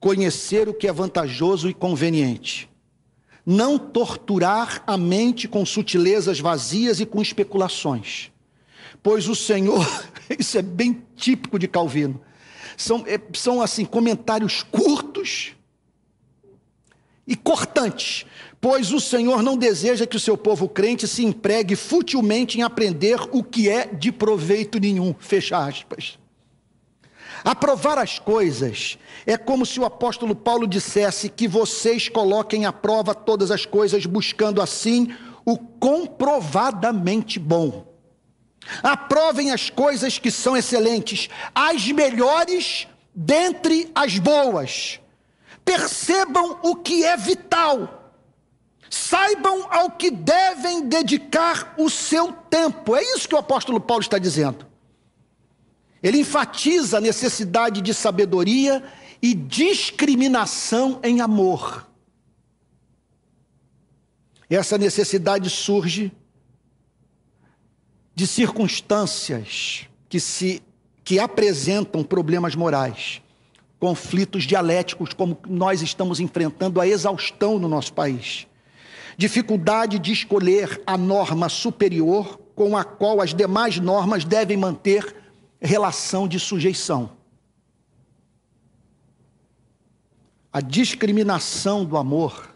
Conhecer 0.00 0.66
o 0.66 0.72
que 0.72 0.88
é 0.88 0.92
vantajoso 0.92 1.68
e 1.68 1.74
conveniente. 1.74 2.70
Não 3.44 3.78
torturar 3.78 4.82
a 4.86 4.96
mente 4.96 5.46
com 5.46 5.66
sutilezas 5.66 6.40
vazias 6.40 7.00
e 7.00 7.04
com 7.04 7.20
especulações 7.20 8.32
pois 9.02 9.28
o 9.28 9.34
Senhor, 9.34 9.86
isso 10.38 10.56
é 10.56 10.62
bem 10.62 11.04
típico 11.14 11.58
de 11.58 11.68
Calvino, 11.68 12.20
São, 12.78 13.04
é, 13.06 13.20
são 13.34 13.60
assim, 13.60 13.84
comentários 13.84 14.62
curtos 14.62 15.52
e 17.26 17.36
cortantes, 17.36 18.24
pois 18.60 18.92
o 18.92 19.00
Senhor 19.00 19.42
não 19.42 19.56
deseja 19.56 20.06
que 20.06 20.16
o 20.16 20.20
seu 20.20 20.36
povo 20.36 20.68
crente 20.68 21.06
se 21.06 21.24
empregue 21.24 21.76
futilmente 21.76 22.58
em 22.58 22.62
aprender 22.62 23.18
o 23.30 23.42
que 23.42 23.68
é 23.68 23.86
de 23.86 24.10
proveito 24.10 24.78
nenhum. 24.78 25.14
Fecha 25.18 25.58
aspas. 25.58 26.18
Aprovar 27.44 27.98
as 27.98 28.18
coisas 28.18 28.98
é 29.24 29.36
como 29.36 29.64
se 29.64 29.78
o 29.78 29.84
apóstolo 29.84 30.34
Paulo 30.34 30.66
dissesse 30.66 31.28
que 31.28 31.46
vocês 31.46 32.08
coloquem 32.08 32.66
à 32.66 32.72
prova 32.72 33.14
todas 33.14 33.50
as 33.50 33.64
coisas, 33.64 34.06
buscando 34.06 34.60
assim 34.60 35.14
o 35.44 35.56
comprovadamente 35.56 37.38
bom. 37.38 37.86
Aprovem 38.82 39.50
as 39.50 39.70
coisas 39.70 40.18
que 40.18 40.30
são 40.30 40.56
excelentes, 40.56 41.28
as 41.54 41.86
melhores 41.86 42.86
dentre 43.14 43.90
as 43.94 44.18
boas. 44.18 45.00
Percebam 45.64 46.58
o 46.62 46.76
que 46.76 47.04
é 47.04 47.16
vital. 47.16 47.97
Saibam 48.90 49.66
ao 49.70 49.90
que 49.90 50.10
devem 50.10 50.88
dedicar 50.88 51.74
o 51.76 51.90
seu 51.90 52.32
tempo. 52.32 52.96
É 52.96 53.02
isso 53.02 53.28
que 53.28 53.34
o 53.34 53.38
apóstolo 53.38 53.80
Paulo 53.80 54.02
está 54.02 54.18
dizendo. 54.18 54.66
Ele 56.02 56.18
enfatiza 56.18 56.98
a 56.98 57.00
necessidade 57.00 57.80
de 57.80 57.92
sabedoria 57.92 58.82
e 59.20 59.34
discriminação 59.34 61.00
em 61.02 61.20
amor. 61.20 61.86
Essa 64.48 64.78
necessidade 64.78 65.50
surge 65.50 66.10
de 68.14 68.26
circunstâncias 68.26 69.86
que 70.08 70.18
se 70.18 70.62
que 71.04 71.18
apresentam 71.18 72.04
problemas 72.04 72.54
morais, 72.54 73.22
conflitos 73.80 74.44
dialéticos 74.44 75.14
como 75.14 75.38
nós 75.48 75.80
estamos 75.80 76.20
enfrentando 76.20 76.82
a 76.82 76.86
exaustão 76.86 77.58
no 77.58 77.66
nosso 77.66 77.94
país. 77.94 78.46
Dificuldade 79.18 79.98
de 79.98 80.12
escolher 80.12 80.80
a 80.86 80.96
norma 80.96 81.48
superior 81.48 82.38
com 82.54 82.76
a 82.76 82.84
qual 82.84 83.20
as 83.20 83.34
demais 83.34 83.80
normas 83.80 84.24
devem 84.24 84.56
manter 84.56 85.16
relação 85.60 86.28
de 86.28 86.38
sujeição. 86.38 87.10
A 90.52 90.60
discriminação 90.60 91.84
do 91.84 91.96
amor 91.96 92.54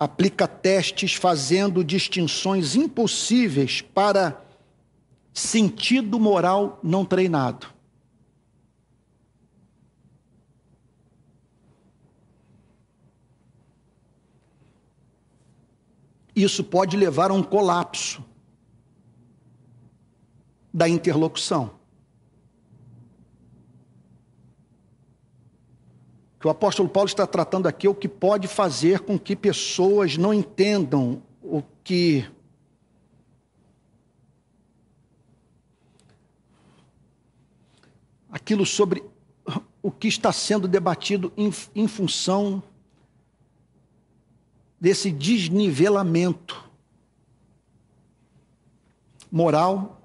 aplica 0.00 0.48
testes 0.48 1.14
fazendo 1.14 1.84
distinções 1.84 2.74
impossíveis 2.74 3.80
para 3.80 4.42
sentido 5.32 6.18
moral 6.18 6.80
não 6.82 7.04
treinado. 7.04 7.71
Isso 16.34 16.64
pode 16.64 16.96
levar 16.96 17.30
a 17.30 17.34
um 17.34 17.42
colapso 17.42 18.24
da 20.72 20.88
interlocução. 20.88 21.82
que 26.42 26.48
o 26.48 26.50
apóstolo 26.50 26.88
Paulo 26.88 27.06
está 27.06 27.24
tratando 27.24 27.68
aqui 27.68 27.86
é 27.86 27.90
o 27.90 27.94
que 27.94 28.08
pode 28.08 28.48
fazer 28.48 28.98
com 28.98 29.16
que 29.16 29.36
pessoas 29.36 30.16
não 30.16 30.34
entendam 30.34 31.22
o 31.40 31.62
que 31.84 32.28
aquilo 38.28 38.66
sobre 38.66 39.04
o 39.80 39.92
que 39.92 40.08
está 40.08 40.32
sendo 40.32 40.66
debatido 40.66 41.32
em, 41.36 41.52
em 41.76 41.86
função 41.86 42.60
desse 44.82 45.12
desnivelamento 45.12 46.68
moral, 49.30 50.02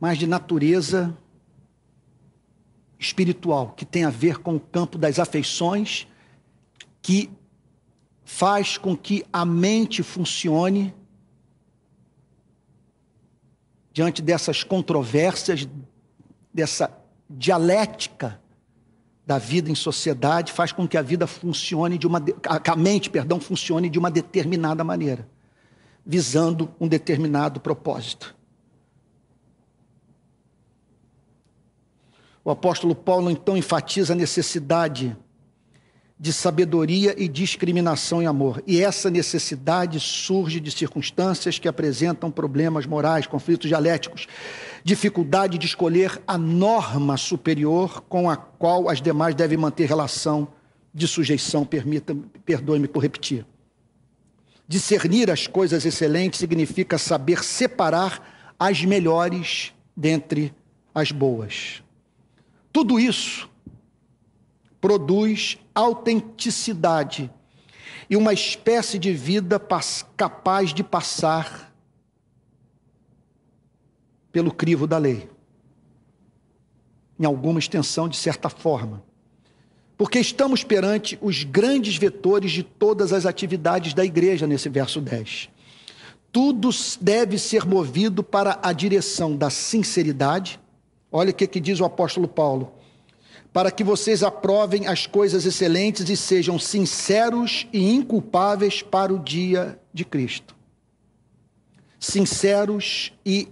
mas 0.00 0.16
de 0.16 0.26
natureza 0.26 1.14
espiritual, 2.98 3.72
que 3.72 3.84
tem 3.84 4.04
a 4.04 4.10
ver 4.10 4.38
com 4.38 4.56
o 4.56 4.60
campo 4.60 4.96
das 4.96 5.18
afeições, 5.18 6.08
que 7.02 7.28
faz 8.24 8.78
com 8.78 8.96
que 8.96 9.22
a 9.30 9.44
mente 9.44 10.02
funcione 10.02 10.94
diante 13.92 14.22
dessas 14.22 14.64
controvérsias, 14.64 15.68
dessa 16.54 16.90
dialética 17.28 18.40
da 19.26 19.38
vida 19.38 19.68
em 19.68 19.74
sociedade, 19.74 20.52
faz 20.52 20.70
com 20.70 20.86
que 20.86 20.96
a 20.96 21.02
vida 21.02 21.26
funcione 21.26 21.98
de 21.98 22.06
uma 22.06 22.22
a 22.46 22.76
mente, 22.76 23.10
perdão, 23.10 23.40
funcione 23.40 23.90
de 23.90 23.98
uma 23.98 24.08
determinada 24.08 24.84
maneira, 24.84 25.28
visando 26.04 26.72
um 26.78 26.86
determinado 26.86 27.58
propósito. 27.58 28.36
O 32.44 32.50
apóstolo 32.52 32.94
Paulo 32.94 33.28
então 33.28 33.56
enfatiza 33.56 34.12
a 34.12 34.16
necessidade 34.16 35.16
de 36.18 36.32
sabedoria 36.32 37.14
e 37.16 37.28
discriminação 37.28 38.22
em 38.22 38.26
amor. 38.26 38.62
E 38.66 38.80
essa 38.80 39.10
necessidade 39.10 40.00
surge 40.00 40.58
de 40.60 40.70
circunstâncias 40.70 41.58
que 41.58 41.68
apresentam 41.68 42.30
problemas 42.30 42.86
morais, 42.86 43.26
conflitos 43.26 43.68
dialéticos, 43.68 44.26
dificuldade 44.82 45.58
de 45.58 45.66
escolher 45.66 46.20
a 46.26 46.38
norma 46.38 47.18
superior 47.18 48.00
com 48.08 48.30
a 48.30 48.36
qual 48.36 48.88
as 48.88 49.02
demais 49.02 49.34
devem 49.34 49.58
manter 49.58 49.86
relação 49.86 50.48
de 50.94 51.06
sujeição, 51.06 51.66
permita, 51.66 52.16
perdoe-me 52.46 52.88
por 52.88 53.00
repetir. 53.00 53.44
Discernir 54.66 55.30
as 55.30 55.46
coisas 55.46 55.84
excelentes 55.84 56.40
significa 56.40 56.96
saber 56.96 57.44
separar 57.44 58.54
as 58.58 58.82
melhores 58.82 59.74
dentre 59.94 60.52
as 60.94 61.12
boas. 61.12 61.82
Tudo 62.72 62.98
isso 62.98 63.48
produz 64.86 65.58
autenticidade 65.74 67.28
e 68.08 68.16
uma 68.16 68.32
espécie 68.32 69.00
de 69.00 69.12
vida 69.12 69.60
capaz 70.16 70.72
de 70.72 70.84
passar 70.84 71.74
pelo 74.30 74.52
crivo 74.52 74.86
da 74.86 74.96
lei. 74.96 75.28
Em 77.18 77.24
alguma 77.24 77.58
extensão, 77.58 78.08
de 78.08 78.16
certa 78.16 78.48
forma. 78.48 79.02
Porque 79.98 80.20
estamos 80.20 80.62
perante 80.62 81.18
os 81.20 81.42
grandes 81.42 81.96
vetores 81.96 82.52
de 82.52 82.62
todas 82.62 83.12
as 83.12 83.26
atividades 83.26 83.92
da 83.92 84.04
igreja, 84.04 84.46
nesse 84.46 84.68
verso 84.68 85.00
10. 85.00 85.48
Tudo 86.30 86.70
deve 87.00 87.38
ser 87.38 87.66
movido 87.66 88.22
para 88.22 88.60
a 88.62 88.72
direção 88.72 89.36
da 89.36 89.50
sinceridade, 89.50 90.60
Olha 91.10 91.30
o 91.30 91.34
que, 91.34 91.46
que 91.46 91.60
diz 91.60 91.80
o 91.80 91.84
apóstolo 91.84 92.28
Paulo. 92.28 92.72
Para 93.56 93.70
que 93.70 93.82
vocês 93.82 94.22
aprovem 94.22 94.86
as 94.86 95.06
coisas 95.06 95.46
excelentes 95.46 96.10
e 96.10 96.14
sejam 96.14 96.58
sinceros 96.58 97.66
e 97.72 97.90
inculpáveis 97.90 98.82
para 98.82 99.14
o 99.14 99.18
dia 99.18 99.80
de 99.94 100.04
Cristo. 100.04 100.54
Sinceros 101.98 103.14
e 103.24 103.48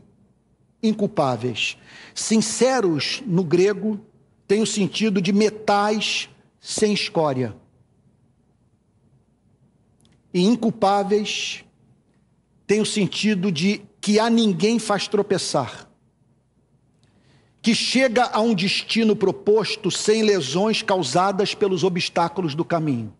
inculpáveis. 0.83 1.79
Sinceros 2.15 3.23
no 3.25 3.43
grego 3.43 3.99
tem 4.47 4.61
o 4.61 4.67
sentido 4.67 5.23
de 5.23 5.33
metais 5.33 6.29
sem 6.61 6.93
escória. 6.93 7.57
E 10.35 10.43
inculpáveis 10.43 11.65
tem 12.67 12.83
o 12.83 12.85
sentido 12.85 13.51
de 13.51 13.81
que 14.03 14.19
a 14.19 14.29
ninguém 14.29 14.79
faz 14.79 15.09
tropeçar 15.09 15.84
que 17.65 17.75
chega 17.75 18.25
a 18.25 18.41
um 18.43 18.55
destino 18.55 19.17
proposto 19.17 19.91
sem 19.91 20.23
lesões 20.23 20.83
causadas 20.83 21.55
pelos 21.55 21.83
obstáculos 21.83 22.55
do 22.55 22.62
caminho. 22.62 23.11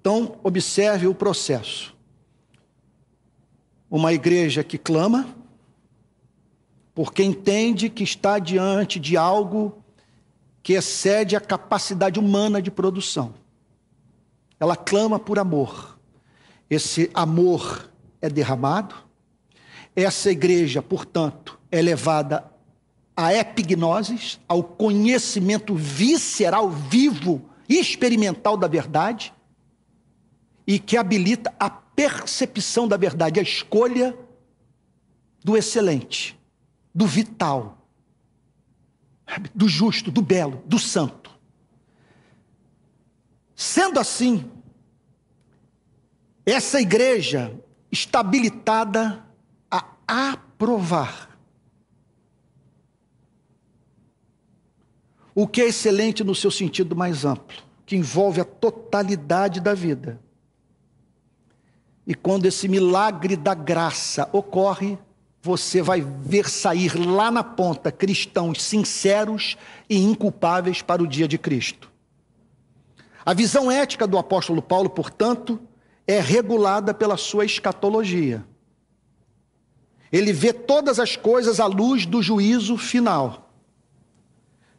Então, 0.00 0.38
observe 0.42 1.06
o 1.06 1.14
processo. 1.14 1.94
Uma 3.90 4.14
igreja 4.14 4.64
que 4.64 4.78
clama, 4.78 5.28
porque 6.94 7.22
entende 7.22 7.90
que 7.90 8.04
está 8.04 8.38
diante 8.38 8.98
de 8.98 9.14
algo 9.14 9.84
que 10.62 10.72
excede 10.72 11.36
a 11.36 11.40
capacidade 11.42 12.18
humana 12.18 12.62
de 12.62 12.70
produção. 12.70 13.34
Ela 14.58 14.76
clama 14.76 15.18
por 15.18 15.38
amor. 15.38 15.98
Esse 16.70 17.10
amor 17.12 17.90
é 18.22 18.30
derramado. 18.30 18.94
Essa 19.94 20.30
igreja, 20.30 20.80
portanto, 20.80 21.55
é 21.70 21.82
levada 21.82 22.50
à 23.16 23.32
epignosis, 23.32 24.38
ao 24.46 24.62
conhecimento 24.62 25.74
visceral, 25.74 26.70
vivo 26.70 27.48
experimental 27.68 28.56
da 28.56 28.68
verdade, 28.68 29.32
e 30.66 30.78
que 30.78 30.96
habilita 30.96 31.54
a 31.58 31.70
percepção 31.70 32.86
da 32.86 32.96
verdade, 32.96 33.40
a 33.40 33.42
escolha 33.42 34.16
do 35.42 35.56
excelente, 35.56 36.38
do 36.94 37.06
vital, 37.06 37.86
do 39.54 39.68
justo, 39.68 40.10
do 40.10 40.20
belo, 40.20 40.62
do 40.66 40.78
santo. 40.78 41.30
Sendo 43.54 43.98
assim, 43.98 44.50
essa 46.44 46.80
igreja 46.80 47.58
está 47.90 48.20
habilitada 48.20 49.24
a 49.70 50.32
aprovar 50.32 51.35
o 55.36 55.46
que 55.46 55.60
é 55.60 55.66
excelente 55.66 56.24
no 56.24 56.34
seu 56.34 56.50
sentido 56.50 56.96
mais 56.96 57.26
amplo, 57.26 57.58
que 57.84 57.94
envolve 57.94 58.40
a 58.40 58.44
totalidade 58.44 59.60
da 59.60 59.74
vida. 59.74 60.18
E 62.06 62.14
quando 62.14 62.46
esse 62.46 62.66
milagre 62.66 63.36
da 63.36 63.52
graça 63.52 64.30
ocorre, 64.32 64.98
você 65.42 65.82
vai 65.82 66.00
ver 66.00 66.48
sair 66.48 66.96
lá 66.96 67.30
na 67.30 67.44
ponta 67.44 67.92
cristãos 67.92 68.62
sinceros 68.62 69.58
e 69.90 69.98
inculpáveis 69.98 70.80
para 70.80 71.02
o 71.02 71.06
dia 71.06 71.28
de 71.28 71.36
Cristo. 71.36 71.92
A 73.22 73.34
visão 73.34 73.70
ética 73.70 74.06
do 74.06 74.16
apóstolo 74.16 74.62
Paulo, 74.62 74.88
portanto, 74.88 75.60
é 76.06 76.18
regulada 76.18 76.94
pela 76.94 77.18
sua 77.18 77.44
escatologia. 77.44 78.42
Ele 80.10 80.32
vê 80.32 80.54
todas 80.54 80.98
as 80.98 81.14
coisas 81.14 81.60
à 81.60 81.66
luz 81.66 82.06
do 82.06 82.22
juízo 82.22 82.78
final. 82.78 83.45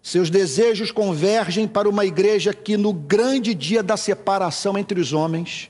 Seus 0.08 0.30
desejos 0.30 0.90
convergem 0.90 1.68
para 1.68 1.90
uma 1.90 2.06
igreja 2.06 2.54
que, 2.54 2.78
no 2.78 2.94
grande 2.94 3.54
dia 3.54 3.84
da 3.84 3.98
separação 3.98 4.78
entre 4.78 5.02
os 5.02 5.12
homens, 5.12 5.70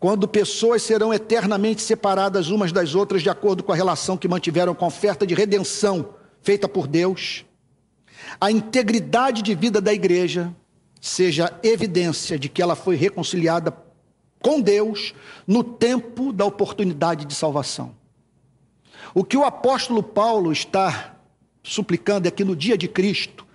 quando 0.00 0.26
pessoas 0.26 0.82
serão 0.82 1.14
eternamente 1.14 1.80
separadas 1.80 2.48
umas 2.48 2.72
das 2.72 2.96
outras 2.96 3.22
de 3.22 3.30
acordo 3.30 3.62
com 3.62 3.70
a 3.70 3.76
relação 3.76 4.16
que 4.16 4.26
mantiveram 4.26 4.74
com 4.74 4.84
a 4.84 4.88
oferta 4.88 5.24
de 5.24 5.32
redenção 5.32 6.08
feita 6.42 6.68
por 6.68 6.88
Deus, 6.88 7.44
a 8.40 8.50
integridade 8.50 9.42
de 9.42 9.54
vida 9.54 9.80
da 9.80 9.94
igreja 9.94 10.52
seja 11.00 11.56
evidência 11.62 12.36
de 12.36 12.48
que 12.48 12.60
ela 12.60 12.74
foi 12.74 12.96
reconciliada 12.96 13.72
com 14.40 14.60
Deus 14.60 15.14
no 15.46 15.62
tempo 15.62 16.32
da 16.32 16.44
oportunidade 16.44 17.24
de 17.24 17.32
salvação. 17.32 17.94
O 19.14 19.22
que 19.22 19.36
o 19.36 19.44
apóstolo 19.44 20.02
Paulo 20.02 20.50
está 20.50 21.14
suplicando 21.62 22.26
é 22.26 22.30
que 22.32 22.42
no 22.42 22.56
dia 22.56 22.76
de 22.76 22.88
Cristo, 22.88 23.46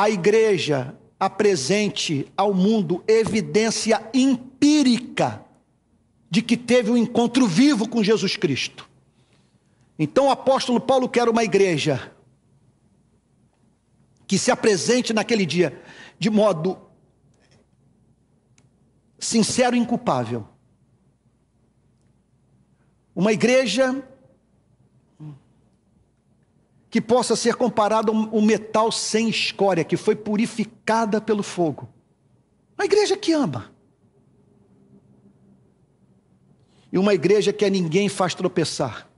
a 0.00 0.08
igreja 0.08 0.98
apresente 1.18 2.26
ao 2.34 2.54
mundo 2.54 3.04
evidência 3.06 4.02
empírica 4.14 5.44
de 6.30 6.40
que 6.40 6.56
teve 6.56 6.90
um 6.90 6.96
encontro 6.96 7.46
vivo 7.46 7.86
com 7.86 8.02
Jesus 8.02 8.34
Cristo. 8.34 8.88
Então 9.98 10.28
o 10.28 10.30
apóstolo 10.30 10.80
Paulo 10.80 11.06
quer 11.06 11.28
uma 11.28 11.44
igreja 11.44 12.16
que 14.26 14.38
se 14.38 14.50
apresente 14.50 15.12
naquele 15.12 15.44
dia 15.44 15.78
de 16.18 16.30
modo 16.30 16.78
sincero 19.18 19.76
e 19.76 19.78
inculpável. 19.78 20.48
Uma 23.14 23.34
igreja 23.34 24.02
que 26.90 27.00
possa 27.00 27.36
ser 27.36 27.54
comparado 27.54 28.10
a 28.10 28.14
um 28.14 28.42
metal 28.42 28.90
sem 28.90 29.28
escória, 29.28 29.84
que 29.84 29.96
foi 29.96 30.16
purificada 30.16 31.20
pelo 31.20 31.42
fogo. 31.42 31.88
Uma 32.76 32.84
igreja 32.84 33.16
que 33.16 33.32
ama. 33.32 33.70
E 36.92 36.98
uma 36.98 37.14
igreja 37.14 37.52
que 37.52 37.64
a 37.64 37.70
ninguém 37.70 38.08
faz 38.08 38.34
tropeçar. 38.34 39.08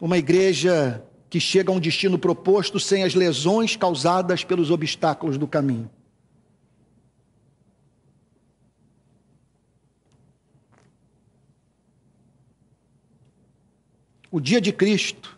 Uma 0.00 0.18
igreja 0.18 1.06
que 1.30 1.38
chega 1.38 1.70
a 1.70 1.74
um 1.74 1.78
destino 1.78 2.18
proposto 2.18 2.80
sem 2.80 3.04
as 3.04 3.14
lesões 3.14 3.76
causadas 3.76 4.42
pelos 4.42 4.72
obstáculos 4.72 5.38
do 5.38 5.46
caminho. 5.46 5.88
O 14.28 14.40
dia 14.40 14.60
de 14.60 14.72
Cristo 14.72 15.33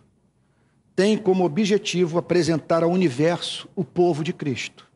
tem 0.97 1.18
como 1.18 1.44
objetivo 1.44 2.16
apresentar 2.16 2.82
ao 2.82 2.90
universo 2.90 3.68
o 3.76 3.84
povo 3.84 4.24
de 4.24 4.32
Cristo. 4.32 4.88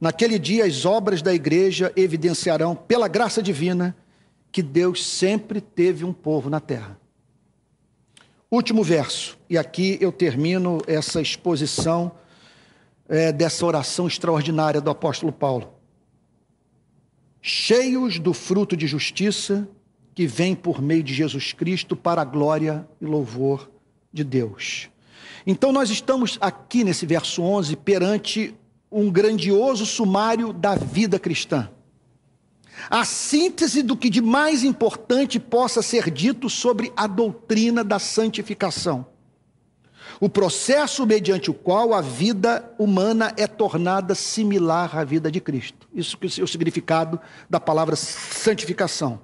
Naquele 0.00 0.38
dia, 0.38 0.64
as 0.64 0.86
obras 0.86 1.20
da 1.20 1.34
igreja 1.34 1.92
evidenciarão, 1.94 2.74
pela 2.74 3.06
graça 3.06 3.42
divina, 3.42 3.94
que 4.50 4.62
Deus 4.62 5.06
sempre 5.06 5.60
teve 5.60 6.06
um 6.06 6.12
povo 6.12 6.48
na 6.48 6.58
terra. 6.58 6.98
Último 8.50 8.82
verso, 8.82 9.38
e 9.48 9.58
aqui 9.58 9.98
eu 10.00 10.10
termino 10.10 10.80
essa 10.86 11.20
exposição 11.20 12.12
é, 13.06 13.30
dessa 13.30 13.64
oração 13.66 14.06
extraordinária 14.06 14.80
do 14.80 14.88
apóstolo 14.88 15.30
Paulo. 15.30 15.74
Cheios 17.42 18.18
do 18.18 18.32
fruto 18.32 18.74
de 18.74 18.86
justiça 18.86 19.68
que 20.14 20.26
vem 20.26 20.54
por 20.54 20.80
meio 20.80 21.02
de 21.02 21.12
Jesus 21.12 21.52
Cristo 21.52 21.94
para 21.94 22.22
a 22.22 22.24
glória 22.24 22.88
e 23.00 23.04
louvor 23.04 23.70
de 24.12 24.24
Deus. 24.24 24.90
Então, 25.46 25.72
nós 25.72 25.90
estamos 25.90 26.38
aqui 26.40 26.84
nesse 26.84 27.06
verso 27.06 27.42
11 27.42 27.76
perante 27.76 28.54
um 28.90 29.10
grandioso 29.10 29.86
sumário 29.86 30.52
da 30.52 30.74
vida 30.74 31.18
cristã. 31.18 31.70
A 32.88 33.04
síntese 33.04 33.82
do 33.82 33.96
que 33.96 34.08
de 34.08 34.20
mais 34.20 34.64
importante 34.64 35.38
possa 35.38 35.82
ser 35.82 36.10
dito 36.10 36.48
sobre 36.48 36.92
a 36.96 37.06
doutrina 37.06 37.84
da 37.84 37.98
santificação. 37.98 39.06
O 40.18 40.28
processo 40.28 41.06
mediante 41.06 41.50
o 41.50 41.54
qual 41.54 41.94
a 41.94 42.00
vida 42.00 42.72
humana 42.78 43.32
é 43.36 43.46
tornada 43.46 44.14
similar 44.14 44.98
à 44.98 45.04
vida 45.04 45.30
de 45.30 45.40
Cristo. 45.40 45.88
Isso 45.94 46.16
que 46.18 46.40
é 46.40 46.44
o 46.44 46.48
significado 46.48 47.20
da 47.48 47.60
palavra 47.60 47.96
santificação. 47.96 49.20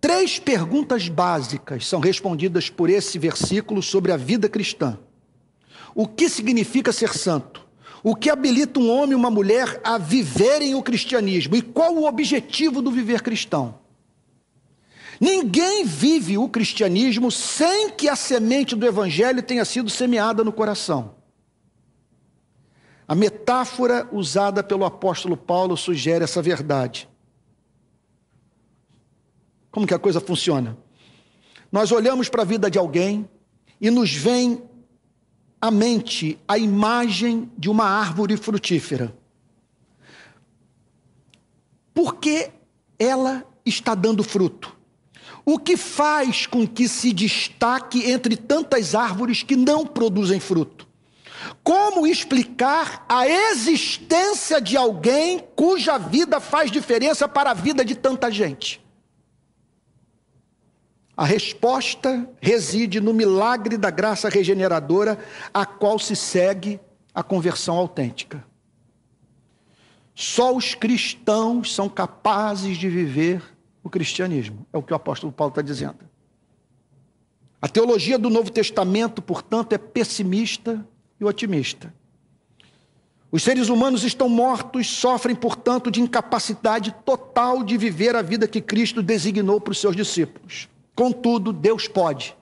Três 0.00 0.38
perguntas 0.38 1.08
básicas 1.08 1.86
são 1.86 2.00
respondidas 2.00 2.68
por 2.68 2.90
esse 2.90 3.18
versículo 3.18 3.82
sobre 3.82 4.12
a 4.12 4.16
vida 4.16 4.48
cristã. 4.48 4.98
O 5.94 6.06
que 6.06 6.28
significa 6.28 6.92
ser 6.92 7.14
santo? 7.14 7.66
O 8.02 8.14
que 8.14 8.30
habilita 8.30 8.78
um 8.78 8.90
homem 8.90 9.12
e 9.12 9.14
uma 9.14 9.30
mulher 9.30 9.80
a 9.82 9.98
viverem 9.98 10.74
o 10.74 10.82
cristianismo? 10.82 11.56
E 11.56 11.62
qual 11.62 11.94
o 11.94 12.06
objetivo 12.06 12.82
do 12.82 12.90
viver 12.90 13.22
cristão? 13.22 13.78
Ninguém 15.18 15.84
vive 15.84 16.36
o 16.36 16.48
cristianismo 16.48 17.30
sem 17.30 17.90
que 17.90 18.08
a 18.08 18.14
semente 18.14 18.76
do 18.76 18.86
evangelho 18.86 19.42
tenha 19.42 19.64
sido 19.64 19.88
semeada 19.88 20.44
no 20.44 20.52
coração. 20.52 21.14
A 23.08 23.14
metáfora 23.14 24.08
usada 24.12 24.62
pelo 24.62 24.84
apóstolo 24.84 25.36
Paulo 25.36 25.76
sugere 25.76 26.24
essa 26.24 26.42
verdade. 26.42 27.08
Como 29.76 29.86
que 29.86 29.92
a 29.92 29.98
coisa 29.98 30.22
funciona? 30.22 30.74
Nós 31.70 31.92
olhamos 31.92 32.30
para 32.30 32.40
a 32.40 32.44
vida 32.46 32.70
de 32.70 32.78
alguém 32.78 33.28
e 33.78 33.90
nos 33.90 34.10
vem 34.10 34.62
à 35.60 35.70
mente 35.70 36.38
a 36.48 36.56
imagem 36.56 37.52
de 37.58 37.68
uma 37.68 37.84
árvore 37.84 38.38
frutífera. 38.38 39.14
Por 41.92 42.14
que 42.14 42.50
ela 42.98 43.46
está 43.66 43.94
dando 43.94 44.24
fruto? 44.24 44.74
O 45.44 45.58
que 45.58 45.76
faz 45.76 46.46
com 46.46 46.66
que 46.66 46.88
se 46.88 47.12
destaque 47.12 48.10
entre 48.10 48.34
tantas 48.34 48.94
árvores 48.94 49.42
que 49.42 49.56
não 49.56 49.84
produzem 49.84 50.40
fruto? 50.40 50.88
Como 51.62 52.06
explicar 52.06 53.04
a 53.06 53.28
existência 53.28 54.58
de 54.58 54.74
alguém 54.74 55.38
cuja 55.54 55.98
vida 55.98 56.40
faz 56.40 56.70
diferença 56.70 57.28
para 57.28 57.50
a 57.50 57.54
vida 57.54 57.84
de 57.84 57.94
tanta 57.94 58.30
gente? 58.30 58.85
A 61.16 61.24
resposta 61.24 62.28
reside 62.42 63.00
no 63.00 63.14
milagre 63.14 63.78
da 63.78 63.90
graça 63.90 64.28
regeneradora, 64.28 65.18
a 65.54 65.64
qual 65.64 65.98
se 65.98 66.14
segue 66.14 66.78
a 67.14 67.22
conversão 67.22 67.76
autêntica. 67.76 68.44
Só 70.14 70.54
os 70.54 70.74
cristãos 70.74 71.74
são 71.74 71.88
capazes 71.88 72.76
de 72.76 72.88
viver 72.88 73.42
o 73.82 73.88
cristianismo, 73.88 74.66
é 74.72 74.76
o 74.76 74.82
que 74.82 74.92
o 74.92 74.96
apóstolo 74.96 75.32
Paulo 75.32 75.52
está 75.52 75.62
dizendo. 75.62 75.98
A 77.62 77.68
teologia 77.68 78.18
do 78.18 78.28
Novo 78.28 78.50
Testamento, 78.50 79.22
portanto, 79.22 79.72
é 79.72 79.78
pessimista 79.78 80.86
e 81.18 81.24
otimista. 81.24 81.94
Os 83.32 83.42
seres 83.42 83.68
humanos 83.68 84.04
estão 84.04 84.28
mortos, 84.28 84.86
sofrem, 84.86 85.34
portanto, 85.34 85.90
de 85.90 86.00
incapacidade 86.00 86.94
total 87.04 87.62
de 87.62 87.76
viver 87.76 88.14
a 88.14 88.22
vida 88.22 88.46
que 88.46 88.60
Cristo 88.60 89.02
designou 89.02 89.60
para 89.60 89.72
os 89.72 89.80
seus 89.80 89.96
discípulos. 89.96 90.68
Contudo, 90.96 91.52
Deus 91.52 91.86
pode, 91.86 92.36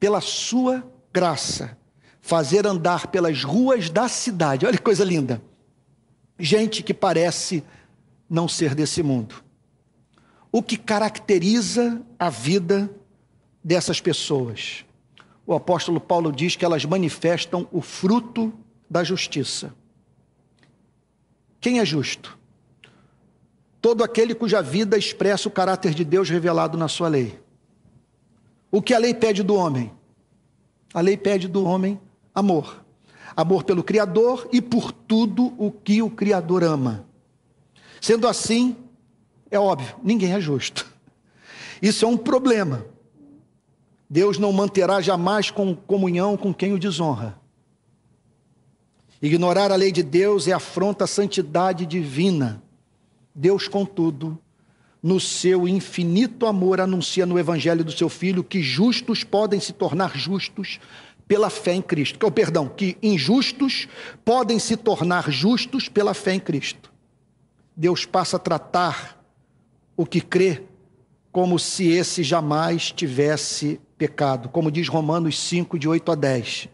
pela 0.00 0.22
sua 0.22 0.90
graça, 1.12 1.76
fazer 2.22 2.66
andar 2.66 3.08
pelas 3.08 3.44
ruas 3.44 3.90
da 3.90 4.08
cidade. 4.08 4.64
Olha 4.64 4.78
que 4.78 4.82
coisa 4.82 5.04
linda. 5.04 5.42
Gente 6.38 6.82
que 6.82 6.94
parece 6.94 7.62
não 8.30 8.48
ser 8.48 8.74
desse 8.74 9.02
mundo. 9.02 9.44
O 10.50 10.62
que 10.62 10.78
caracteriza 10.78 12.00
a 12.18 12.30
vida 12.30 12.90
dessas 13.62 14.00
pessoas? 14.00 14.86
o 15.48 15.54
apóstolo 15.54 15.98
Paulo 15.98 16.30
diz 16.30 16.56
que 16.56 16.64
elas 16.64 16.84
manifestam 16.84 17.66
o 17.72 17.80
fruto 17.80 18.52
da 18.88 19.02
justiça. 19.02 19.74
Quem 21.58 21.80
é 21.80 21.86
justo? 21.86 22.37
Todo 23.80 24.02
aquele 24.02 24.34
cuja 24.34 24.60
vida 24.60 24.98
expressa 24.98 25.48
o 25.48 25.52
caráter 25.52 25.94
de 25.94 26.04
Deus 26.04 26.28
revelado 26.28 26.76
na 26.76 26.88
sua 26.88 27.08
lei. 27.08 27.38
O 28.70 28.82
que 28.82 28.92
a 28.92 28.98
lei 28.98 29.14
pede 29.14 29.42
do 29.42 29.54
homem? 29.54 29.92
A 30.92 31.00
lei 31.00 31.16
pede 31.16 31.46
do 31.46 31.64
homem 31.64 32.00
amor. 32.34 32.84
Amor 33.36 33.62
pelo 33.62 33.84
Criador 33.84 34.48
e 34.52 34.60
por 34.60 34.90
tudo 34.90 35.54
o 35.58 35.70
que 35.70 36.02
o 36.02 36.10
Criador 36.10 36.64
ama. 36.64 37.06
Sendo 38.00 38.26
assim, 38.26 38.76
é 39.50 39.58
óbvio, 39.58 39.96
ninguém 40.02 40.32
é 40.32 40.40
justo. 40.40 40.86
Isso 41.80 42.04
é 42.04 42.08
um 42.08 42.16
problema. 42.16 42.84
Deus 44.10 44.38
não 44.38 44.52
manterá 44.52 45.00
jamais 45.00 45.50
com 45.50 45.74
comunhão 45.74 46.36
com 46.36 46.52
quem 46.52 46.72
o 46.72 46.78
desonra. 46.78 47.38
Ignorar 49.20 49.70
a 49.70 49.76
lei 49.76 49.92
de 49.92 50.02
Deus 50.02 50.48
é 50.48 50.52
afronta 50.52 51.04
à 51.04 51.06
santidade 51.06 51.84
divina. 51.84 52.62
Deus, 53.38 53.68
contudo, 53.68 54.36
no 55.00 55.20
seu 55.20 55.68
infinito 55.68 56.44
amor, 56.44 56.80
anuncia 56.80 57.24
no 57.24 57.38
evangelho 57.38 57.84
do 57.84 57.92
seu 57.92 58.08
filho 58.08 58.42
que 58.42 58.60
justos 58.60 59.22
podem 59.22 59.60
se 59.60 59.72
tornar 59.72 60.18
justos 60.18 60.80
pela 61.28 61.48
fé 61.48 61.74
em 61.74 61.80
Cristo. 61.80 62.18
Que, 62.18 62.30
perdão, 62.32 62.68
que 62.68 62.98
injustos 63.00 63.86
podem 64.24 64.58
se 64.58 64.76
tornar 64.76 65.30
justos 65.30 65.88
pela 65.88 66.14
fé 66.14 66.34
em 66.34 66.40
Cristo. 66.40 66.92
Deus 67.76 68.04
passa 68.04 68.38
a 68.38 68.40
tratar 68.40 69.24
o 69.96 70.04
que 70.04 70.20
crê 70.20 70.64
como 71.30 71.60
se 71.60 71.86
esse 71.86 72.24
jamais 72.24 72.90
tivesse 72.90 73.80
pecado, 73.96 74.48
como 74.48 74.68
diz 74.68 74.88
Romanos 74.88 75.38
5, 75.38 75.78
de 75.78 75.88
8 75.88 76.10
a 76.10 76.14
10 76.16 76.68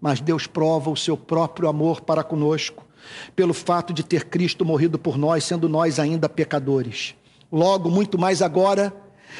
mas 0.00 0.20
Deus 0.20 0.46
prova 0.46 0.90
o 0.90 0.96
seu 0.96 1.16
próprio 1.16 1.68
amor 1.68 2.00
para 2.00 2.22
conosco, 2.22 2.86
pelo 3.34 3.54
fato 3.54 3.92
de 3.92 4.02
ter 4.02 4.24
Cristo 4.26 4.64
morrido 4.64 4.98
por 4.98 5.16
nós, 5.16 5.44
sendo 5.44 5.68
nós 5.68 5.98
ainda 5.98 6.28
pecadores. 6.28 7.14
Logo, 7.50 7.90
muito 7.90 8.18
mais 8.18 8.42
agora, 8.42 8.94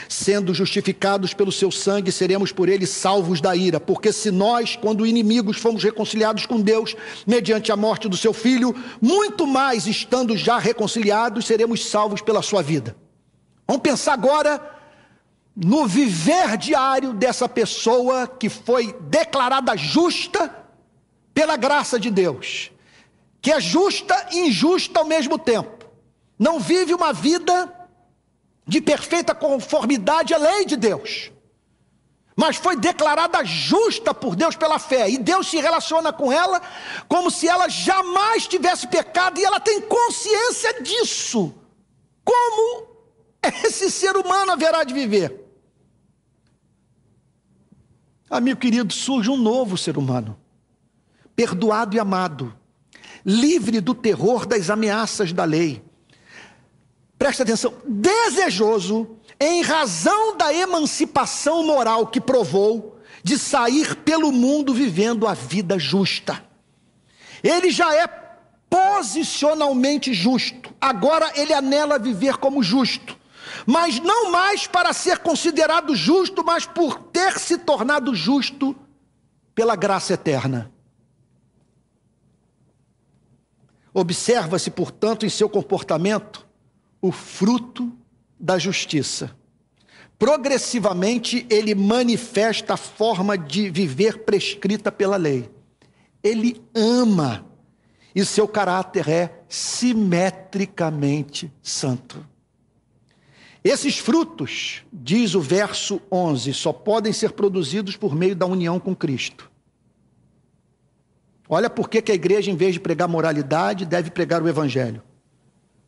sendo 0.09 0.55
justificados 0.55 1.35
pelo 1.35 1.53
seu 1.53 1.71
sangue, 1.71 2.13
seremos 2.13 2.53
por 2.53 2.69
ele 2.69 2.87
salvos 2.87 3.41
da 3.41 3.55
ira, 3.55 3.81
porque 3.81 4.13
se 4.13 4.31
nós, 4.31 4.77
quando 4.77 5.07
inimigos, 5.07 5.59
fomos 5.59 5.83
reconciliados 5.83 6.47
com 6.47 6.61
Deus 6.61 6.95
mediante 7.27 7.73
a 7.73 7.77
morte 7.77 8.09
do 8.09 8.17
seu 8.17 8.33
filho, 8.33 8.75
muito 9.01 9.47
mais 9.47 9.87
estando 9.87 10.37
já 10.37 10.59
reconciliados, 10.59 11.47
seremos 11.47 11.87
salvos 11.87 12.21
pela 12.21 12.43
sua 12.43 12.63
vida. 12.63 12.97
Vamos 13.67 13.83
pensar 13.83 14.15
agora 14.15 14.77
no 15.55 15.87
viver 15.87 16.57
diário 16.57 17.13
dessa 17.13 17.49
pessoa 17.49 18.27
que 18.27 18.49
foi 18.49 18.95
declarada 19.01 19.77
justa 19.77 20.55
pela 21.35 21.57
graça 21.57 21.99
de 21.99 22.11
Deus, 22.11 22.71
que 23.41 23.53
é 23.53 23.61
justa 23.61 24.29
e 24.33 24.49
injusta 24.49 24.99
ao 24.99 25.05
mesmo 25.05 25.39
tempo, 25.39 25.87
não 26.39 26.59
vive 26.59 26.95
uma 26.95 27.13
vida 27.13 27.75
de 28.67 28.81
perfeita 28.81 29.35
conformidade 29.35 30.35
à 30.35 30.39
lei 30.39 30.65
de 30.65 30.77
Deus, 30.77 31.33
mas 32.37 32.57
foi 32.57 32.77
declarada 32.77 33.45
justa 33.45 34.15
por 34.15 34.37
Deus 34.37 34.55
pela 34.55 34.79
fé, 34.79 35.09
e 35.11 35.19
Deus 35.19 35.49
se 35.49 35.59
relaciona 35.59 36.13
com 36.13 36.31
ela 36.31 36.61
como 37.09 37.31
se 37.31 37.49
ela 37.49 37.69
jamais 37.69 38.47
tivesse 38.47 38.87
pecado, 38.87 39.41
e 39.41 39.45
ela 39.45 39.59
tem 39.59 39.81
consciência 39.81 40.83
disso. 40.83 41.55
Como 42.25 42.87
esse 43.65 43.91
ser 43.91 44.17
humano 44.17 44.53
haverá 44.53 44.85
de 44.85 44.95
viver? 44.95 45.45
Amigo 48.31 48.61
querido, 48.61 48.93
surge 48.93 49.31
um 49.31 49.37
novo 49.37 49.79
ser 49.79 49.97
humano, 49.97 50.39
perdoado 51.35 51.97
e 51.97 51.99
amado, 51.99 52.55
livre 53.25 53.81
do 53.81 53.95
terror 53.95 54.47
das 54.47 54.71
ameaças 54.71 55.33
da 55.33 55.45
lei. 55.45 55.83
Presta 57.19 57.43
atenção, 57.43 57.75
desejoso 57.87 59.17
em 59.41 59.63
razão 59.63 60.37
da 60.37 60.53
emancipação 60.53 61.65
moral 61.65 62.07
que 62.07 62.21
provou 62.21 62.99
de 63.23 63.39
sair 63.39 63.97
pelo 63.97 64.31
mundo 64.31 64.73
vivendo 64.73 65.27
a 65.27 65.35
vida 65.35 65.79
justa. 65.79 66.43
Ele 67.43 67.71
já 67.71 67.95
é 67.95 68.07
posicionalmente 68.71 70.13
justo, 70.13 70.75
agora 70.81 71.33
ele 71.35 71.53
anela 71.53 71.99
viver 71.99 72.37
como 72.37 72.63
justo 72.63 73.19
mas 73.67 74.01
não 74.01 74.31
mais 74.31 74.67
para 74.67 74.93
ser 74.93 75.19
considerado 75.19 75.95
justo, 75.95 76.45
mas 76.45 76.67
por 76.67 76.99
ter 76.99 77.39
se 77.39 77.59
tornado 77.59 78.15
justo 78.15 78.75
pela 79.55 79.77
graça 79.77 80.15
eterna. 80.15 80.73
Observa-se, 83.99 84.71
portanto, 84.71 85.27
em 85.27 85.29
seu 85.29 85.49
comportamento 85.49 86.47
o 87.03 87.11
fruto 87.11 87.93
da 88.39 88.57
justiça. 88.57 89.37
Progressivamente, 90.17 91.45
ele 91.51 91.75
manifesta 91.75 92.75
a 92.75 92.77
forma 92.77 93.37
de 93.37 93.69
viver 93.69 94.19
prescrita 94.19 94.93
pela 94.93 95.17
lei. 95.17 95.51
Ele 96.23 96.63
ama 96.73 97.45
e 98.15 98.25
seu 98.25 98.47
caráter 98.47 99.09
é 99.09 99.43
simetricamente 99.49 101.53
santo. 101.61 102.25
Esses 103.65 103.99
frutos, 103.99 104.85
diz 104.93 105.35
o 105.35 105.41
verso 105.41 106.01
11, 106.11 106.55
só 106.55 106.73
podem 106.73 107.13
ser 107.13 107.33
produzidos 107.33 107.97
por 107.97 108.15
meio 108.15 108.37
da 108.37 108.47
união 108.47 108.79
com 108.79 108.95
Cristo. 108.95 109.48
Olha 111.49 111.71
por 111.71 111.89
que 111.89 112.11
a 112.11 112.15
igreja, 112.15 112.51
em 112.51 112.57
vez 112.57 112.75
de 112.75 112.81
pregar 112.81 113.09
moralidade, 113.09 113.87
deve 113.87 114.11
pregar 114.11 114.43
o 114.43 114.49
Evangelho. 114.49 115.03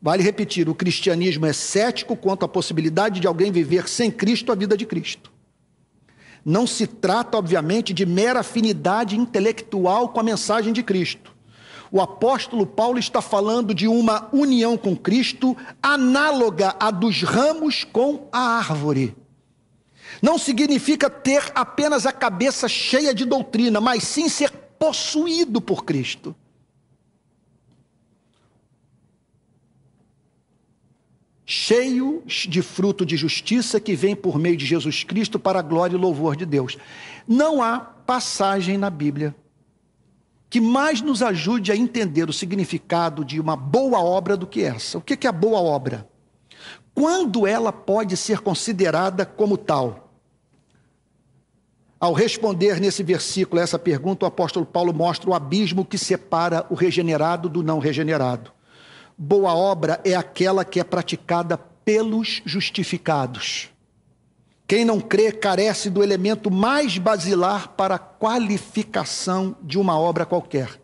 Vale 0.00 0.22
repetir: 0.22 0.68
o 0.68 0.74
cristianismo 0.74 1.46
é 1.46 1.52
cético 1.52 2.16
quanto 2.16 2.44
à 2.44 2.48
possibilidade 2.48 3.20
de 3.20 3.26
alguém 3.26 3.52
viver 3.52 3.88
sem 3.88 4.10
Cristo 4.10 4.52
a 4.52 4.54
vida 4.54 4.76
de 4.76 4.86
Cristo. 4.86 5.30
Não 6.44 6.66
se 6.66 6.86
trata, 6.86 7.36
obviamente, 7.36 7.92
de 7.92 8.06
mera 8.06 8.40
afinidade 8.40 9.16
intelectual 9.16 10.08
com 10.08 10.20
a 10.20 10.22
mensagem 10.22 10.72
de 10.72 10.82
Cristo 10.82 11.34
o 11.92 12.00
apóstolo 12.00 12.64
Paulo 12.64 12.98
está 12.98 13.20
falando 13.20 13.74
de 13.74 13.88
uma 13.88 14.28
união 14.32 14.76
com 14.76 14.96
Cristo 14.96 15.56
análoga 15.82 16.76
à 16.78 16.90
dos 16.90 17.22
ramos 17.22 17.84
com 17.84 18.28
a 18.30 18.58
árvore. 18.58 19.16
Não 20.22 20.38
significa 20.38 21.10
ter 21.10 21.50
apenas 21.54 22.06
a 22.06 22.12
cabeça 22.12 22.68
cheia 22.68 23.12
de 23.12 23.24
doutrina, 23.24 23.80
mas 23.80 24.04
sim 24.04 24.28
ser 24.28 24.50
possuído 24.80 25.60
por 25.60 25.84
Cristo. 25.84 26.34
Cheio 31.44 32.22
de 32.26 32.62
fruto 32.62 33.04
de 33.04 33.14
justiça 33.14 33.78
que 33.78 33.94
vem 33.94 34.16
por 34.16 34.38
meio 34.38 34.56
de 34.56 34.64
Jesus 34.64 35.04
Cristo 35.04 35.38
para 35.38 35.58
a 35.58 35.62
glória 35.62 35.96
e 35.96 36.00
louvor 36.00 36.34
de 36.34 36.46
Deus. 36.46 36.78
Não 37.28 37.62
há 37.62 37.78
passagem 37.78 38.78
na 38.78 38.88
Bíblia 38.88 39.36
que 40.48 40.60
mais 40.60 41.02
nos 41.02 41.22
ajude 41.22 41.70
a 41.70 41.76
entender 41.76 42.28
o 42.30 42.32
significado 42.32 43.22
de 43.22 43.38
uma 43.38 43.56
boa 43.56 44.00
obra 44.00 44.36
do 44.36 44.46
que 44.46 44.62
essa. 44.62 44.96
O 44.96 45.02
que 45.02 45.26
é 45.26 45.30
a 45.30 45.32
boa 45.32 45.60
obra? 45.60 46.08
Quando 46.94 47.46
ela 47.46 47.70
pode 47.70 48.16
ser 48.16 48.40
considerada 48.40 49.26
como 49.26 49.58
tal? 49.58 50.09
Ao 52.00 52.14
responder 52.14 52.80
nesse 52.80 53.02
versículo 53.02 53.60
essa 53.60 53.78
pergunta, 53.78 54.24
o 54.24 54.28
apóstolo 54.28 54.64
Paulo 54.64 54.90
mostra 54.90 55.28
o 55.28 55.34
abismo 55.34 55.84
que 55.84 55.98
separa 55.98 56.64
o 56.70 56.74
regenerado 56.74 57.46
do 57.46 57.62
não 57.62 57.78
regenerado. 57.78 58.50
Boa 59.18 59.54
obra 59.54 60.00
é 60.02 60.14
aquela 60.14 60.64
que 60.64 60.80
é 60.80 60.84
praticada 60.84 61.58
pelos 61.84 62.40
justificados. 62.46 63.68
Quem 64.66 64.82
não 64.82 64.98
crê 64.98 65.30
carece 65.30 65.90
do 65.90 66.02
elemento 66.02 66.50
mais 66.50 66.96
basilar 66.96 67.68
para 67.70 67.96
a 67.96 67.98
qualificação 67.98 69.54
de 69.60 69.78
uma 69.78 69.98
obra 69.98 70.24
qualquer. 70.24 70.80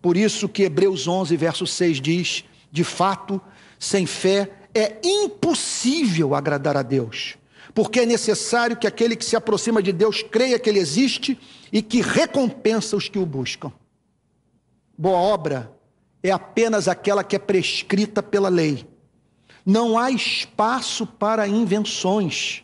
Por 0.00 0.16
isso 0.16 0.48
que 0.48 0.62
Hebreus 0.62 1.08
11, 1.08 1.36
verso 1.36 1.66
6 1.66 2.00
diz: 2.00 2.44
de 2.70 2.84
fato, 2.84 3.40
sem 3.80 4.06
fé 4.06 4.48
é 4.72 4.98
impossível 5.02 6.36
agradar 6.36 6.76
a 6.76 6.82
Deus, 6.82 7.36
porque 7.74 8.00
é 8.00 8.06
necessário 8.06 8.76
que 8.76 8.86
aquele 8.86 9.16
que 9.16 9.24
se 9.24 9.36
aproxima 9.36 9.82
de 9.82 9.92
Deus 9.92 10.22
creia 10.22 10.58
que 10.58 10.68
Ele 10.68 10.78
existe 10.78 11.38
e 11.72 11.80
que 11.80 12.00
recompensa 12.00 12.96
os 12.96 13.08
que 13.08 13.18
o 13.18 13.26
buscam. 13.26 13.72
Boa 14.96 15.18
obra 15.18 15.72
é 16.22 16.30
apenas 16.30 16.86
aquela 16.86 17.24
que 17.24 17.36
é 17.36 17.38
prescrita 17.38 18.22
pela 18.22 18.48
lei. 18.48 18.86
Não 19.64 19.98
há 19.98 20.10
espaço 20.10 21.06
para 21.06 21.48
invenções 21.48 22.62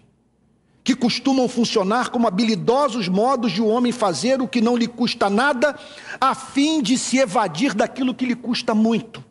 que 0.85 0.95
costumam 0.95 1.49
funcionar 1.49 2.09
como 2.09 2.27
habilidosos 2.27 3.09
modos 3.09 3.53
de 3.53 3.61
o 3.61 3.67
um 3.67 3.69
homem 3.69 3.93
fazer 3.93 4.41
o 4.41 4.49
que 4.49 4.61
não 4.61 4.75
lhe 4.75 4.89
custa 4.89 5.29
nada, 5.29 5.79
a 6.19 6.35
fim 6.35 6.81
de 6.81 6.97
se 6.97 7.19
evadir 7.19 7.75
daquilo 7.75 8.15
que 8.15 8.25
lhe 8.25 8.35
custa 8.35 8.75
muito. 8.75 9.23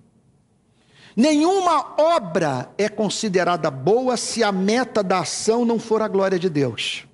Nenhuma 1.18 1.96
obra 2.00 2.72
é 2.78 2.88
considerada 2.88 3.72
boa 3.72 4.16
se 4.16 4.44
a 4.44 4.52
meta 4.52 5.02
da 5.02 5.22
ação 5.22 5.66
não 5.66 5.80
for 5.80 6.04
a 6.04 6.08
glória 6.08 6.38
de 6.38 6.48
Deus. 6.48 7.08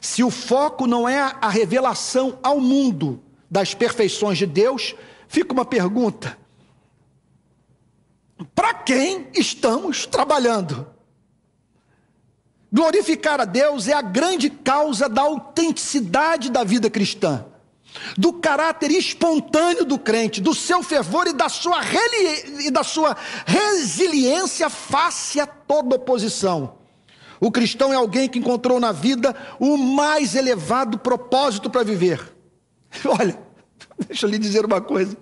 Se 0.00 0.24
o 0.24 0.30
foco 0.30 0.86
não 0.86 1.06
é 1.06 1.18
a 1.18 1.50
revelação 1.50 2.38
ao 2.42 2.58
mundo 2.58 3.22
das 3.50 3.74
perfeições 3.74 4.38
de 4.38 4.46
Deus, 4.46 4.94
fica 5.28 5.52
uma 5.52 5.66
pergunta: 5.66 6.38
para 8.54 8.72
quem 8.72 9.28
estamos 9.34 10.06
trabalhando? 10.06 10.86
Glorificar 12.72 13.38
a 13.38 13.44
Deus 13.44 13.86
é 13.86 13.92
a 13.92 14.00
grande 14.00 14.48
causa 14.48 15.10
da 15.10 15.20
autenticidade 15.20 16.50
da 16.50 16.64
vida 16.64 16.88
cristã, 16.88 17.44
do 18.16 18.32
caráter 18.32 18.90
espontâneo 18.90 19.84
do 19.84 19.98
crente, 19.98 20.40
do 20.40 20.54
seu 20.54 20.82
fervor 20.82 21.26
e 21.26 21.32
da 21.32 21.48
sua, 21.48 21.80
e 22.60 22.70
da 22.70 22.82
sua 22.82 23.16
resiliência 23.46 24.68
face 24.68 25.40
a 25.40 25.46
toda 25.46 25.96
oposição. 25.96 26.78
O 27.40 27.50
cristão 27.50 27.92
é 27.92 27.96
alguém 27.96 28.28
que 28.28 28.38
encontrou 28.38 28.80
na 28.80 28.92
vida 28.92 29.34
o 29.58 29.76
mais 29.76 30.34
elevado 30.34 30.98
propósito 30.98 31.68
para 31.68 31.84
viver. 31.84 32.34
Olha, 33.04 33.38
deixa 34.06 34.26
eu 34.26 34.30
lhe 34.30 34.38
dizer 34.38 34.64
uma 34.64 34.80
coisa. 34.80 35.16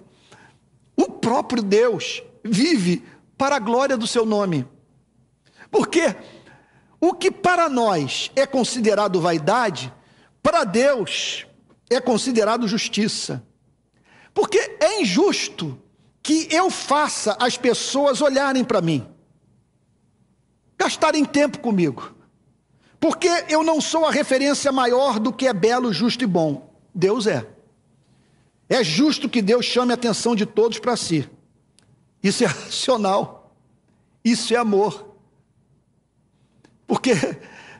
O 0.97 1.11
próprio 1.11 1.63
Deus 1.63 2.23
vive 2.45 3.05
para 3.37 3.57
a 3.57 3.59
glória 3.59 3.97
do 3.97 4.07
seu 4.07 4.25
nome. 4.25 4.67
Porque 5.71 6.15
o 7.01 7.15
que 7.15 7.31
para 7.31 7.69
nós 7.69 8.31
é 8.37 8.47
considerado 8.47 9.21
vaidade, 9.21 9.93
para 10.43 10.65
Deus 10.65 11.47
é 11.95 12.01
considerado 12.01 12.69
justiça. 12.69 13.43
Porque 14.35 14.59
é 14.81 15.01
injusto 15.01 15.79
que 16.23 16.49
eu 16.51 16.71
faça 16.71 17.37
as 17.41 17.57
pessoas 17.57 18.21
olharem 18.21 18.65
para 18.65 18.81
mim, 18.81 19.07
gastarem 20.79 21.25
tempo 21.25 21.59
comigo, 21.59 22.15
porque 23.01 23.29
eu 23.49 23.65
não 23.65 23.81
sou 23.81 24.07
a 24.07 24.13
referência 24.13 24.71
maior 24.71 25.19
do 25.19 25.33
que 25.33 25.47
é 25.47 25.53
belo, 25.53 25.93
justo 25.93 26.23
e 26.23 26.27
bom. 26.27 26.73
Deus 26.95 27.27
é. 27.27 27.47
É 28.69 28.85
justo 28.85 29.29
que 29.29 29.43
Deus 29.43 29.67
chame 29.67 29.91
a 29.91 29.95
atenção 29.95 30.37
de 30.37 30.47
todos 30.47 30.79
para 30.79 30.97
si. 30.97 31.29
Isso 32.23 32.45
é 32.45 32.47
racional. 32.47 33.53
Isso 34.25 34.55
é 34.55 34.57
amor. 34.57 35.17
Porque 36.87 37.11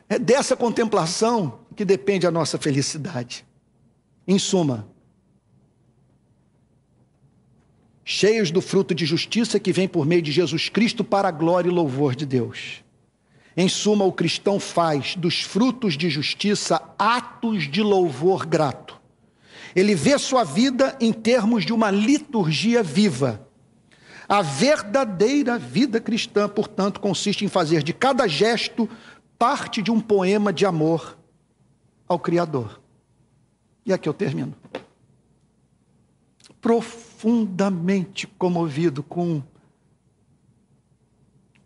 é 0.09 0.19
dessa 0.19 0.55
contemplação 0.55 1.59
que 1.75 1.85
depende 1.85 2.27
a 2.27 2.31
nossa 2.31 2.57
felicidade. 2.57 3.45
Em 4.27 4.39
suma, 4.39 4.87
cheios 8.05 8.51
do 8.51 8.61
fruto 8.61 8.95
de 8.95 9.05
justiça 9.05 9.59
que 9.59 9.73
vem 9.73 9.87
por 9.87 10.05
meio 10.05 10.21
de 10.21 10.31
Jesus 10.31 10.69
Cristo 10.69 11.03
para 11.03 11.27
a 11.27 11.31
glória 11.31 11.69
e 11.69 11.73
louvor 11.73 12.15
de 12.15 12.25
Deus. 12.25 12.83
Em 13.55 13.67
suma, 13.69 14.05
o 14.05 14.11
cristão 14.11 14.59
faz 14.59 15.15
dos 15.15 15.41
frutos 15.41 15.97
de 15.97 16.09
justiça 16.09 16.81
atos 16.97 17.69
de 17.69 17.81
louvor 17.81 18.45
grato. 18.45 18.99
Ele 19.75 19.95
vê 19.95 20.17
sua 20.17 20.43
vida 20.43 20.97
em 20.99 21.11
termos 21.11 21.65
de 21.65 21.73
uma 21.73 21.91
liturgia 21.91 22.81
viva. 22.81 23.47
A 24.27 24.41
verdadeira 24.41 25.59
vida 25.59 25.99
cristã, 25.99 26.47
portanto, 26.47 26.99
consiste 26.99 27.45
em 27.45 27.47
fazer 27.47 27.83
de 27.83 27.93
cada 27.93 28.27
gesto 28.27 28.89
parte 29.37 29.81
de 29.81 29.91
um 29.91 29.99
poema 29.99 30.53
de 30.53 30.65
amor 30.65 31.17
ao 32.07 32.17
Criador. 32.17 32.82
E 33.85 33.91
aqui 33.91 34.07
eu 34.07 34.13
termino. 34.13 34.55
Profundamente 36.61 38.25
comovido 38.27 39.03
com 39.03 39.43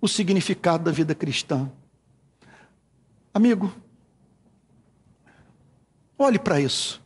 o 0.02 0.08
significado 0.08 0.86
da 0.86 0.92
vida 0.92 1.14
cristã. 1.14 1.72
Amigo, 3.34 3.72
olhe 6.18 6.40
para 6.40 6.60
isso. 6.60 7.02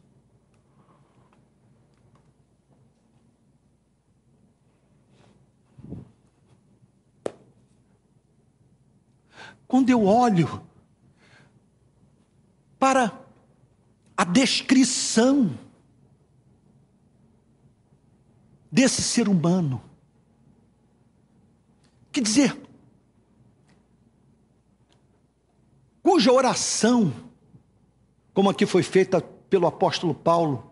Quando 9.68 9.90
eu 9.90 10.06
olho 10.06 10.62
para 12.78 13.22
a 14.22 14.24
descrição 14.24 15.58
desse 18.72 19.02
ser 19.02 19.28
humano, 19.28 19.82
quer 22.12 22.22
dizer, 22.22 22.56
cuja 26.04 26.32
oração, 26.32 27.12
como 28.32 28.52
aqui 28.52 28.68
foi 28.68 28.84
feita 28.84 29.20
pelo 29.50 29.66
apóstolo 29.66 30.14
Paulo, 30.14 30.72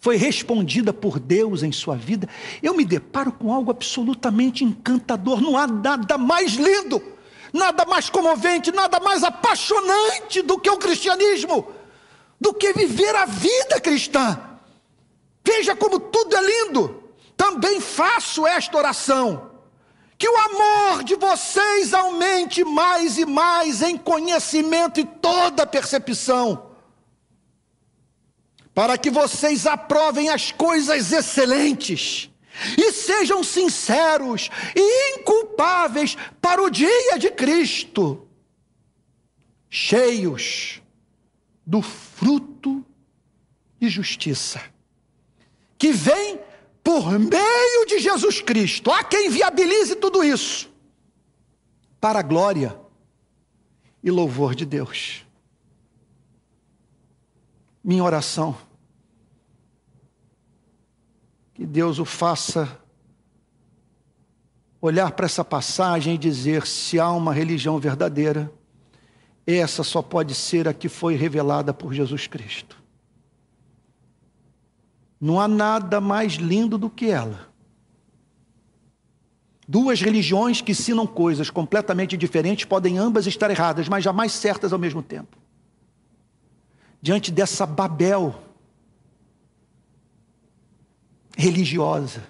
foi 0.00 0.16
respondida 0.16 0.92
por 0.92 1.20
Deus 1.20 1.62
em 1.62 1.70
sua 1.70 1.94
vida, 1.94 2.28
eu 2.60 2.74
me 2.74 2.84
deparo 2.84 3.30
com 3.30 3.52
algo 3.52 3.70
absolutamente 3.70 4.64
encantador. 4.64 5.40
Não 5.40 5.56
há 5.56 5.68
nada 5.68 6.18
mais 6.18 6.54
lindo 6.54 7.00
nada 7.52 7.84
mais 7.84 8.10
comovente, 8.10 8.72
nada 8.72 9.00
mais 9.00 9.24
apaixonante 9.24 10.42
do 10.42 10.58
que 10.58 10.70
o 10.70 10.78
cristianismo, 10.78 11.72
do 12.40 12.54
que 12.54 12.72
viver 12.72 13.14
a 13.14 13.24
vida 13.24 13.80
cristã. 13.80 14.40
Veja 15.44 15.74
como 15.74 15.98
tudo 15.98 16.36
é 16.36 16.42
lindo. 16.42 17.02
Também 17.36 17.80
faço 17.80 18.46
esta 18.46 18.76
oração. 18.76 19.50
Que 20.18 20.28
o 20.28 20.36
amor 20.36 21.04
de 21.04 21.14
vocês 21.14 21.94
aumente 21.94 22.64
mais 22.64 23.16
e 23.16 23.24
mais 23.24 23.82
em 23.82 23.96
conhecimento 23.96 24.98
e 24.98 25.04
toda 25.04 25.64
percepção, 25.64 26.72
para 28.74 28.98
que 28.98 29.10
vocês 29.10 29.64
aprovem 29.64 30.28
as 30.28 30.50
coisas 30.50 31.12
excelentes 31.12 32.27
e 32.76 32.92
sejam 32.92 33.42
sinceros 33.42 34.50
e 34.74 35.18
inculpáveis 35.18 36.16
para 36.40 36.62
o 36.62 36.70
dia 36.70 37.18
de 37.18 37.30
Cristo, 37.30 38.26
cheios 39.68 40.82
do 41.66 41.82
fruto 41.82 42.84
de 43.78 43.88
justiça, 43.88 44.62
que 45.76 45.92
vem 45.92 46.40
por 46.82 47.18
meio 47.18 47.86
de 47.86 47.98
Jesus 47.98 48.40
Cristo. 48.40 48.90
Há 48.90 49.04
quem 49.04 49.28
viabilize 49.30 49.94
tudo 49.94 50.24
isso 50.24 50.70
para 52.00 52.20
a 52.20 52.22
glória 52.22 52.78
e 54.02 54.10
louvor 54.10 54.54
de 54.54 54.64
Deus. 54.64 55.26
Minha 57.82 58.04
oração 58.04 58.56
que 61.58 61.66
Deus 61.66 61.98
o 61.98 62.04
faça 62.04 62.78
olhar 64.80 65.10
para 65.10 65.26
essa 65.26 65.44
passagem 65.44 66.14
e 66.14 66.18
dizer: 66.18 66.64
se 66.64 67.00
há 67.00 67.10
uma 67.10 67.34
religião 67.34 67.80
verdadeira, 67.80 68.48
essa 69.44 69.82
só 69.82 70.00
pode 70.00 70.36
ser 70.36 70.68
a 70.68 70.72
que 70.72 70.88
foi 70.88 71.16
revelada 71.16 71.74
por 71.74 71.92
Jesus 71.92 72.28
Cristo. 72.28 72.80
Não 75.20 75.40
há 75.40 75.48
nada 75.48 76.00
mais 76.00 76.34
lindo 76.34 76.78
do 76.78 76.88
que 76.88 77.10
ela. 77.10 77.48
Duas 79.66 80.00
religiões 80.00 80.60
que 80.60 80.70
ensinam 80.70 81.08
coisas 81.08 81.50
completamente 81.50 82.16
diferentes 82.16 82.66
podem 82.66 82.98
ambas 82.98 83.26
estar 83.26 83.50
erradas, 83.50 83.88
mas 83.88 84.04
jamais 84.04 84.30
certas 84.30 84.72
ao 84.72 84.78
mesmo 84.78 85.02
tempo. 85.02 85.36
Diante 87.02 87.32
dessa 87.32 87.66
Babel, 87.66 88.47
religiosa. 91.38 92.26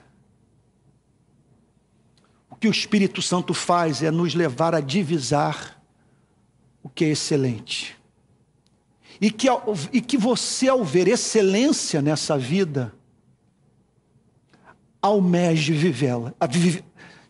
O 2.50 2.56
que 2.56 2.68
o 2.68 2.70
Espírito 2.70 3.22
Santo 3.22 3.54
faz 3.54 4.02
é 4.02 4.10
nos 4.10 4.34
levar 4.34 4.74
a 4.74 4.80
divisar 4.80 5.82
o 6.82 6.90
que 6.90 7.06
é 7.06 7.08
excelente. 7.08 7.96
E 9.18 9.30
que, 9.30 9.48
e 9.92 10.00
que 10.02 10.18
você, 10.18 10.68
ao 10.68 10.84
ver 10.84 11.08
excelência 11.08 12.02
nessa 12.02 12.36
vida, 12.36 12.94
almeje 15.00 15.72
vivê-la. 15.72 16.34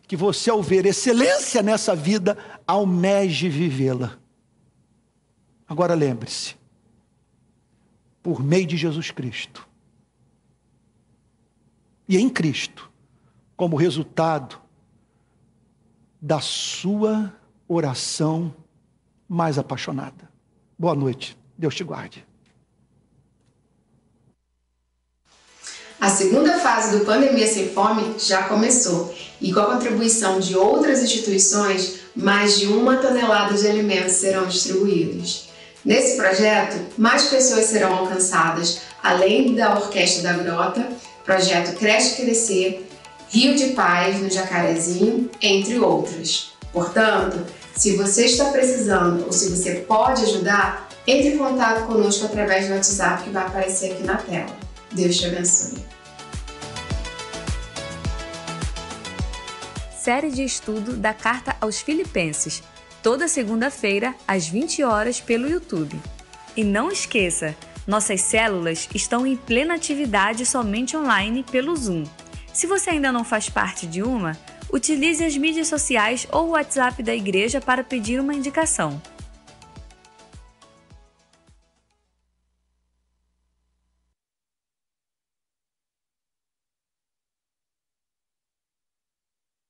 Que 0.05 0.17
você, 0.17 0.49
ao 0.49 0.61
ver 0.61 0.85
excelência 0.85 1.63
nessa 1.63 1.95
vida, 1.95 2.37
almeje 2.67 3.47
vivê-la. 3.47 4.19
Agora 5.67 5.93
lembre-se, 5.93 6.55
por 8.21 8.43
meio 8.43 8.65
de 8.65 8.75
Jesus 8.75 9.11
Cristo, 9.11 9.68
e 12.09 12.17
em 12.17 12.27
Cristo, 12.27 12.89
como 13.55 13.77
resultado 13.77 14.59
da 16.19 16.39
sua 16.39 17.31
oração 17.67 18.53
mais 19.27 19.59
apaixonada. 19.59 20.27
Boa 20.77 20.95
noite. 20.95 21.37
Deus 21.55 21.75
te 21.75 21.83
guarde. 21.83 22.25
A 26.01 26.09
segunda 26.09 26.57
fase 26.57 26.97
do 26.97 27.05
Pandemia 27.05 27.45
Sem 27.45 27.69
Fome 27.69 28.15
já 28.17 28.43
começou 28.43 29.13
e 29.39 29.53
com 29.53 29.59
a 29.59 29.73
contribuição 29.73 30.39
de 30.39 30.57
outras 30.57 31.03
instituições, 31.03 31.99
mais 32.15 32.57
de 32.57 32.65
uma 32.67 32.97
tonelada 32.97 33.53
de 33.53 33.67
alimentos 33.67 34.13
serão 34.13 34.47
distribuídos. 34.47 35.49
Nesse 35.85 36.17
projeto, 36.17 36.77
mais 36.97 37.25
pessoas 37.25 37.65
serão 37.65 37.93
alcançadas, 37.93 38.81
além 39.03 39.53
da 39.53 39.75
Orquestra 39.75 40.23
da 40.23 40.41
Grota, 40.41 40.89
projeto 41.29 41.77
Cresce 41.77 42.15
Crescer, 42.15 42.89
Rio 43.29 43.53
de 43.53 43.67
Paz, 43.73 44.19
no 44.19 44.31
Jacarezinho, 44.31 45.29
entre 45.39 45.77
outras. 45.77 46.53
Portanto, 46.73 47.45
se 47.75 47.95
você 47.95 48.25
está 48.25 48.45
precisando 48.45 49.27
ou 49.27 49.31
se 49.31 49.47
você 49.49 49.75
pode 49.75 50.23
ajudar, 50.23 50.89
entre 51.05 51.29
em 51.29 51.37
contato 51.37 51.85
conosco 51.85 52.25
através 52.25 52.67
do 52.67 52.73
WhatsApp 52.73 53.25
que 53.25 53.29
vai 53.29 53.45
aparecer 53.45 53.91
aqui 53.91 54.03
na 54.03 54.17
tela. 54.17 54.57
Deus 54.91 55.17
te 55.17 55.27
abençoe. 55.27 55.85
Série 59.95 60.31
de 60.31 60.43
estudo 60.43 60.93
da 60.93 61.13
Carta 61.13 61.55
aos 61.61 61.79
Filipenses, 61.79 62.63
toda 63.03 63.27
segunda-feira 63.27 64.15
às 64.27 64.47
20 64.47 64.83
horas 64.83 65.21
pelo 65.21 65.47
YouTube. 65.47 65.95
E 66.57 66.63
não 66.63 66.91
esqueça, 66.91 67.55
nossas 67.89 68.21
células 68.21 68.87
estão 68.93 69.25
em 69.25 69.35
plena 69.35 69.73
atividade 69.73 70.45
somente 70.45 70.95
online 70.95 71.43
pelo 71.43 71.75
Zoom. 71.75 72.03
Se 72.53 72.67
você 72.67 72.91
ainda 72.91 73.11
não 73.11 73.23
faz 73.23 73.49
parte 73.49 73.87
de 73.87 74.03
uma, 74.03 74.37
utilize 74.71 75.25
as 75.25 75.35
mídias 75.35 75.67
sociais 75.67 76.27
ou 76.31 76.49
o 76.49 76.51
WhatsApp 76.51 77.01
da 77.01 77.15
igreja 77.15 77.59
para 77.59 77.83
pedir 77.83 78.19
uma 78.19 78.35
indicação. 78.35 79.01